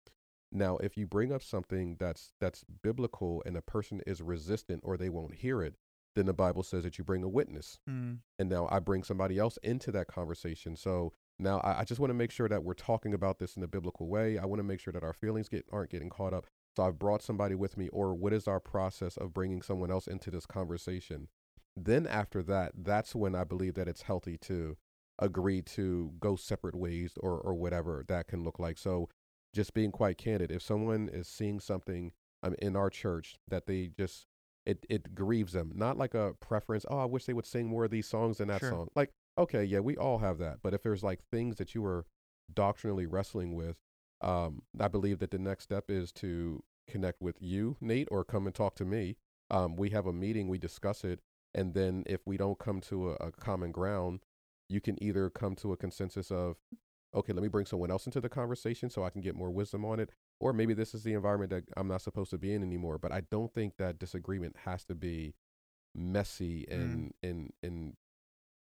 Now, 0.51 0.79
if 0.79 0.97
you 0.97 1.07
bring 1.07 1.33
up 1.33 1.43
something 1.43 1.97
that's 2.01 2.33
that's 2.41 2.65
biblical 2.83 3.43
and 3.47 3.57
a 3.57 3.63
person 3.63 4.01
is 4.07 4.23
resistant 4.23 4.81
or 4.83 4.97
they 4.97 5.09
won't 5.09 5.37
hear 5.37 5.63
it, 5.63 5.77
then 6.17 6.27
the 6.27 6.33
Bible 6.33 6.63
says 6.63 6.85
that 6.85 6.99
you 6.99 7.05
bring 7.05 7.23
a 7.23 7.29
witness. 7.29 7.79
Mm. 7.89 8.19
And 8.39 8.49
now 8.49 8.69
I 8.71 8.81
bring 8.81 9.03
somebody 9.05 9.39
else 9.39 9.59
into 9.63 9.93
that 9.93 10.09
conversation. 10.09 10.75
So 10.75 11.13
now 11.39 11.61
I, 11.61 11.81
I 11.81 11.85
just 11.85 12.01
want 12.01 12.11
to 12.11 12.15
make 12.15 12.31
sure 12.31 12.49
that 12.49 12.65
we're 12.65 12.75
talking 12.75 13.15
about 13.15 13.39
this 13.39 13.57
in 13.57 13.63
a 13.63 13.69
biblical 13.69 14.09
way. 14.09 14.39
I 14.39 14.47
want 14.47 14.61
to 14.61 14.65
make 14.65 14.81
sure 14.81 14.93
that 14.93 15.05
our 15.05 15.13
feelings 15.13 15.49
get 15.49 15.65
aren't 15.73 15.91
getting 15.91 16.11
caught 16.11 16.35
up. 16.35 16.47
So 16.77 16.85
I've 16.85 16.99
brought 16.99 17.23
somebody 17.23 17.55
with 17.55 17.77
me, 17.77 17.89
or 17.89 18.15
what 18.15 18.33
is 18.33 18.47
our 18.47 18.61
process 18.61 19.17
of 19.17 19.35
bringing 19.35 19.63
someone 19.63 19.91
else 19.91 20.07
into 20.07 20.31
this 20.31 20.47
conversation? 20.47 21.29
Then 21.77 22.07
after 22.07 22.43
that, 22.45 22.73
that's 22.77 23.15
when 23.15 23.35
I 23.35 23.45
believe 23.45 23.75
that 23.75 23.89
it's 23.89 24.03
healthy 24.03 24.37
to 24.43 24.77
agree 25.19 25.61
to 25.63 26.13
go 26.21 26.37
separate 26.37 26.77
ways 26.77 27.13
or 27.19 27.39
or 27.39 27.55
whatever 27.55 28.05
that 28.09 28.29
can 28.29 28.45
look 28.45 28.59
like. 28.59 28.79
So 28.79 29.09
just 29.55 29.75
being 29.75 29.91
quite 29.91 30.19
candid, 30.19 30.53
if 30.53 30.63
someone 30.63 31.09
is 31.09 31.27
seeing 31.27 31.59
something 31.61 32.13
um, 32.43 32.55
in 32.61 32.77
our 32.77 32.91
church 32.91 33.37
that 33.49 33.67
they 33.67 33.91
just 33.97 34.27
it 34.67 34.85
it 34.89 35.15
grieves 35.15 35.53
them, 35.53 35.73
not 35.75 35.97
like 35.97 36.15
a 36.15 36.35
preference. 36.41 36.85
Oh, 36.89 36.99
I 36.99 37.07
wish 37.07 37.25
they 37.25 37.33
would 37.33 37.47
sing 37.47 37.67
more 37.67 37.85
of 37.85 37.91
these 37.91 38.07
songs 38.07 38.39
than 38.39 38.49
that 38.49 38.61
Sure. 38.61 38.71
song. 38.71 38.89
Like, 38.95 39.11
okay, 39.39 39.65
yeah, 39.65 39.81
we 39.81 39.97
all 39.97 40.19
have 40.19 40.39
that. 40.39 40.59
But 40.63 40.75
if 40.75 40.83
there's 40.83 41.03
like 41.03 41.21
things 41.31 41.57
that 41.57 41.75
you 41.75 41.85
are 41.87 42.07
doctrinally 42.53 43.07
wrestling 43.07 43.55
with, 43.55 43.77
um, 44.21 44.63
I 44.81 44.89
believe 44.89 45.19
that 45.21 45.31
the 45.31 45.39
next 45.39 45.65
step 45.65 45.91
is 45.91 46.13
to 46.13 46.63
connect 46.89 47.21
with 47.23 47.37
you, 47.41 47.77
Nate, 47.81 48.09
or 48.11 48.25
come 48.25 48.47
and 48.47 48.55
talk 48.55 48.75
to 48.77 48.85
me, 48.85 49.17
Um, 49.51 49.77
we 49.77 49.91
have 49.91 50.07
a 50.07 50.13
meeting, 50.13 50.49
we 50.49 50.59
discuss 50.59 51.05
it, 51.05 51.21
and 51.55 51.73
then 51.75 52.05
if 52.07 52.21
we 52.27 52.37
don't 52.37 52.59
come 52.59 52.81
to 52.83 53.11
a, 53.11 53.15
a 53.29 53.33
common 53.33 53.73
ground, 53.73 54.21
you 54.69 54.81
can 54.81 55.03
either 55.03 55.31
come 55.31 55.55
to 55.57 55.73
a 55.73 55.77
consensus 55.77 56.31
of, 56.31 56.57
okay, 57.15 57.33
let 57.33 57.43
me 57.43 57.49
bring 57.49 57.65
someone 57.67 57.91
else 57.91 58.07
into 58.07 58.21
the 58.21 58.29
conversation 58.29 58.91
so 58.91 59.05
I 59.05 59.11
can 59.11 59.23
get 59.23 59.35
more 59.35 59.51
wisdom 59.51 59.85
on 59.85 60.01
it, 60.01 60.11
or 60.41 60.53
maybe 60.53 60.75
this 60.75 60.95
is 60.95 61.03
the 61.03 61.15
environment 61.15 61.51
that 61.51 61.65
I'm 61.77 61.89
not 61.89 62.03
supposed 62.03 62.31
to 62.31 62.39
be 62.39 62.53
in 62.53 62.63
anymore. 62.63 62.99
But 62.99 63.13
I 63.13 63.23
don't 63.31 63.53
think 63.55 63.77
that 63.79 63.99
disagreement 63.99 64.57
has 64.67 64.85
to 64.85 64.95
be 64.95 65.35
messy 65.95 66.67
and 66.69 67.13
and 67.23 67.53
and 67.63 67.97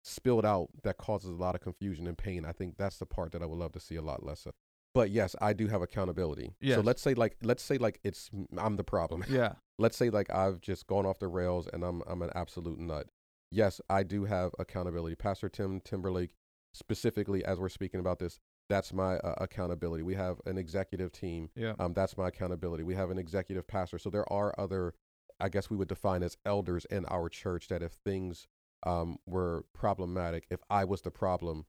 spilled 0.03 0.47
out 0.47 0.69
that 0.83 0.97
causes 0.99 1.31
a 1.31 1.35
lot 1.35 1.55
of 1.55 1.61
confusion 1.61 2.07
and 2.07 2.17
pain. 2.17 2.45
I 2.45 2.53
think 2.53 2.77
that's 2.79 2.99
the 2.99 3.07
part 3.07 3.33
that 3.33 3.43
I 3.43 3.47
would 3.47 3.59
love 3.59 3.73
to 3.73 3.81
see 3.81 3.97
a 3.97 4.03
lot 4.03 4.25
less 4.25 4.47
of. 4.47 4.53
But 4.95 5.11
yes, 5.11 5.37
I 5.41 5.53
do 5.53 5.69
have 5.69 5.83
accountability. 5.83 6.55
So 6.77 6.81
let's 6.81 7.01
say 7.03 7.15
like 7.15 7.37
let's 7.43 7.63
say 7.63 7.79
like 7.79 8.01
it's 8.03 8.31
I'm 8.59 8.77
the 8.77 8.85
problem. 8.85 9.25
Yeah. 9.29 9.53
let's 9.79 9.97
say 9.97 10.11
like 10.11 10.31
I've 10.31 10.61
just 10.61 10.87
gone 10.87 11.07
off 11.07 11.19
the 11.21 11.29
rails 11.29 11.69
and 11.73 11.85
I'm 11.85 12.03
I'm 12.09 12.23
an 12.23 12.31
absolute 12.35 12.79
nut. 12.81 13.07
Yes, 13.53 13.81
I 13.89 14.03
do 14.03 14.25
have 14.25 14.53
accountability. 14.59 15.15
Pastor 15.17 15.49
Tim 15.49 15.81
Timberlake 15.81 16.35
specifically 16.73 17.45
as 17.45 17.59
we're 17.59 17.69
speaking 17.69 18.01
about 18.01 18.19
this, 18.19 18.39
that's 18.69 18.93
my 18.93 19.17
uh, 19.19 19.35
accountability. 19.39 20.03
We 20.03 20.15
have 20.15 20.41
an 20.47 20.57
executive 20.59 21.13
team. 21.13 21.51
Yeah. 21.55 21.75
Um 21.79 21.93
that's 21.93 22.17
my 22.17 22.29
accountability. 22.29 22.83
We 22.83 22.95
have 22.95 23.11
an 23.11 23.19
executive 23.19 23.67
pastor. 23.69 23.99
So 23.99 24.11
there 24.11 24.31
are 24.33 24.55
other 24.59 24.95
I 25.39 25.49
guess 25.51 25.71
we 25.71 25.77
would 25.77 25.89
define 25.89 26.23
as 26.23 26.37
elders 26.45 26.85
in 26.87 27.05
our 27.07 27.29
church 27.29 27.69
that 27.69 27.83
if 27.83 27.93
things 27.93 28.49
um 28.85 29.19
were 29.27 29.65
problematic, 29.75 30.47
if 30.51 30.61
I 30.71 30.85
was 30.85 31.03
the 31.03 31.11
problem, 31.11 31.67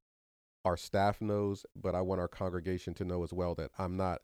our 0.64 0.78
staff 0.78 1.22
knows, 1.22 1.66
but 1.76 1.96
I 1.96 2.02
want 2.02 2.22
our 2.22 2.28
congregation 2.28 2.94
to 2.96 3.06
know 3.06 3.24
as 3.24 3.34
well 3.34 3.56
that 3.56 3.72
I'm 3.78 3.98
not 3.98 4.22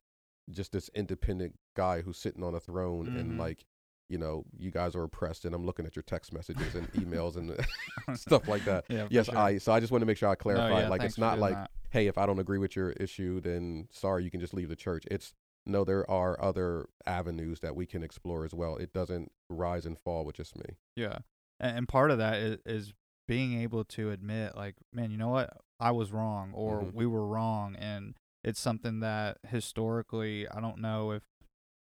just 0.50 0.72
this 0.72 0.90
independent 0.96 1.58
guy 1.76 2.02
who's 2.02 2.18
sitting 2.18 2.44
on 2.44 2.56
a 2.56 2.60
throne 2.60 3.08
and 3.18 3.34
Mhm. 3.34 3.40
like, 3.40 3.66
you 4.08 4.18
know, 4.18 4.46
you 4.58 4.72
guys 4.72 4.96
are 4.96 5.04
oppressed 5.04 5.44
and 5.44 5.54
I'm 5.54 5.66
looking 5.66 5.86
at 5.86 5.96
your 5.96 6.04
text 6.04 6.32
messages 6.32 6.76
and 6.76 6.90
emails 6.94 7.36
and 7.36 7.58
stuff 8.18 8.48
like 8.48 8.64
that. 8.66 8.86
Yeah. 8.90 9.08
Yes, 9.10 9.26
sure. 9.26 9.38
I 9.38 9.58
so 9.58 9.72
I 9.74 9.80
just 9.80 9.92
want 9.92 10.02
to 10.04 10.06
make 10.06 10.18
sure 10.18 10.30
I 10.30 10.34
No, 10.36 10.38
clarify. 10.38 10.82
yeah, 10.84 10.90
like 10.90 11.04
it's 11.04 11.18
not 11.18 11.40
like, 11.40 11.56
that. 11.56 11.72
hey, 11.90 12.08
if 12.08 12.18
I 12.18 12.26
don't 12.26 12.40
agree 12.40 12.60
with 12.60 12.76
your 12.76 12.92
issue, 12.92 13.42
then 13.42 13.88
sorry, 13.92 14.24
you 14.24 14.32
can 14.32 14.40
just 14.40 14.54
leave 14.54 14.70
the 14.70 14.76
church. 14.78 15.04
It's 15.12 15.34
no, 15.66 15.84
there 15.84 16.10
are 16.10 16.42
other 16.42 16.88
avenues 17.06 17.60
that 17.60 17.76
we 17.76 17.86
can 17.86 18.02
explore 18.02 18.46
as 18.46 18.54
well. 18.54 18.78
It 18.78 18.94
doesn't 18.94 19.32
rise 19.50 19.86
and 19.86 20.00
fall 20.00 20.24
with 20.24 20.38
just 20.38 20.56
me. 20.58 20.78
Yeah, 20.96 21.18
and, 21.60 21.88
part 21.88 22.12
of 22.12 22.18
that 22.20 22.38
is, 22.38 22.58
is 22.66 22.94
being 23.28 23.60
able 23.62 23.84
to 23.86 24.12
admit, 24.12 24.56
like, 24.56 24.76
man, 24.94 25.12
you 25.12 25.18
know 25.18 25.30
what, 25.30 25.58
I 25.80 25.92
was 25.92 26.12
wrong, 26.12 26.52
or 26.54 26.82
Mhm. 26.84 26.94
we 26.94 27.06
were 27.06 27.26
wrong, 27.28 27.76
and 27.76 28.16
it's 28.44 28.60
something 28.60 29.00
that 29.02 29.38
historically, 29.48 30.48
I 30.50 30.60
don't 30.62 30.80
know 30.80 31.12
if 31.12 31.24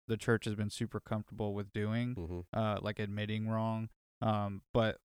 the 0.09 0.17
church 0.17 0.45
has 0.45 0.55
been 0.57 0.71
super 0.71 0.99
comfortable 1.01 1.55
with 1.55 1.73
doing, 1.73 2.15
hmm 2.15 2.41
uh, 2.53 2.79
like 2.83 2.99
admitting 2.99 3.49
wrong. 3.49 3.89
Um, 4.21 4.63
but 4.75 4.99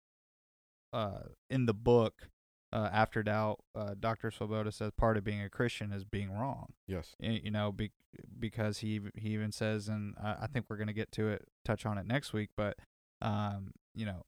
uh, 0.93 1.23
in 1.49 1.65
the 1.65 1.73
book, 1.73 2.29
uh, 2.73 2.89
After 2.91 3.21
Doubt, 3.23 3.59
uh, 3.75 3.95
Dr. 3.99 4.31
Swoboda 4.31 4.71
says 4.71 4.91
part 4.97 5.15
of 5.17 5.23
being 5.23 5.41
a 5.41 5.49
Christian 5.49 5.91
is 5.91 6.03
being 6.03 6.31
wrong. 6.31 6.73
Yes. 6.87 7.15
you 7.19 7.51
know, 7.51 7.71
be, 7.71 7.91
because 8.39 8.79
he 8.79 9.01
he 9.15 9.29
even 9.29 9.51
says, 9.51 9.87
and 9.87 10.15
I, 10.21 10.37
I 10.41 10.47
think 10.47 10.65
we're 10.69 10.77
gonna 10.77 10.93
get 10.93 11.11
to 11.13 11.27
it, 11.29 11.47
touch 11.63 11.85
on 11.85 11.97
it 11.97 12.05
next 12.05 12.33
week, 12.33 12.49
but 12.57 12.77
um, 13.21 13.71
you 13.93 14.05
know, 14.05 14.23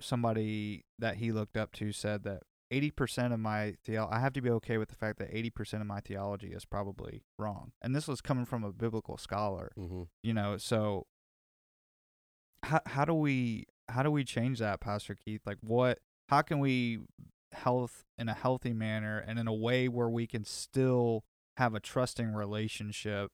somebody 0.00 0.84
that 0.98 1.16
he 1.16 1.32
looked 1.32 1.56
up 1.56 1.72
to 1.72 1.92
said 1.92 2.22
that 2.24 2.42
eighty 2.70 2.90
percent 2.90 3.32
of 3.32 3.40
my 3.40 3.74
theo, 3.84 4.08
I 4.10 4.20
have 4.20 4.32
to 4.34 4.40
be 4.40 4.50
okay 4.50 4.78
with 4.78 4.88
the 4.88 4.94
fact 4.94 5.18
that 5.18 5.28
eighty 5.32 5.50
percent 5.50 5.80
of 5.80 5.86
my 5.86 6.00
theology 6.00 6.48
is 6.48 6.64
probably 6.64 7.22
wrong, 7.38 7.72
and 7.82 7.94
this 7.94 8.06
was 8.08 8.20
coming 8.20 8.44
from 8.44 8.64
a 8.64 8.72
biblical 8.72 9.16
scholar, 9.16 9.72
hmm 9.76 10.02
you 10.22 10.32
know, 10.34 10.56
so 10.56 11.06
how 12.62 12.80
how 12.86 13.04
do 13.04 13.14
we 13.14 13.66
how 13.88 14.02
do 14.02 14.10
we 14.10 14.24
change 14.24 14.58
that, 14.60 14.80
Pastor 14.80 15.14
Keith? 15.14 15.42
Like, 15.46 15.58
what? 15.60 15.98
How 16.28 16.42
can 16.42 16.60
we 16.60 17.00
health 17.52 18.04
in 18.16 18.28
a 18.28 18.34
healthy 18.34 18.72
manner 18.72 19.18
and 19.18 19.38
in 19.38 19.48
a 19.48 19.54
way 19.54 19.88
where 19.88 20.08
we 20.08 20.26
can 20.26 20.44
still 20.44 21.24
have 21.56 21.74
a 21.74 21.80
trusting 21.80 22.32
relationship 22.32 23.32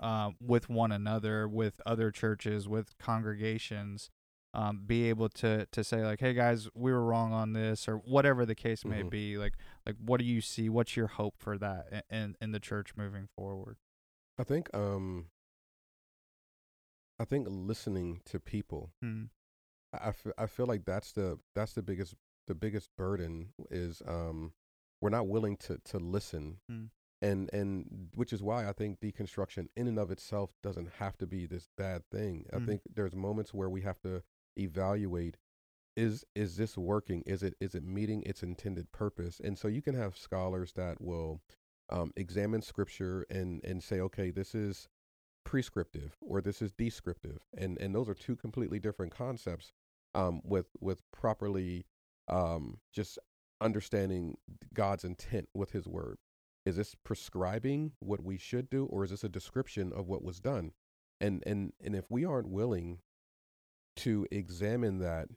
um, 0.00 0.36
with 0.40 0.70
one 0.70 0.90
another, 0.90 1.46
with 1.46 1.82
other 1.84 2.10
churches, 2.10 2.66
with 2.66 2.96
congregations, 2.98 4.08
um, 4.54 4.82
be 4.86 5.08
able 5.08 5.28
to 5.28 5.66
to 5.66 5.84
say 5.84 6.04
like, 6.04 6.20
"Hey 6.20 6.34
guys, 6.34 6.68
we 6.74 6.90
were 6.92 7.04
wrong 7.04 7.32
on 7.32 7.52
this," 7.52 7.88
or 7.88 7.96
whatever 7.98 8.44
the 8.44 8.54
case 8.54 8.84
may 8.84 9.02
Mhm. 9.02 9.10
be. 9.10 9.38
Like, 9.38 9.54
like 9.86 9.96
what 9.98 10.18
do 10.18 10.24
you 10.24 10.40
see? 10.40 10.68
What's 10.68 10.96
your 10.96 11.06
hope 11.06 11.34
for 11.38 11.56
that 11.58 12.04
in 12.10 12.36
in, 12.40 12.52
the 12.52 12.60
church 12.60 12.96
moving 12.96 13.28
forward? 13.36 13.76
I 14.38 14.44
think 14.44 14.68
um 14.74 15.26
I 17.18 17.24
think 17.24 17.46
listening 17.48 18.20
to 18.26 18.40
people 18.40 18.90
Hmm. 19.00 19.24
I, 19.92 20.12
I 20.38 20.46
feel 20.46 20.66
like 20.66 20.84
that's 20.84 21.12
the 21.12 21.38
that's 21.54 21.72
the 21.74 21.82
biggest 21.82 22.14
the 22.46 22.54
biggest 22.54 22.90
burden 22.96 23.52
is 23.70 24.02
um 24.06 24.52
we're 25.00 25.10
not 25.10 25.26
willing 25.28 25.56
to 25.58 25.78
to 25.84 25.98
listen 25.98 26.60
Mm. 26.70 26.90
and 27.22 27.50
and 27.52 28.08
which 28.14 28.32
is 28.32 28.42
why 28.42 28.68
I 28.68 28.72
think 28.72 29.00
deconstruction 29.00 29.68
in 29.76 29.86
and 29.86 29.98
of 29.98 30.10
itself 30.10 30.54
doesn't 30.62 30.94
have 30.94 31.16
to 31.18 31.26
be 31.26 31.46
this 31.46 31.68
bad 31.76 32.08
thing. 32.10 32.46
I 32.52 32.56
Mm. 32.56 32.66
think 32.66 32.82
there's 32.94 33.14
moments 33.14 33.52
where 33.52 33.68
we 33.68 33.82
have 33.82 34.00
to 34.02 34.22
evaluate 34.58 35.36
is 35.96 36.24
is 36.34 36.56
this 36.56 36.78
working? 36.78 37.22
Is 37.26 37.42
it 37.42 37.54
is 37.60 37.74
it 37.74 37.84
meeting 37.84 38.22
its 38.24 38.42
intended 38.42 38.90
purpose? 38.92 39.40
And 39.42 39.58
so 39.58 39.68
you 39.68 39.82
can 39.82 39.94
have 39.94 40.16
scholars 40.16 40.72
that 40.74 41.00
will 41.00 41.40
um, 41.90 42.12
examine 42.16 42.62
scripture 42.62 43.26
and 43.30 43.60
and 43.64 43.82
say, 43.82 44.00
okay, 44.00 44.30
this 44.30 44.54
is 44.54 44.88
prescriptive 45.44 46.16
or 46.20 46.40
this 46.40 46.62
is 46.62 46.72
descriptive, 46.72 47.40
and 47.56 47.78
and 47.78 47.94
those 47.94 48.08
are 48.08 48.14
two 48.14 48.36
completely 48.36 48.78
different 48.78 49.12
concepts. 49.12 49.72
Um, 50.14 50.40
with 50.42 50.68
with 50.80 51.02
properly 51.12 51.86
um, 52.28 52.78
just 52.92 53.18
understanding 53.60 54.36
God's 54.74 55.04
intent 55.04 55.48
with 55.54 55.72
His 55.72 55.86
word. 55.86 56.18
Is 56.66 56.76
this 56.76 56.94
prescribing 57.04 57.92
what 58.00 58.22
we 58.22 58.36
should 58.36 58.70
do, 58.70 58.86
or 58.86 59.04
is 59.04 59.10
this 59.10 59.24
a 59.24 59.28
description 59.28 59.92
of 59.92 60.08
what 60.08 60.22
was 60.22 60.40
done? 60.40 60.72
And 61.20 61.42
and 61.46 61.72
and 61.82 61.94
if 61.94 62.10
we 62.10 62.24
aren't 62.24 62.48
willing 62.48 63.00
to 63.96 64.26
examine 64.30 64.98
that 64.98 65.28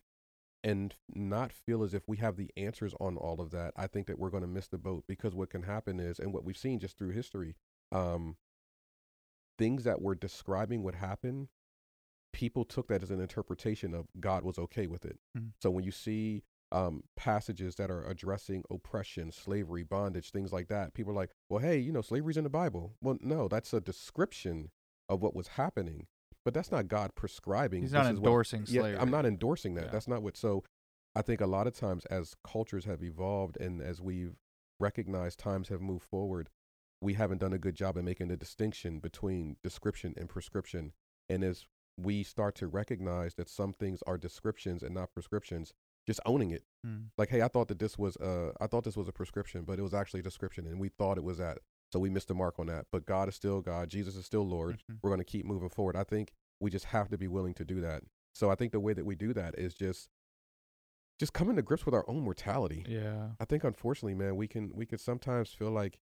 and 0.64 0.96
not 1.14 1.52
feel 1.52 1.84
as 1.84 1.94
if 1.94 2.08
we 2.08 2.18
have 2.18 2.38
the 2.38 2.50
answers 2.56 2.94
on 3.00 3.18
all 3.18 3.42
of 3.42 3.52
that, 3.52 3.74
I 3.76 3.88
think 3.88 4.08
that 4.08 4.18
we're 4.18 4.30
going 4.30 4.44
to 4.44 4.48
miss 4.48 4.68
the 4.68 4.78
boat 4.78 5.04
because 5.08 5.36
what 5.36 5.50
can 5.50 5.64
happen 5.64 6.00
is, 6.00 6.20
and 6.20 6.34
what 6.34 6.46
we've 6.46 6.58
seen 6.58 6.80
just 6.80 6.98
through 6.98 7.10
history, 7.12 7.56
um, 7.92 8.38
things 9.58 9.84
that 9.84 10.02
were 10.02 10.16
describing 10.16 10.84
what 10.84 10.96
happened, 10.96 11.50
people 12.32 12.64
took 12.64 12.88
that 12.88 13.04
as 13.04 13.12
an 13.12 13.20
interpretation 13.20 13.94
of 13.94 14.08
God 14.20 14.44
was 14.44 14.58
okay 14.58 14.88
with 14.88 15.06
it. 15.06 15.20
Mhm. 15.38 15.52
So 15.62 15.70
when 15.70 15.84
you 15.84 15.92
see 15.92 16.44
um, 16.72 17.04
passages 17.16 17.76
that 17.76 17.92
are 17.92 18.04
addressing 18.04 18.64
oppression, 18.72 19.32
slavery, 19.32 19.84
bondage, 19.84 20.32
things 20.32 20.52
like 20.52 20.70
that, 20.70 20.96
people 20.96 21.12
are 21.12 21.16
like, 21.16 21.30
well, 21.48 21.60
hey, 21.60 21.78
you 21.78 21.92
know, 21.92 22.02
slavery's 22.02 22.36
in 22.38 22.44
the 22.44 22.50
Bible. 22.50 22.96
Well, 23.00 23.18
no, 23.22 23.48
that's 23.48 23.74
a 23.74 23.80
description 23.80 24.72
of 25.08 25.22
what 25.22 25.36
was 25.36 25.50
happening, 25.50 26.08
but 26.46 26.54
that's 26.54 26.72
not 26.72 26.88
God 26.88 27.12
prescribing. 27.16 27.82
He's 27.82 27.92
this 27.92 27.98
not 27.98 28.14
is 28.14 28.20
what- 28.20 28.28
endorsing 28.28 28.66
yeah. 28.68 28.98
I'm 29.00 29.12
not 29.12 29.26
endorsing 29.26 29.76
that. 29.76 29.86
Yeah. 29.86 29.92
That's 29.92 30.08
not 30.08 30.22
what. 30.24 30.38
So, 30.38 30.64
I 31.16 31.22
think 31.22 31.42
a 31.42 31.48
lot 31.48 31.68
of 31.68 31.74
times, 31.76 32.06
as 32.06 32.36
cultures 32.44 32.86
have 32.86 33.04
evolved 33.04 33.58
and 33.58 33.82
as 33.82 34.02
we've 34.02 34.36
recognized 34.80 35.40
times 35.40 35.70
have 35.70 35.82
moved 35.82 36.04
forward, 36.06 36.50
we 37.02 37.14
haven't 37.14 37.40
done 37.40 37.54
a 37.54 37.58
good 37.60 37.76
job 37.76 37.98
at 37.98 38.04
making 38.04 38.30
the 38.30 38.38
distinction 38.38 39.00
between 39.00 39.58
description 39.64 40.14
and 40.18 40.28
prescription. 40.30 40.94
And 41.30 41.44
as 41.44 41.66
we 41.98 42.24
start 42.24 42.56
to 42.56 42.68
recognize 42.68 43.36
that 43.36 43.50
some 43.50 43.74
things 43.74 44.02
are 44.08 44.18
descriptions 44.18 44.82
and 44.82 44.96
not 44.96 45.14
prescriptions, 45.14 45.74
just 46.08 46.20
owning 46.26 46.50
it. 46.52 46.64
Mm. 46.86 47.06
Like, 47.18 47.30
hey, 47.30 47.42
I 47.42 47.48
thought 47.48 47.68
that 47.68 47.80
this 47.80 47.98
was 47.98 48.18
uh, 48.18 48.52
I 48.60 48.68
thought 48.68 48.84
this 48.84 48.98
was 48.98 49.08
a 49.08 49.12
prescription, 49.14 49.64
but 49.64 49.80
it 49.80 49.84
was 49.84 49.94
actually 49.94 50.22
a 50.22 50.24
description, 50.24 50.66
and 50.66 50.80
we 50.80 50.90
thought 50.90 51.18
it 51.18 51.24
was 51.24 51.38
that. 51.38 51.60
So 51.94 52.00
we 52.00 52.10
missed 52.10 52.28
the 52.28 52.34
mark 52.34 52.58
on 52.60 52.66
that. 52.68 52.88
But 52.92 53.06
God 53.06 53.30
is 53.30 53.36
still 53.36 53.62
God. 53.62 53.88
Jesus 53.88 54.16
is 54.16 54.26
still 54.26 54.48
Lord 54.48 54.82
Mhm. 54.90 54.98
we're 55.04 55.12
going 55.12 55.20
to 55.20 55.24
keep 55.24 55.46
moving 55.46 55.70
forward. 55.70 55.96
I 55.96 56.04
think 56.04 56.34
we 56.60 56.72
just 56.72 56.86
have 56.86 57.08
to 57.10 57.18
be 57.20 57.28
willing 57.28 57.54
to 57.54 57.64
do 57.64 57.82
that. 57.82 58.04
So 58.34 58.50
I 58.50 58.56
think 58.56 58.72
the 58.72 58.80
way 58.80 58.94
that 58.94 59.06
we 59.06 59.16
do 59.16 59.32
that 59.34 59.58
is 59.60 59.76
just 59.76 60.10
just 61.20 61.34
coming 61.34 61.56
to 61.56 61.62
grips 61.62 61.86
with 61.86 61.94
our 61.94 62.04
own 62.10 62.22
mortality. 62.22 62.84
Yeah. 62.90 63.34
I 63.40 63.46
think 63.46 63.64
unfortunately, 63.64 64.16
man, 64.16 64.36
we 64.36 64.48
can 64.48 64.72
we 64.74 64.88
can 64.88 64.98
sometimes 64.98 65.54
feel 65.54 65.70
like 65.70 66.00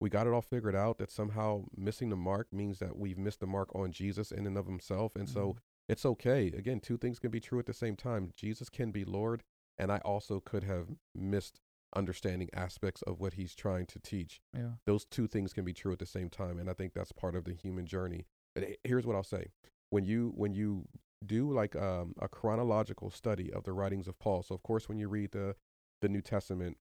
we 0.00 0.08
got 0.08 0.26
it 0.28 0.32
all 0.32 0.42
figured 0.42 0.76
out 0.76 0.98
that 0.98 1.10
somehow 1.10 1.64
missing 1.76 2.08
the 2.10 2.16
mark 2.16 2.52
means 2.52 2.78
that 2.78 2.96
we've 2.96 3.18
missed 3.18 3.40
the 3.40 3.46
mark 3.46 3.74
on 3.74 3.90
Jesus 3.92 4.30
in 4.30 4.46
and 4.46 4.56
of 4.56 4.66
himself. 4.66 5.16
And 5.16 5.28
so 5.28 5.54
Mhm. 5.54 5.58
it's 5.88 6.06
okay. 6.06 6.46
Again, 6.52 6.78
two 6.80 6.96
things 6.96 7.18
can 7.18 7.30
be 7.32 7.40
true 7.40 7.58
at 7.58 7.66
the 7.66 7.74
same 7.74 7.96
time. 7.96 8.30
Jesus 8.36 8.68
can 8.68 8.92
be 8.92 9.04
Lord, 9.04 9.42
and 9.76 9.90
I 9.90 9.98
also 9.98 10.38
could 10.40 10.62
have 10.64 10.96
missed 11.14 11.60
understanding 11.94 12.48
aspects 12.54 13.02
of 13.02 13.20
what 13.20 13.34
he's 13.34 13.54
trying 13.54 13.86
to 13.86 13.98
teach 13.98 14.40
Yeah. 14.56 14.72
those 14.86 15.04
two 15.04 15.26
things 15.26 15.52
can 15.52 15.64
be 15.64 15.72
true 15.72 15.92
at 15.92 15.98
the 15.98 16.06
same 16.06 16.30
time 16.30 16.58
and 16.58 16.68
i 16.70 16.72
think 16.72 16.92
that's 16.94 17.12
part 17.12 17.34
of 17.34 17.44
the 17.44 17.52
human 17.54 17.86
journey. 17.86 18.26
But 18.54 18.64
here's 18.84 19.06
what 19.06 19.16
i'll 19.16 19.22
say. 19.24 19.46
When 19.90 20.04
you 20.04 20.32
when 20.36 20.54
you 20.54 20.86
do 21.24 21.52
like 21.52 21.76
um, 21.76 22.14
a 22.20 22.28
chronological 22.28 23.10
study 23.10 23.52
of 23.52 23.62
the 23.64 23.72
writings 23.72 24.08
of 24.08 24.18
paul 24.18 24.42
so 24.42 24.54
of 24.54 24.62
course 24.62 24.88
when 24.88 24.98
you 24.98 25.08
read 25.08 25.30
the 25.32 25.54
the 26.00 26.08
new 26.08 26.20
testament 26.20 26.76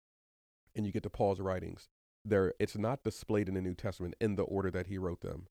and 0.75 0.85
you 0.85 0.93
get 0.93 1.03
to 1.05 1.09
paul's 1.11 1.41
writings 1.41 1.89
there 2.25 2.53
it's 2.59 2.77
not 2.77 3.03
displayed 3.03 3.49
in 3.49 3.55
the 3.55 3.63
new 3.63 3.73
testament 3.75 4.15
in 4.21 4.35
the 4.37 4.43
order 4.43 4.71
that 4.71 4.89
he 4.89 4.99
wrote 4.99 5.23
them 5.23 5.47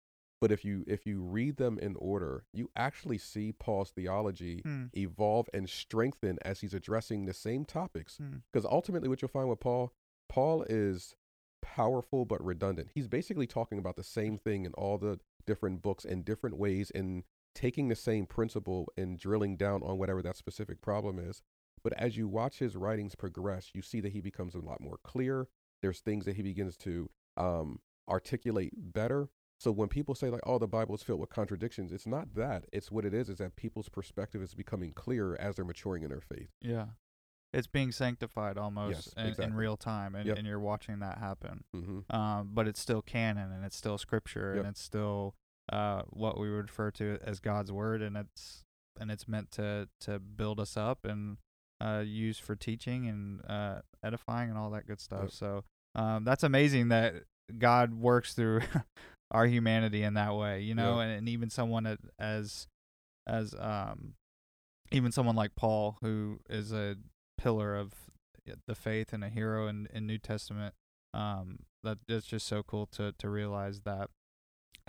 But 0.42 0.52
if 0.52 0.66
you 0.66 0.84
if 0.88 1.06
you 1.06 1.22
read 1.22 1.58
them 1.58 1.78
in 1.80 1.96
order, 1.98 2.44
you 2.52 2.70
actually 2.76 3.20
see 3.20 3.52
Paul's 3.54 3.92
theology 3.92 4.62
Hmm. 4.64 4.86
evolve 4.94 5.48
and 5.54 5.70
strengthen 5.70 6.40
as 6.44 6.62
he's 6.62 6.74
addressing 6.74 7.26
the 7.26 7.34
same 7.34 7.64
topics. 7.64 8.18
Hmm. 8.18 8.38
Because 8.52 8.66
ultimately, 8.66 9.08
what 9.08 9.22
you'll 9.22 9.30
find 9.30 9.48
with 9.50 9.60
Paul, 9.60 9.94
Paul 10.28 10.64
is 10.64 11.16
powerful 11.62 12.26
but 12.26 12.44
redundant. 12.44 12.90
He's 12.94 13.08
basically 13.08 13.46
talking 13.48 13.78
about 13.78 13.96
the 13.96 14.04
same 14.04 14.38
thing 14.40 14.66
in 14.66 14.74
all 14.74 14.98
the 14.98 15.20
different 15.46 15.82
books 15.84 16.04
in 16.06 16.24
different 16.24 16.58
ways 16.58 16.92
and 16.94 17.24
taking 17.54 17.88
the 17.90 17.96
same 17.96 18.26
principle 18.26 18.88
and 18.98 19.20
drilling 19.20 19.58
down 19.58 19.84
on 19.84 19.98
whatever 19.98 20.22
that 20.24 20.38
specific 20.38 20.82
problem 20.82 21.20
is. 21.20 21.44
But 21.84 21.94
as 21.94 22.18
you 22.18 22.28
watch 22.28 22.60
his 22.60 22.76
writings 22.76 23.16
progress, 23.16 23.72
you 23.74 23.82
see 23.82 24.00
that 24.02 24.12
he 24.14 24.22
becomes 24.22 24.56
a 24.56 24.60
lot 24.60 24.82
more 24.82 24.98
clear. 25.04 25.48
There's 25.82 26.00
things 26.00 26.26
that 26.26 26.36
he 26.36 26.42
begins 26.44 26.78
to 26.78 27.10
um, 27.38 27.80
articulate 28.10 28.74
better. 28.76 29.30
So 29.62 29.72
when 29.72 29.90
people 29.90 30.16
say 30.16 30.32
like, 30.32 30.42
"Oh, 30.44 30.58
the 30.58 30.68
Bible 30.68 30.96
is 30.96 31.04
filled 31.04 31.20
with 31.20 31.30
contradictions," 31.30 31.92
it's 31.92 32.08
not 32.08 32.34
that. 32.34 32.66
It's 32.74 32.92
what 32.92 33.06
it 33.06 33.14
is. 33.14 33.30
Is 33.30 33.38
that 33.38 33.56
people's 33.56 33.90
perspective 33.90 34.42
is 34.42 34.56
becoming 34.56 34.92
clearer 34.92 35.40
as 35.40 35.56
they're 35.56 35.64
maturing 35.66 36.02
in 36.02 36.10
their 36.10 36.20
faith. 36.20 36.50
Yeah. 36.62 36.88
It's 37.54 37.68
being 37.68 37.92
sanctified 37.92 38.58
almost 38.58 39.14
Yes, 39.16 39.38
in, 39.38 39.44
in 39.44 39.54
real 39.54 39.78
time, 39.78 40.16
and, 40.16 40.26
Yep. 40.26 40.38
and 40.40 40.48
you're 40.48 40.60
watching 40.60 40.98
that 41.00 41.20
happen. 41.20 41.64
Mm-hmm. 41.76 42.16
Um, 42.16 42.50
but 42.54 42.68
it's 42.68 42.80
still 42.80 43.04
canon, 43.04 43.52
and 43.52 43.64
it's 43.64 43.76
still 43.76 44.00
scripture, 44.00 44.54
Yep. 44.56 44.60
and 44.66 44.72
it's 44.72 44.82
still 44.82 45.36
uh, 45.72 46.02
what 46.10 46.40
we 46.40 46.50
would 46.50 46.64
refer 46.64 46.90
to 46.92 47.20
as 47.22 47.40
God's 47.40 47.72
word, 47.72 48.02
and 48.02 48.18
it's 48.18 48.64
and 49.00 49.12
it's 49.12 49.28
meant 49.28 49.52
to 49.52 49.90
to 50.00 50.18
build 50.18 50.60
us 50.60 50.76
up 50.76 51.06
and 51.06 51.38
uh, 51.80 52.02
use 52.04 52.40
for 52.40 52.56
teaching 52.56 53.08
and 53.08 53.42
uh, 53.48 53.82
edifying 54.04 54.50
and 54.50 54.58
all 54.58 54.72
that 54.72 54.88
good 54.88 55.00
stuff. 55.00 55.26
Yep. 55.26 55.32
So 55.32 55.64
um, 55.94 56.24
that's 56.24 56.42
amazing 56.44 56.88
that 56.88 57.26
God 57.60 57.94
works 57.94 58.34
through 58.34 58.62
our 59.32 59.46
humanity 59.48 60.04
in 60.04 60.14
that 60.16 60.36
way, 60.36 60.62
you 60.62 60.76
know, 60.76 60.98
Yeah. 60.98 61.04
and, 61.06 61.12
and 61.20 61.30
even 61.30 61.50
someone 61.50 61.98
as 62.20 62.68
as 63.28 63.56
um 63.60 64.16
even 64.92 65.12
someone 65.12 65.36
like 65.38 65.56
Paul, 65.56 65.98
who 66.02 66.40
is 66.50 66.72
a 66.74 66.98
pillar 67.38 67.76
of 67.76 67.94
the 68.68 68.76
faith 68.76 69.14
and 69.14 69.24
a 69.24 69.30
hero 69.30 69.68
in, 69.68 69.88
in 69.94 70.06
New 70.06 70.18
Testament. 70.18 70.76
Um, 71.14 71.60
that 71.84 71.98
it's 72.08 72.26
just 72.28 72.46
so 72.48 72.62
cool 72.64 72.86
to 72.88 73.14
to 73.18 73.30
realize 73.30 73.82
that 73.82 74.10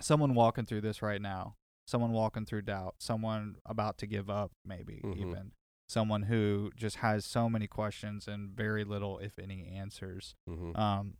someone 0.01 0.33
walking 0.35 0.65
through 0.65 0.81
this 0.81 1.01
right 1.01 1.21
now, 1.21 1.55
someone 1.87 2.11
walking 2.11 2.45
through 2.45 2.63
doubt, 2.63 2.95
someone 2.99 3.55
about 3.65 3.97
to 3.99 4.07
give 4.07 4.29
up, 4.29 4.51
maybe 4.65 5.01
Mhm. 5.03 5.17
even 5.17 5.51
someone 5.89 6.23
who 6.23 6.71
just 6.75 6.97
has 6.97 7.25
so 7.25 7.49
many 7.49 7.67
questions 7.67 8.27
and 8.27 8.51
very 8.51 8.83
little, 8.83 9.19
if 9.19 9.37
any, 9.37 9.65
answers. 9.67 10.35
Mm-hmm. 10.49 10.75
Um, 10.79 11.17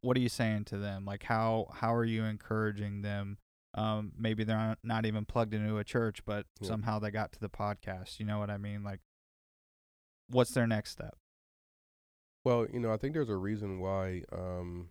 what 0.00 0.16
are 0.16 0.20
you 0.20 0.28
saying 0.28 0.64
to 0.66 0.78
them? 0.78 1.04
Like 1.04 1.22
how 1.24 1.68
how 1.72 1.94
are 1.94 2.04
you 2.04 2.24
encouraging 2.24 3.02
them? 3.02 3.38
Um, 3.74 4.12
maybe 4.16 4.44
they're 4.44 4.56
not, 4.56 4.78
not 4.84 5.04
even 5.06 5.24
plugged 5.24 5.52
into 5.52 5.78
a 5.78 5.84
church, 5.84 6.24
but 6.24 6.46
Yeah. 6.60 6.68
somehow 6.68 7.00
they 7.00 7.10
got 7.10 7.32
to 7.32 7.40
the 7.40 7.48
podcast. 7.48 8.20
You 8.20 8.26
know 8.26 8.38
what 8.38 8.48
I 8.48 8.56
mean? 8.56 8.84
Like, 8.84 9.00
what's 10.28 10.52
their 10.52 10.66
next 10.66 10.92
step? 10.92 11.16
Well, 12.44 12.66
you 12.72 12.78
know, 12.78 12.92
I 12.92 12.96
think 12.98 13.14
there's 13.14 13.30
a 13.30 13.36
reason 13.36 13.80
why 13.80 14.22
um, 14.32 14.90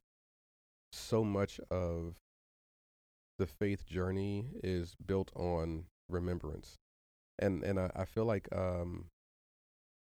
so 0.92 1.24
much 1.24 1.60
of 1.72 2.16
the 3.40 3.48
faith 3.48 3.86
journey 3.86 4.48
is 4.64 4.96
built 5.06 5.32
on 5.36 5.86
remembrance, 6.10 6.76
and 7.40 7.64
and 7.64 7.80
I, 7.80 7.90
I 7.96 8.06
feel 8.06 8.26
like 8.26 8.48
um, 8.54 9.06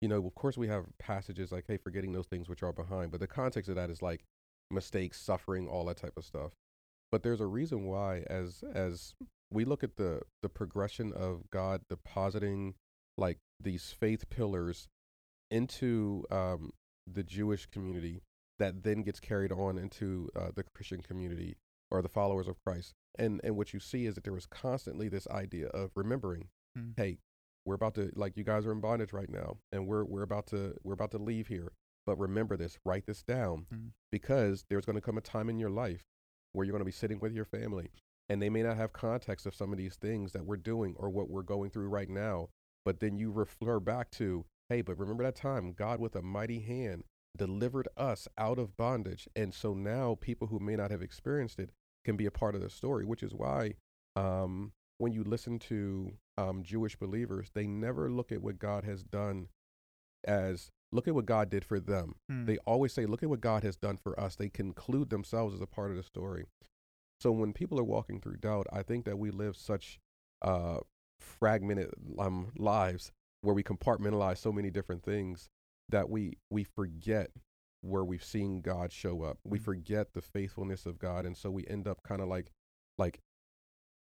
you 0.02 0.08
know, 0.08 0.24
of 0.26 0.36
course, 0.36 0.58
we 0.58 0.68
have 0.68 0.86
passages 1.00 1.52
like, 1.52 1.66
"Hey, 1.68 1.78
forgetting 1.78 2.12
those 2.14 2.28
things 2.28 2.48
which 2.48 2.64
are 2.64 2.74
behind," 2.74 3.12
but 3.12 3.20
the 3.22 3.28
context 3.28 3.70
of 3.70 3.76
that 3.76 3.90
is 3.90 4.02
like 4.02 4.24
mistakes, 4.72 5.20
suffering, 5.20 5.68
all 5.68 5.86
that 5.86 5.98
type 5.98 6.14
of 6.18 6.26
stuff. 6.26 6.52
But 7.12 7.24
there's 7.24 7.42
a 7.42 7.46
reason 7.46 7.86
why, 7.86 8.24
as 8.28 8.64
as 8.74 9.14
we 9.52 9.64
look 9.66 9.84
at 9.84 9.96
the 9.96 10.22
the 10.42 10.50
progression 10.50 11.14
of 11.14 11.50
God 11.52 11.82
depositing 11.90 12.76
like 13.18 13.38
these 13.60 13.92
faith 13.98 14.30
pillars 14.30 14.88
into 15.50 16.24
um, 16.30 16.72
the 17.12 17.24
Jewish 17.24 17.66
community 17.68 18.22
that 18.60 18.84
then 18.84 19.04
gets 19.04 19.20
carried 19.20 19.52
on 19.52 19.78
into 19.78 20.30
uh, 20.36 20.50
the 20.54 20.64
Christian 20.76 21.02
community 21.02 21.56
or 21.90 22.02
the 22.02 22.10
followers 22.10 22.48
of 22.48 22.56
Christ. 22.66 22.94
And 23.18 23.40
and 23.44 23.56
what 23.56 23.74
you 23.74 23.80
see 23.80 24.06
is 24.06 24.16
that 24.16 24.24
there 24.24 24.34
was 24.34 24.46
constantly 24.46 25.08
this 25.10 25.28
idea 25.30 25.68
of 25.68 25.92
remembering, 25.96 26.50
Hmm. 26.76 26.92
hey, 26.98 27.20
we're 27.66 27.76
about 27.76 27.96
to 27.96 28.12
like 28.16 28.36
you 28.38 28.44
guys 28.44 28.66
are 28.66 28.72
in 28.72 28.82
bondage 28.82 29.14
right 29.14 29.30
now, 29.30 29.58
and 29.72 29.88
we're 29.88 30.04
we're 30.04 30.24
about 30.24 30.48
to 30.48 30.76
we're 30.84 30.94
about 30.94 31.12
to 31.12 31.18
leave 31.18 31.48
here. 31.48 31.72
But 32.08 32.18
remember 32.18 32.58
this, 32.58 32.80
write 32.84 33.06
this 33.06 33.22
down, 33.22 33.68
Hmm. 33.70 33.88
because 34.12 34.66
there's 34.70 34.86
going 34.86 34.96
to 34.96 35.02
come 35.02 35.18
a 35.20 35.22
time 35.22 35.50
in 35.50 35.60
your 35.60 35.70
life 35.70 36.06
where 36.54 36.66
you're 36.66 36.72
going 36.72 36.80
to 36.82 36.86
be 36.86 36.92
sitting 36.92 37.20
with 37.20 37.34
your 37.34 37.46
family, 37.46 37.92
and 38.30 38.42
they 38.42 38.50
may 38.50 38.64
not 38.64 38.78
have 38.78 38.94
context 38.94 39.46
of 39.46 39.54
some 39.54 39.72
of 39.72 39.78
these 39.78 39.98
things 39.98 40.32
that 40.32 40.46
we're 40.46 40.58
doing 40.58 40.96
or 40.98 41.10
what 41.10 41.30
we're 41.30 41.44
going 41.44 41.70
through 41.70 41.90
right 41.90 42.10
now. 42.10 42.50
But 42.86 43.00
then 43.02 43.18
you 43.18 43.30
refer 43.32 43.80
back 43.80 44.10
to, 44.12 44.46
hey, 44.70 44.82
but 44.82 44.98
remember 44.98 45.24
that 45.24 45.36
time 45.36 45.74
God 45.74 46.00
with 46.00 46.16
a 46.16 46.22
mighty 46.22 46.62
hand 46.62 47.04
delivered 47.38 47.88
us 47.98 48.28
out 48.38 48.58
of 48.58 48.76
bondage. 48.78 49.28
And 49.36 49.54
so 49.54 49.74
now 49.74 50.18
people 50.20 50.48
who 50.48 50.60
may 50.60 50.76
not 50.76 50.90
have 50.90 51.02
experienced 51.04 51.60
it 51.60 51.72
can 52.06 52.16
be 52.16 52.26
a 52.26 52.32
part 52.32 52.56
of 52.56 52.62
the 52.62 52.70
story, 52.70 53.06
which 53.06 53.22
is 53.22 53.34
why 53.34 53.76
um, 54.16 54.72
when 54.98 55.12
you 55.12 55.24
listen 55.24 55.60
to 55.60 56.14
um, 56.38 56.64
Jewish 56.64 56.96
believers, 56.96 57.52
they 57.54 57.68
never 57.68 58.10
look 58.10 58.32
at 58.32 58.42
what 58.42 58.58
God 58.58 58.86
has 58.86 59.04
done 59.04 59.50
as 60.26 60.72
look 60.92 61.08
at 61.08 61.16
what 61.16 61.26
God 61.26 61.50
did 61.50 61.66
for 61.66 61.80
them. 61.80 62.16
Hmm. 62.30 62.46
They 62.46 62.58
always 62.60 62.94
say, 62.94 63.06
look 63.06 63.24
at 63.24 63.30
what 63.30 63.42
God 63.42 63.64
has 63.64 63.76
done 63.76 63.98
for 63.98 64.20
us. 64.20 64.36
They 64.36 64.50
conclude 64.50 65.10
themselves 65.10 65.54
as 65.54 65.62
a 65.62 65.68
part 65.68 65.92
of 65.92 65.98
the 65.98 66.04
story. 66.04 66.46
So 67.20 67.32
when 67.32 67.52
people 67.54 67.80
are 67.80 67.84
walking 67.84 68.20
through 68.22 68.38
doubt, 68.38 68.68
I 68.72 68.84
think 68.84 69.06
that 69.06 69.18
we 69.18 69.32
live 69.32 69.56
such 69.58 70.00
uh, 70.42 70.78
fragmented 71.20 71.90
um, 72.20 72.52
lives 72.58 73.12
where 73.42 73.56
we 73.56 73.64
compartmentalize 73.64 74.38
so 74.38 74.52
many 74.52 74.70
different 74.70 75.04
things 75.04 75.50
that 75.90 76.10
we 76.10 76.38
we 76.50 76.64
forget 76.64 77.32
where 77.82 78.04
we've 78.04 78.24
seen 78.24 78.62
God 78.62 78.92
show 78.92 79.24
up. 79.24 79.40
We 79.44 79.60
Mm. 79.60 79.64
forget 79.64 80.14
the 80.14 80.22
faithfulness 80.22 80.86
of 80.86 81.00
God, 81.00 81.26
and 81.26 81.36
so 81.38 81.50
we 81.50 81.66
end 81.68 81.88
up 81.88 82.04
kind 82.04 82.22
of 82.22 82.28
like 82.28 82.52
like 82.98 83.20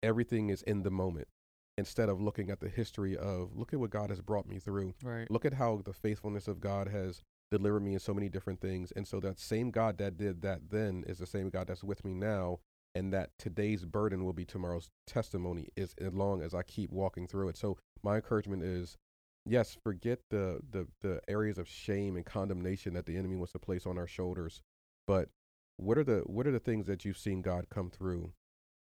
everything 0.03 0.51
is 0.51 0.63
in 0.63 0.83
the 0.83 0.91
moment 0.91 1.29
instead 1.77 2.09
of 2.09 2.21
looking 2.21 2.51
at 2.51 2.61
the 2.61 2.69
history 2.69 3.17
of 3.17 3.51
look 3.55 3.73
at 3.73 3.81
what 3.81 3.91
God 3.91 4.11
has 4.11 4.21
brought 4.21 4.47
me 4.47 4.59
through. 4.59 4.95
right. 5.03 5.31
Look 5.31 5.45
at 5.45 5.55
how 5.55 5.83
the 5.85 5.93
faithfulness 5.93 6.49
of 6.49 6.61
God 6.61 6.89
has 6.89 7.23
delivered 7.51 7.81
me 7.81 7.95
in 7.95 8.01
so 8.01 8.15
many 8.15 8.29
different 8.29 8.61
things. 8.61 8.93
And 8.95 9.07
so 9.07 9.21
that 9.21 9.39
same 9.39 9.71
God 9.71 9.99
that 9.99 10.17
did 10.17 10.43
that 10.43 10.71
then 10.71 11.05
is 11.07 11.19
the 11.19 11.27
same 11.27 11.51
God 11.51 11.69
that's 11.69 11.85
with 11.85 12.05
me 12.05 12.15
now. 12.15 12.61
And 12.97 13.13
that 13.13 13.31
today's 13.39 13.85
burden 13.85 14.25
will 14.25 14.33
be 14.33 14.45
tomorrow's 14.45 14.89
testimony 15.07 15.69
is 15.75 15.95
as 16.01 16.15
long 16.15 16.43
as 16.43 16.55
I 16.55 16.63
keep 16.63 16.91
walking 16.91 17.27
through 17.27 17.49
it. 17.49 17.57
So 17.57 17.77
my 18.05 18.17
encouragement 18.17 18.63
is 18.63 18.97
yes, 19.45 19.77
forget 19.83 20.21
the 20.31 20.61
the 20.71 20.87
the 21.01 21.21
areas 21.29 21.59
of 21.59 21.69
shame 21.69 22.17
and 22.17 22.25
condemnation 22.25 22.95
that 22.95 23.07
the 23.07 23.17
enemy 23.17 23.37
wants 23.37 23.53
to 23.53 23.59
place 23.59 23.85
on 23.85 23.99
our 23.99 24.07
shoulders. 24.07 24.63
But 25.09 25.29
what 25.77 25.99
are 25.99 26.05
the 26.05 26.21
what 26.27 26.47
are 26.47 26.53
the 26.53 26.61
things 26.61 26.87
that 26.87 27.05
you've 27.05 27.19
seen 27.19 27.43
God 27.43 27.69
come 27.69 27.91
through? 27.91 28.33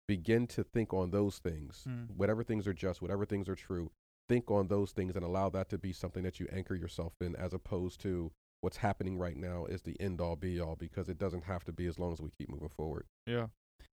Begin 0.07 0.47
to 0.47 0.63
think 0.63 0.93
on 0.93 1.11
those 1.11 1.37
things. 1.39 1.83
Mm. 1.87 2.15
Whatever 2.15 2.43
things 2.43 2.67
are 2.67 2.73
just, 2.73 3.01
whatever 3.01 3.25
things 3.25 3.49
are 3.49 3.55
true, 3.55 3.91
think 4.29 4.49
on 4.49 4.67
those 4.67 4.91
things 4.91 5.15
and 5.15 5.23
allow 5.25 5.49
that 5.49 5.69
to 5.69 5.77
be 5.77 5.91
something 5.91 6.23
that 6.23 6.39
you 6.39 6.47
anchor 6.51 6.75
yourself 6.75 7.13
in 7.21 7.35
as 7.35 7.53
opposed 7.53 7.99
to 8.01 8.31
what's 8.61 8.77
happening 8.77 9.17
right 9.17 9.37
now 9.37 9.65
is 9.65 9.81
the 9.83 9.99
end 9.99 10.19
all 10.19 10.35
be 10.35 10.59
all 10.59 10.75
because 10.75 11.09
it 11.09 11.17
doesn't 11.17 11.43
have 11.43 11.63
to 11.65 11.71
be 11.71 11.85
as 11.87 11.99
long 11.99 12.11
as 12.13 12.19
we 12.21 12.29
keep 12.37 12.49
moving 12.49 12.69
forward. 12.69 13.05
Yeah. 13.25 13.47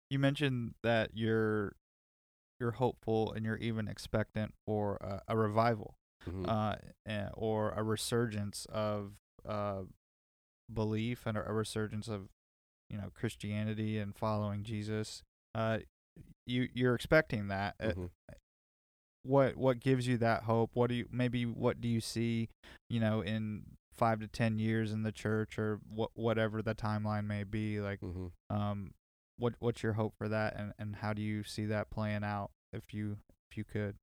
You 0.10 0.20
mentioned 0.20 0.76
that 0.84 1.12
you're 1.14 1.74
you're 2.60 2.72
hopeful 2.72 3.32
and 3.34 3.45
you're 3.45 3.58
even 3.58 3.88
expectant 3.88 4.53
for 4.66 4.95
a, 5.01 5.22
a 5.28 5.38
revival 5.38 5.95
Mhm. 6.28 6.47
uh, 6.47 7.30
or 7.36 7.70
a 7.72 7.84
resurgence 7.84 8.66
of 8.70 9.14
uh, 9.47 9.84
belief 10.74 11.26
and 11.28 11.38
a, 11.38 11.47
a 11.47 11.53
resurgence 11.53 12.08
of 12.08 12.30
you 12.89 12.97
know 12.97 13.10
Christianity 13.14 13.99
and 13.99 14.16
following 14.16 14.64
Jesus. 14.64 15.22
Uh, 15.53 15.80
you 16.45 16.70
you're 16.74 16.95
expecting 16.95 17.47
that. 17.49 17.76
Uh, 17.80 17.91
Mhm. 17.91 18.09
What 19.24 19.57
what 19.57 19.80
gives 19.82 20.07
you 20.07 20.18
that 20.20 20.43
hope? 20.43 20.72
What 20.74 20.88
do 20.89 20.95
you 20.95 21.07
maybe 21.11 21.45
what 21.45 21.82
do 21.82 21.88
you 21.89 21.99
see? 21.99 22.49
You 22.89 22.99
know, 23.01 23.22
in 23.22 23.63
five 23.93 24.20
to 24.22 24.28
ten 24.28 24.57
years 24.57 24.93
in 24.93 25.03
the 25.03 25.11
church 25.11 25.59
or 25.59 25.80
what 25.89 26.11
whatever 26.13 26.61
the 26.61 26.74
timeline 26.76 27.26
may 27.26 27.43
be. 27.43 27.82
Like, 27.82 27.99
Mhm. 27.99 28.32
um, 28.49 28.93
what 29.38 29.55
what's 29.59 29.84
your 29.84 29.93
hope 29.93 30.13
for 30.18 30.30
that, 30.30 30.55
and 30.55 30.74
and 30.80 30.95
how 30.97 31.13
do 31.13 31.22
you 31.22 31.43
see 31.43 31.65
that 31.65 31.89
playing 31.89 32.24
out? 32.24 32.51
If 32.72 32.93
you 32.93 33.18
if 33.51 33.57
you 33.57 33.65
could. 33.65 33.97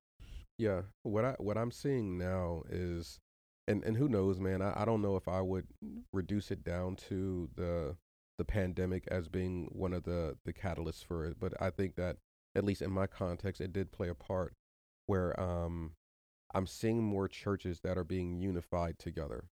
Yeah, 0.59 0.83
what 1.05 1.25
I 1.25 1.33
what 1.39 1.57
I'm 1.57 1.71
seeing 1.71 2.19
now 2.19 2.65
is, 2.69 3.19
and 3.67 3.83
and 3.83 3.97
who 3.97 4.09
knows, 4.09 4.39
man. 4.39 4.61
I, 4.61 4.83
I 4.83 4.85
don't 4.85 5.01
know 5.01 5.17
if 5.17 5.27
I 5.27 5.41
would 5.41 5.69
reduce 6.13 6.51
it 6.51 6.63
down 6.63 6.97
to 7.09 7.49
the 7.55 7.97
the 8.39 8.45
pandemic 8.45 9.07
as 9.09 9.29
being 9.29 9.69
one 9.73 9.93
of 9.93 10.05
the 10.05 10.37
the 10.45 10.53
catalysts 10.53 11.05
for 11.05 11.25
it, 11.25 11.39
but 11.39 11.53
I 11.61 11.71
think 11.71 11.97
that 11.97 12.17
at 12.55 12.65
least 12.65 12.83
in 12.83 12.91
my 12.91 13.07
context, 13.07 13.61
it 13.61 13.73
did 13.73 13.93
play 13.93 14.09
a 14.09 14.15
part 14.15 14.55
where 15.07 15.39
um 15.41 15.93
I'm 16.55 16.67
seeing 16.67 17.03
more 17.03 17.29
churches 17.29 17.81
that 17.81 17.99
are 17.99 18.05
being 18.05 18.39
unified 18.39 18.99
together 18.99 19.47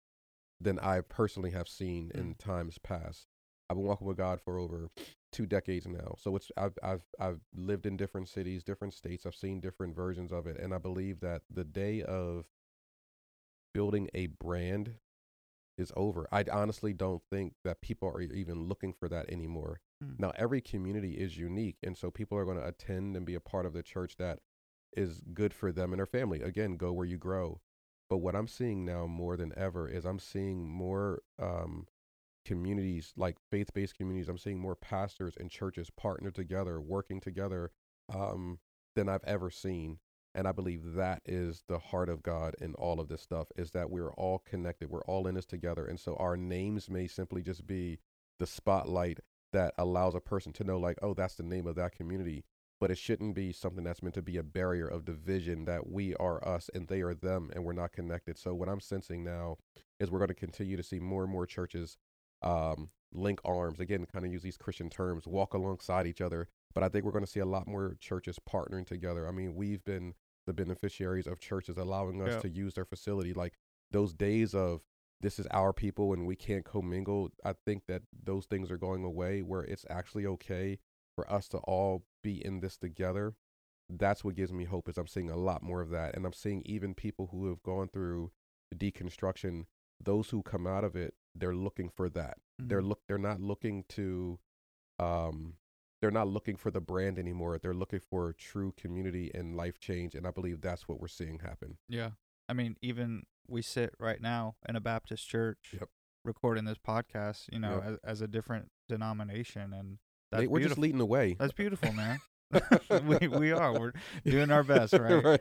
than 0.59 0.77
I 0.79 1.01
personally 1.01 1.51
have 1.51 1.67
seen 1.67 2.11
in 2.13 2.35
times 2.35 2.77
past. 2.77 3.25
I've 3.69 3.77
been 3.77 3.85
walking 3.85 4.07
with 4.07 4.17
God 4.17 4.39
for 4.39 4.59
over 4.59 4.89
two 5.31 5.45
decades 5.45 5.87
now. 5.87 6.15
So 6.17 6.35
it's 6.35 6.51
I've 6.57 6.77
I've 6.83 7.03
I've 7.19 7.39
lived 7.55 7.85
in 7.85 7.97
different 7.97 8.29
cities, 8.29 8.63
different 8.63 8.93
states. 8.93 9.25
I've 9.25 9.35
seen 9.35 9.59
different 9.59 9.95
versions 9.95 10.31
of 10.31 10.45
it, 10.45 10.57
and 10.59 10.73
I 10.73 10.77
believe 10.77 11.21
that 11.21 11.41
the 11.49 11.63
day 11.63 12.03
of 12.03 12.45
building 13.73 14.09
a 14.13 14.27
brand 14.27 14.95
is 15.81 15.91
over. 15.97 16.27
I 16.31 16.45
honestly 16.51 16.93
don't 16.93 17.21
think 17.29 17.55
that 17.65 17.81
people 17.81 18.07
are 18.07 18.21
even 18.21 18.69
looking 18.69 18.93
for 18.93 19.09
that 19.09 19.29
anymore. 19.29 19.81
Mm. 20.03 20.19
Now, 20.19 20.31
every 20.35 20.61
community 20.61 21.13
is 21.13 21.37
unique, 21.37 21.77
and 21.83 21.97
so 21.97 22.09
people 22.09 22.37
are 22.37 22.45
going 22.45 22.57
to 22.57 22.67
attend 22.67 23.17
and 23.17 23.25
be 23.25 23.35
a 23.35 23.41
part 23.41 23.65
of 23.65 23.73
the 23.73 23.83
church 23.83 24.15
that 24.17 24.39
is 24.93 25.21
good 25.33 25.53
for 25.53 25.71
them 25.71 25.91
and 25.91 25.99
their 25.99 26.05
family. 26.05 26.41
Again, 26.41 26.77
go 26.77 26.93
where 26.93 27.05
you 27.05 27.17
grow. 27.17 27.59
But 28.09 28.17
what 28.17 28.35
I'm 28.35 28.47
seeing 28.47 28.85
now 28.85 29.07
more 29.07 29.37
than 29.37 29.53
ever 29.55 29.87
is 29.87 30.05
I'm 30.05 30.19
seeing 30.19 30.69
more 30.69 31.21
um, 31.41 31.87
communities, 32.45 33.13
like 33.15 33.37
faith 33.49 33.73
based 33.73 33.95
communities, 33.95 34.29
I'm 34.29 34.37
seeing 34.37 34.59
more 34.59 34.75
pastors 34.75 35.35
and 35.39 35.49
churches 35.49 35.89
partner 35.89 36.31
together, 36.31 36.81
working 36.81 37.21
together 37.21 37.71
um, 38.13 38.59
than 38.95 39.07
I've 39.07 39.23
ever 39.23 39.49
seen. 39.49 39.99
And 40.33 40.47
I 40.47 40.51
believe 40.51 40.93
that 40.93 41.21
is 41.25 41.63
the 41.67 41.79
heart 41.79 42.09
of 42.09 42.23
God 42.23 42.55
in 42.61 42.73
all 42.75 42.99
of 42.99 43.09
this 43.09 43.21
stuff 43.21 43.47
is 43.57 43.71
that 43.71 43.89
we're 43.89 44.13
all 44.13 44.39
connected. 44.39 44.89
We're 44.89 45.03
all 45.03 45.27
in 45.27 45.35
this 45.35 45.45
together. 45.45 45.85
And 45.85 45.99
so 45.99 46.15
our 46.15 46.37
names 46.37 46.89
may 46.89 47.07
simply 47.07 47.41
just 47.41 47.67
be 47.67 47.99
the 48.39 48.47
spotlight 48.47 49.19
that 49.51 49.73
allows 49.77 50.15
a 50.15 50.21
person 50.21 50.53
to 50.53 50.63
know, 50.63 50.79
like, 50.79 50.97
oh, 51.01 51.13
that's 51.13 51.35
the 51.35 51.43
name 51.43 51.67
of 51.67 51.75
that 51.75 51.93
community. 51.93 52.45
But 52.79 52.91
it 52.91 52.97
shouldn't 52.97 53.35
be 53.35 53.51
something 53.51 53.83
that's 53.83 54.01
meant 54.01 54.15
to 54.15 54.21
be 54.21 54.37
a 54.37 54.43
barrier 54.43 54.87
of 54.87 55.05
division 55.05 55.65
that 55.65 55.87
we 55.87 56.15
are 56.15 56.47
us 56.47 56.69
and 56.73 56.87
they 56.87 57.01
are 57.01 57.13
them 57.13 57.51
and 57.53 57.63
we're 57.63 57.73
not 57.73 57.91
connected. 57.91 58.39
So 58.39 58.55
what 58.55 58.69
I'm 58.69 58.79
sensing 58.79 59.23
now 59.23 59.57
is 59.99 60.09
we're 60.09 60.19
going 60.19 60.29
to 60.29 60.33
continue 60.33 60.77
to 60.77 60.83
see 60.83 60.99
more 60.99 61.23
and 61.23 61.31
more 61.31 61.45
churches 61.45 61.97
um, 62.41 62.89
link 63.13 63.39
arms, 63.45 63.79
again, 63.79 64.07
kind 64.11 64.25
of 64.25 64.31
use 64.31 64.41
these 64.41 64.57
Christian 64.57 64.89
terms, 64.89 65.27
walk 65.27 65.53
alongside 65.53 66.07
each 66.07 66.21
other. 66.21 66.47
But 66.73 66.83
I 66.83 66.89
think 66.89 67.05
we're 67.05 67.11
going 67.11 67.25
to 67.25 67.29
see 67.29 67.41
a 67.41 67.45
lot 67.45 67.67
more 67.67 67.97
churches 67.99 68.39
partnering 68.49 68.87
together. 68.87 69.27
I 69.27 69.31
mean, 69.31 69.55
we've 69.55 69.83
been 69.83 70.13
the 70.45 70.53
beneficiaries 70.53 71.27
of 71.27 71.39
churches 71.39 71.77
allowing 71.77 72.21
us 72.21 72.33
Yeah. 72.35 72.39
to 72.41 72.49
use 72.49 72.73
their 72.73 72.85
facility. 72.85 73.33
Like 73.33 73.57
those 73.91 74.13
days 74.13 74.53
of 74.55 74.83
this 75.21 75.37
is 75.39 75.47
our 75.51 75.71
people 75.73 76.13
and 76.13 76.25
we 76.25 76.35
can't 76.35 76.65
commingle. 76.65 77.29
I 77.45 77.53
think 77.53 77.85
that 77.87 78.01
those 78.11 78.45
things 78.47 78.71
are 78.71 78.77
going 78.77 79.03
away 79.03 79.41
where 79.41 79.61
it's 79.63 79.85
actually 79.89 80.25
okay 80.25 80.79
for 81.15 81.31
us 81.31 81.47
to 81.49 81.57
all 81.59 82.05
be 82.23 82.43
in 82.43 82.59
this 82.59 82.77
together. 82.77 83.35
That's 83.89 84.23
what 84.23 84.35
gives 84.35 84.51
me 84.53 84.63
hope 84.65 84.87
is 84.89 84.97
I'm 84.97 85.07
seeing 85.07 85.29
a 85.29 85.35
lot 85.37 85.61
more 85.61 85.81
of 85.81 85.89
that. 85.91 86.15
And 86.15 86.25
I'm 86.25 86.33
seeing 86.33 86.61
even 86.65 86.95
people 86.95 87.27
who 87.27 87.47
have 87.49 87.61
gone 87.61 87.89
through 87.89 88.31
deconstruction, 88.73 89.65
those 90.03 90.29
who 90.29 90.41
come 90.41 90.65
out 90.65 90.83
of 90.83 90.95
it, 90.95 91.13
they're 91.35 91.55
looking 91.55 91.89
for 91.89 92.09
that. 92.09 92.37
They're 92.57 92.81
Mhm. 92.81 92.87
look 92.87 93.01
they're 93.07 93.17
not 93.17 93.39
looking 93.41 93.83
to 93.89 94.39
um 94.99 95.57
they're 96.01 96.11
not 96.11 96.27
looking 96.27 96.55
for 96.55 96.71
the 96.71 96.81
brand 96.81 97.19
anymore. 97.19 97.57
They're 97.59 97.73
looking 97.73 97.99
for 97.99 98.33
true 98.33 98.73
community 98.75 99.31
and 99.33 99.55
life 99.55 99.79
change. 99.79 100.15
And 100.15 100.25
I 100.25 100.31
believe 100.31 100.61
that's 100.61 100.87
what 100.87 100.99
we're 100.99 101.07
seeing 101.07 101.39
happen. 101.39 101.77
Yeah. 101.87 102.11
I 102.49 102.53
mean, 102.53 102.75
even 102.81 103.23
we 103.47 103.61
sit 103.61 103.93
right 103.99 104.19
now 104.21 104.55
in 104.67 104.75
a 104.75 104.81
Baptist 104.81 105.27
church 105.29 105.75
Yep. 105.79 105.89
recording 106.25 106.65
this 106.65 106.77
podcast, 106.79 107.45
you 107.51 107.59
know, 107.59 107.75
Yep. 107.75 107.83
as, 107.85 107.97
as 108.03 108.21
a 108.21 108.27
different 108.27 108.69
denomination. 108.89 109.73
And 109.73 109.99
that's 110.31 110.47
we're 110.47 110.61
just 110.67 110.77
leading 110.79 110.97
the 110.97 111.05
way. 111.05 111.35
That's 111.39 111.53
beautiful, 111.53 111.93
man. 111.93 112.19
we, 113.05 113.27
we 113.29 113.51
are. 113.53 113.79
We're 113.79 113.93
doing 114.25 114.51
our 114.51 114.63
best, 114.63 114.93
right? 114.93 115.39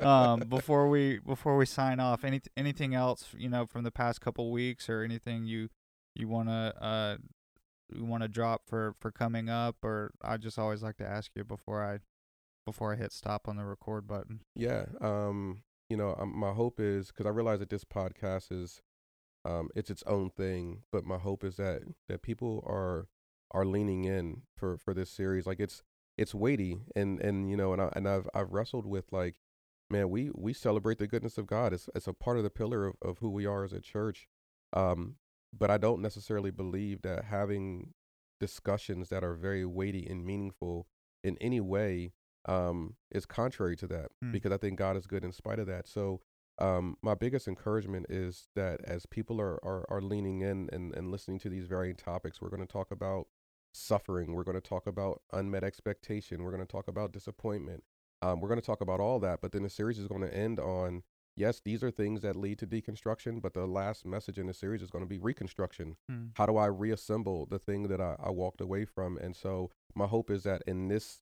um, 0.00 0.40
before 0.40 0.88
we 0.88 1.18
before 1.20 1.56
we 1.56 1.66
sign 1.66 2.00
off, 2.00 2.24
any 2.24 2.40
anything 2.56 2.94
else 2.94 3.28
you 3.36 3.48
know 3.48 3.66
from 3.66 3.84
the 3.84 3.92
past 3.92 4.20
couple 4.20 4.50
weeks 4.50 4.88
or 4.88 5.02
anything 5.02 5.44
you 5.44 5.68
you 6.16 6.26
wanna 6.26 6.74
uh 6.80 7.16
you 7.94 8.04
wanna 8.04 8.28
drop 8.28 8.62
for 8.66 8.94
for 8.98 9.10
coming 9.10 9.48
up, 9.48 9.76
or 9.82 10.12
I 10.22 10.36
just 10.36 10.58
always 10.58 10.82
like 10.82 10.96
to 10.98 11.06
ask 11.06 11.32
you 11.34 11.44
before 11.44 11.82
I 11.82 11.98
before 12.68 12.92
I 12.92 12.96
hit 12.96 13.12
stop 13.12 13.48
on 13.48 13.56
the 13.56 13.64
record 13.64 14.06
button. 14.06 14.40
Yeah. 14.54 14.84
Um, 15.00 15.62
you 15.88 15.96
know, 15.96 16.14
um, 16.18 16.36
my 16.36 16.52
hope 16.52 16.78
is 16.80 17.08
because 17.08 17.24
I 17.24 17.30
realize 17.30 17.60
that 17.60 17.70
this 17.70 17.84
podcast 17.84 18.52
is, 18.52 18.82
um, 19.44 19.70
it's 19.74 19.88
its 19.88 20.02
own 20.06 20.28
thing. 20.28 20.82
But 20.92 21.04
my 21.04 21.16
hope 21.16 21.44
is 21.44 21.56
that 21.56 21.82
that 22.08 22.22
people 22.22 22.62
are 22.66 23.08
are 23.50 23.64
leaning 23.64 24.04
in 24.04 24.42
for 24.54 24.76
for 24.76 24.92
this 24.92 25.10
series. 25.10 25.46
Like 25.46 25.60
it's 25.60 25.82
it's 26.18 26.34
weighty, 26.34 26.82
and 26.94 27.20
and 27.20 27.50
you 27.50 27.56
know, 27.56 27.72
and 27.72 27.80
I 27.80 27.92
and 27.96 28.06
I've 28.06 28.28
I've 28.34 28.52
wrestled 28.52 28.84
with 28.84 29.12
like, 29.12 29.36
man, 29.88 30.10
we 30.10 30.30
we 30.34 30.52
celebrate 30.52 30.98
the 30.98 31.06
goodness 31.06 31.38
of 31.38 31.46
God. 31.46 31.72
It's 31.72 31.88
it's 31.94 32.06
a 32.06 32.12
part 32.12 32.36
of 32.36 32.42
the 32.42 32.50
pillar 32.50 32.86
of 32.86 32.96
of 33.00 33.18
who 33.18 33.30
we 33.30 33.46
are 33.46 33.64
as 33.64 33.72
a 33.72 33.80
church. 33.80 34.28
Um, 34.74 35.16
but 35.56 35.70
I 35.70 35.78
don't 35.78 36.02
necessarily 36.02 36.50
believe 36.50 37.02
that 37.02 37.24
having 37.24 37.94
discussions 38.40 39.08
that 39.08 39.24
are 39.24 39.34
very 39.34 39.64
weighty 39.64 40.06
and 40.06 40.24
meaningful 40.24 40.86
in 41.24 41.36
any 41.40 41.60
way 41.60 42.12
um, 42.46 42.94
is 43.10 43.26
contrary 43.26 43.76
to 43.76 43.86
that 43.88 44.10
Hmm. 44.22 44.32
because 44.32 44.52
I 44.52 44.56
think 44.56 44.78
God 44.78 44.96
is 44.96 45.06
good 45.06 45.24
in 45.24 45.32
spite 45.32 45.58
of 45.58 45.66
that. 45.66 45.86
So 45.86 46.20
um, 46.58 46.96
my 47.02 47.14
biggest 47.14 47.46
encouragement 47.46 48.06
is 48.08 48.48
that 48.56 48.80
as 48.84 49.06
people 49.06 49.40
are, 49.40 49.62
are, 49.64 49.84
are 49.90 50.00
leaning 50.00 50.40
in 50.40 50.68
and, 50.72 50.94
and 50.94 51.10
listening 51.10 51.38
to 51.40 51.48
these 51.48 51.66
varying 51.66 51.96
topics, 51.96 52.40
we're 52.40 52.48
going 52.48 52.66
to 52.66 52.72
talk 52.72 52.90
about 52.90 53.26
suffering. 53.72 54.32
We're 54.32 54.44
going 54.44 54.60
to 54.60 54.68
talk 54.68 54.86
about 54.86 55.22
unmet 55.32 55.62
expectation. 55.62 56.42
We're 56.42 56.50
going 56.50 56.66
to 56.66 56.72
talk 56.72 56.88
about 56.88 57.12
disappointment. 57.12 57.84
Um, 58.22 58.40
we're 58.40 58.48
going 58.48 58.60
to 58.60 58.66
talk 58.66 58.80
about 58.80 58.98
all 58.98 59.20
that. 59.20 59.40
But 59.40 59.52
then 59.52 59.62
the 59.62 59.70
series 59.70 59.98
is 59.98 60.08
going 60.08 60.22
to 60.22 60.34
end 60.34 60.58
on 60.58 61.02
yes, 61.38 61.60
these 61.64 61.82
are 61.84 61.90
things 61.90 62.22
that 62.22 62.36
lead 62.36 62.58
to 62.58 62.66
deconstruction. 62.66 63.40
But 63.40 63.54
the 63.54 63.66
last 63.66 64.04
message 64.04 64.38
in 64.38 64.46
the 64.46 64.54
series 64.54 64.82
is 64.82 64.90
going 64.90 65.04
to 65.04 65.08
be 65.08 65.18
reconstruction 65.18 65.96
Hmm. 66.08 66.26
how 66.34 66.46
do 66.46 66.56
I 66.56 66.66
reassemble 66.66 67.46
the 67.46 67.58
thing 67.58 67.88
that 67.88 68.00
I, 68.00 68.16
I 68.18 68.30
walked 68.30 68.60
away 68.60 68.84
from? 68.84 69.16
And 69.18 69.34
so 69.34 69.70
my 69.94 70.06
hope 70.06 70.30
is 70.30 70.42
that 70.44 70.62
in 70.66 70.88
this 70.88 71.20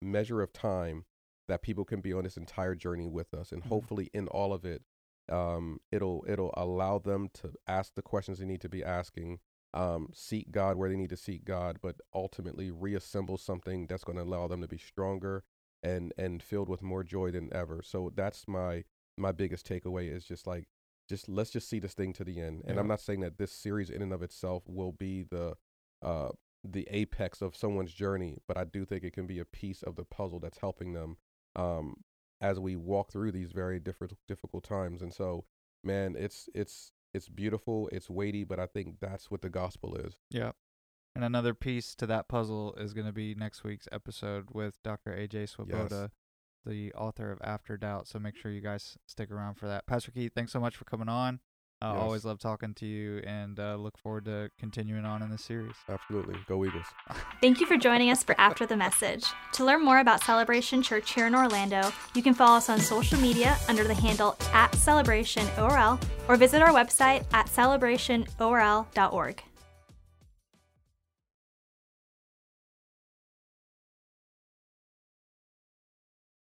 measure 0.00 0.40
of 0.42 0.52
time, 0.52 1.04
that 1.48 1.62
people 1.62 1.84
can 1.84 2.00
be 2.00 2.12
on 2.12 2.24
this 2.24 2.36
entire 2.36 2.74
journey 2.74 3.06
with 3.06 3.32
us, 3.34 3.52
and 3.52 3.62
Mhm. 3.62 3.68
hopefully 3.68 4.10
in 4.12 4.28
all 4.28 4.52
of 4.52 4.64
it, 4.64 4.82
um, 5.28 5.80
it'll 5.90 6.24
it'll 6.28 6.54
allow 6.56 6.98
them 6.98 7.28
to 7.34 7.52
ask 7.66 7.94
the 7.94 8.02
questions 8.02 8.38
they 8.38 8.44
need 8.46 8.60
to 8.60 8.68
be 8.68 8.84
asking, 8.84 9.40
um, 9.74 10.10
seek 10.14 10.50
God 10.50 10.76
where 10.76 10.88
they 10.88 10.96
need 10.96 11.10
to 11.10 11.16
seek 11.16 11.44
God, 11.44 11.78
but 11.80 12.00
ultimately 12.14 12.70
reassemble 12.70 13.36
something 13.36 13.86
that's 13.86 14.04
going 14.04 14.16
to 14.16 14.22
allow 14.24 14.46
them 14.48 14.60
to 14.60 14.68
be 14.68 14.78
stronger 14.78 15.44
and 15.82 16.12
and 16.16 16.42
filled 16.42 16.68
with 16.68 16.82
more 16.82 17.04
joy 17.04 17.30
than 17.30 17.52
ever. 17.52 17.82
So 17.82 18.10
that's 18.14 18.46
my 18.48 18.84
my 19.16 19.32
biggest 19.32 19.66
takeaway 19.68 20.14
is 20.14 20.24
just 20.24 20.46
like 20.46 20.68
just 21.08 21.28
let's 21.28 21.50
just 21.50 21.68
see 21.68 21.78
this 21.78 21.94
thing 21.94 22.12
to 22.14 22.24
the 22.24 22.40
end. 22.40 22.62
And 22.66 22.78
I'm 22.78 22.88
not 22.88 23.00
saying 23.00 23.20
that 23.20 23.38
this 23.38 23.52
series 23.52 23.90
in 23.90 24.02
and 24.02 24.12
of 24.12 24.22
itself 24.22 24.64
will 24.66 24.92
be 24.92 25.22
the 25.22 25.54
uh 26.02 26.30
the 26.64 26.88
apex 26.90 27.42
of 27.42 27.54
someone's 27.54 27.92
journey, 27.92 28.38
but 28.48 28.56
I 28.56 28.64
do 28.64 28.84
think 28.84 29.04
it 29.04 29.12
can 29.12 29.26
be 29.26 29.38
a 29.38 29.44
piece 29.44 29.82
of 29.82 29.94
the 29.94 30.04
puzzle 30.04 30.40
that's 30.40 30.58
helping 30.58 30.92
them 30.92 31.16
um 31.54 31.96
as 32.40 32.58
we 32.58 32.76
walk 32.76 33.12
through 33.12 33.32
these 33.32 33.52
very 33.52 33.78
different 33.78 34.14
difficult 34.28 34.64
times. 34.64 35.00
And 35.02 35.12
so, 35.12 35.44
man, 35.82 36.16
it's 36.18 36.48
it's 36.54 36.92
it's 37.14 37.28
beautiful, 37.28 37.88
it's 37.92 38.10
weighty, 38.10 38.44
but 38.44 38.60
I 38.60 38.66
think 38.66 38.96
that's 39.00 39.30
what 39.30 39.42
the 39.42 39.48
gospel 39.48 39.96
is. 39.96 40.16
Yeah. 40.30 40.52
And 41.14 41.24
another 41.24 41.54
piece 41.54 41.94
to 41.94 42.06
that 42.08 42.28
puzzle 42.28 42.74
is 42.74 42.92
going 42.92 43.06
to 43.06 43.12
be 43.12 43.34
next 43.34 43.64
week's 43.64 43.88
episode 43.90 44.48
with 44.52 44.82
Dr. 44.82 45.12
AJ 45.12 45.48
Swoboda, 45.48 46.10
the 46.66 46.92
author 46.94 47.30
of 47.32 47.38
After 47.42 47.76
Doubt. 47.76 48.06
So 48.08 48.18
make 48.18 48.36
sure 48.36 48.50
you 48.50 48.60
guys 48.60 48.98
stick 49.06 49.30
around 49.30 49.54
for 49.54 49.66
that. 49.68 49.86
Pastor 49.86 50.10
Keith, 50.10 50.32
thanks 50.34 50.52
so 50.52 50.60
much 50.60 50.76
for 50.76 50.84
coming 50.84 51.08
on. 51.08 51.40
I 51.82 51.92
Yes. 51.92 52.00
always 52.00 52.24
love 52.24 52.38
talking 52.38 52.72
to 52.72 52.86
you 52.86 53.18
and 53.26 53.60
uh, 53.60 53.76
look 53.76 53.98
forward 53.98 54.24
to 54.24 54.50
continuing 54.58 55.04
on 55.04 55.20
in 55.22 55.28
this 55.30 55.42
series. 55.44 55.74
Absolutely. 55.90 56.34
Go 56.48 56.64
Eagles. 56.64 56.86
Thank 57.42 57.60
you 57.60 57.66
for 57.66 57.76
joining 57.76 58.10
us 58.10 58.22
for 58.22 58.34
After 58.40 58.64
the 58.64 58.78
Message. 58.78 59.26
To 59.52 59.64
learn 59.64 59.84
more 59.84 59.98
about 59.98 60.22
Celebration 60.24 60.80
Church 60.82 61.12
here 61.12 61.26
in 61.26 61.34
Orlando, 61.34 61.92
you 62.14 62.22
can 62.22 62.32
follow 62.32 62.56
us 62.56 62.70
on 62.70 62.80
social 62.80 63.20
media 63.20 63.58
under 63.68 63.84
the 63.84 63.92
handle 63.92 64.36
at 64.54 64.72
CelebrationORL 64.72 66.02
or 66.28 66.36
visit 66.36 66.62
our 66.62 66.70
website 66.70 67.26
at 67.34 67.46
celebrationorl.org. 67.48 69.42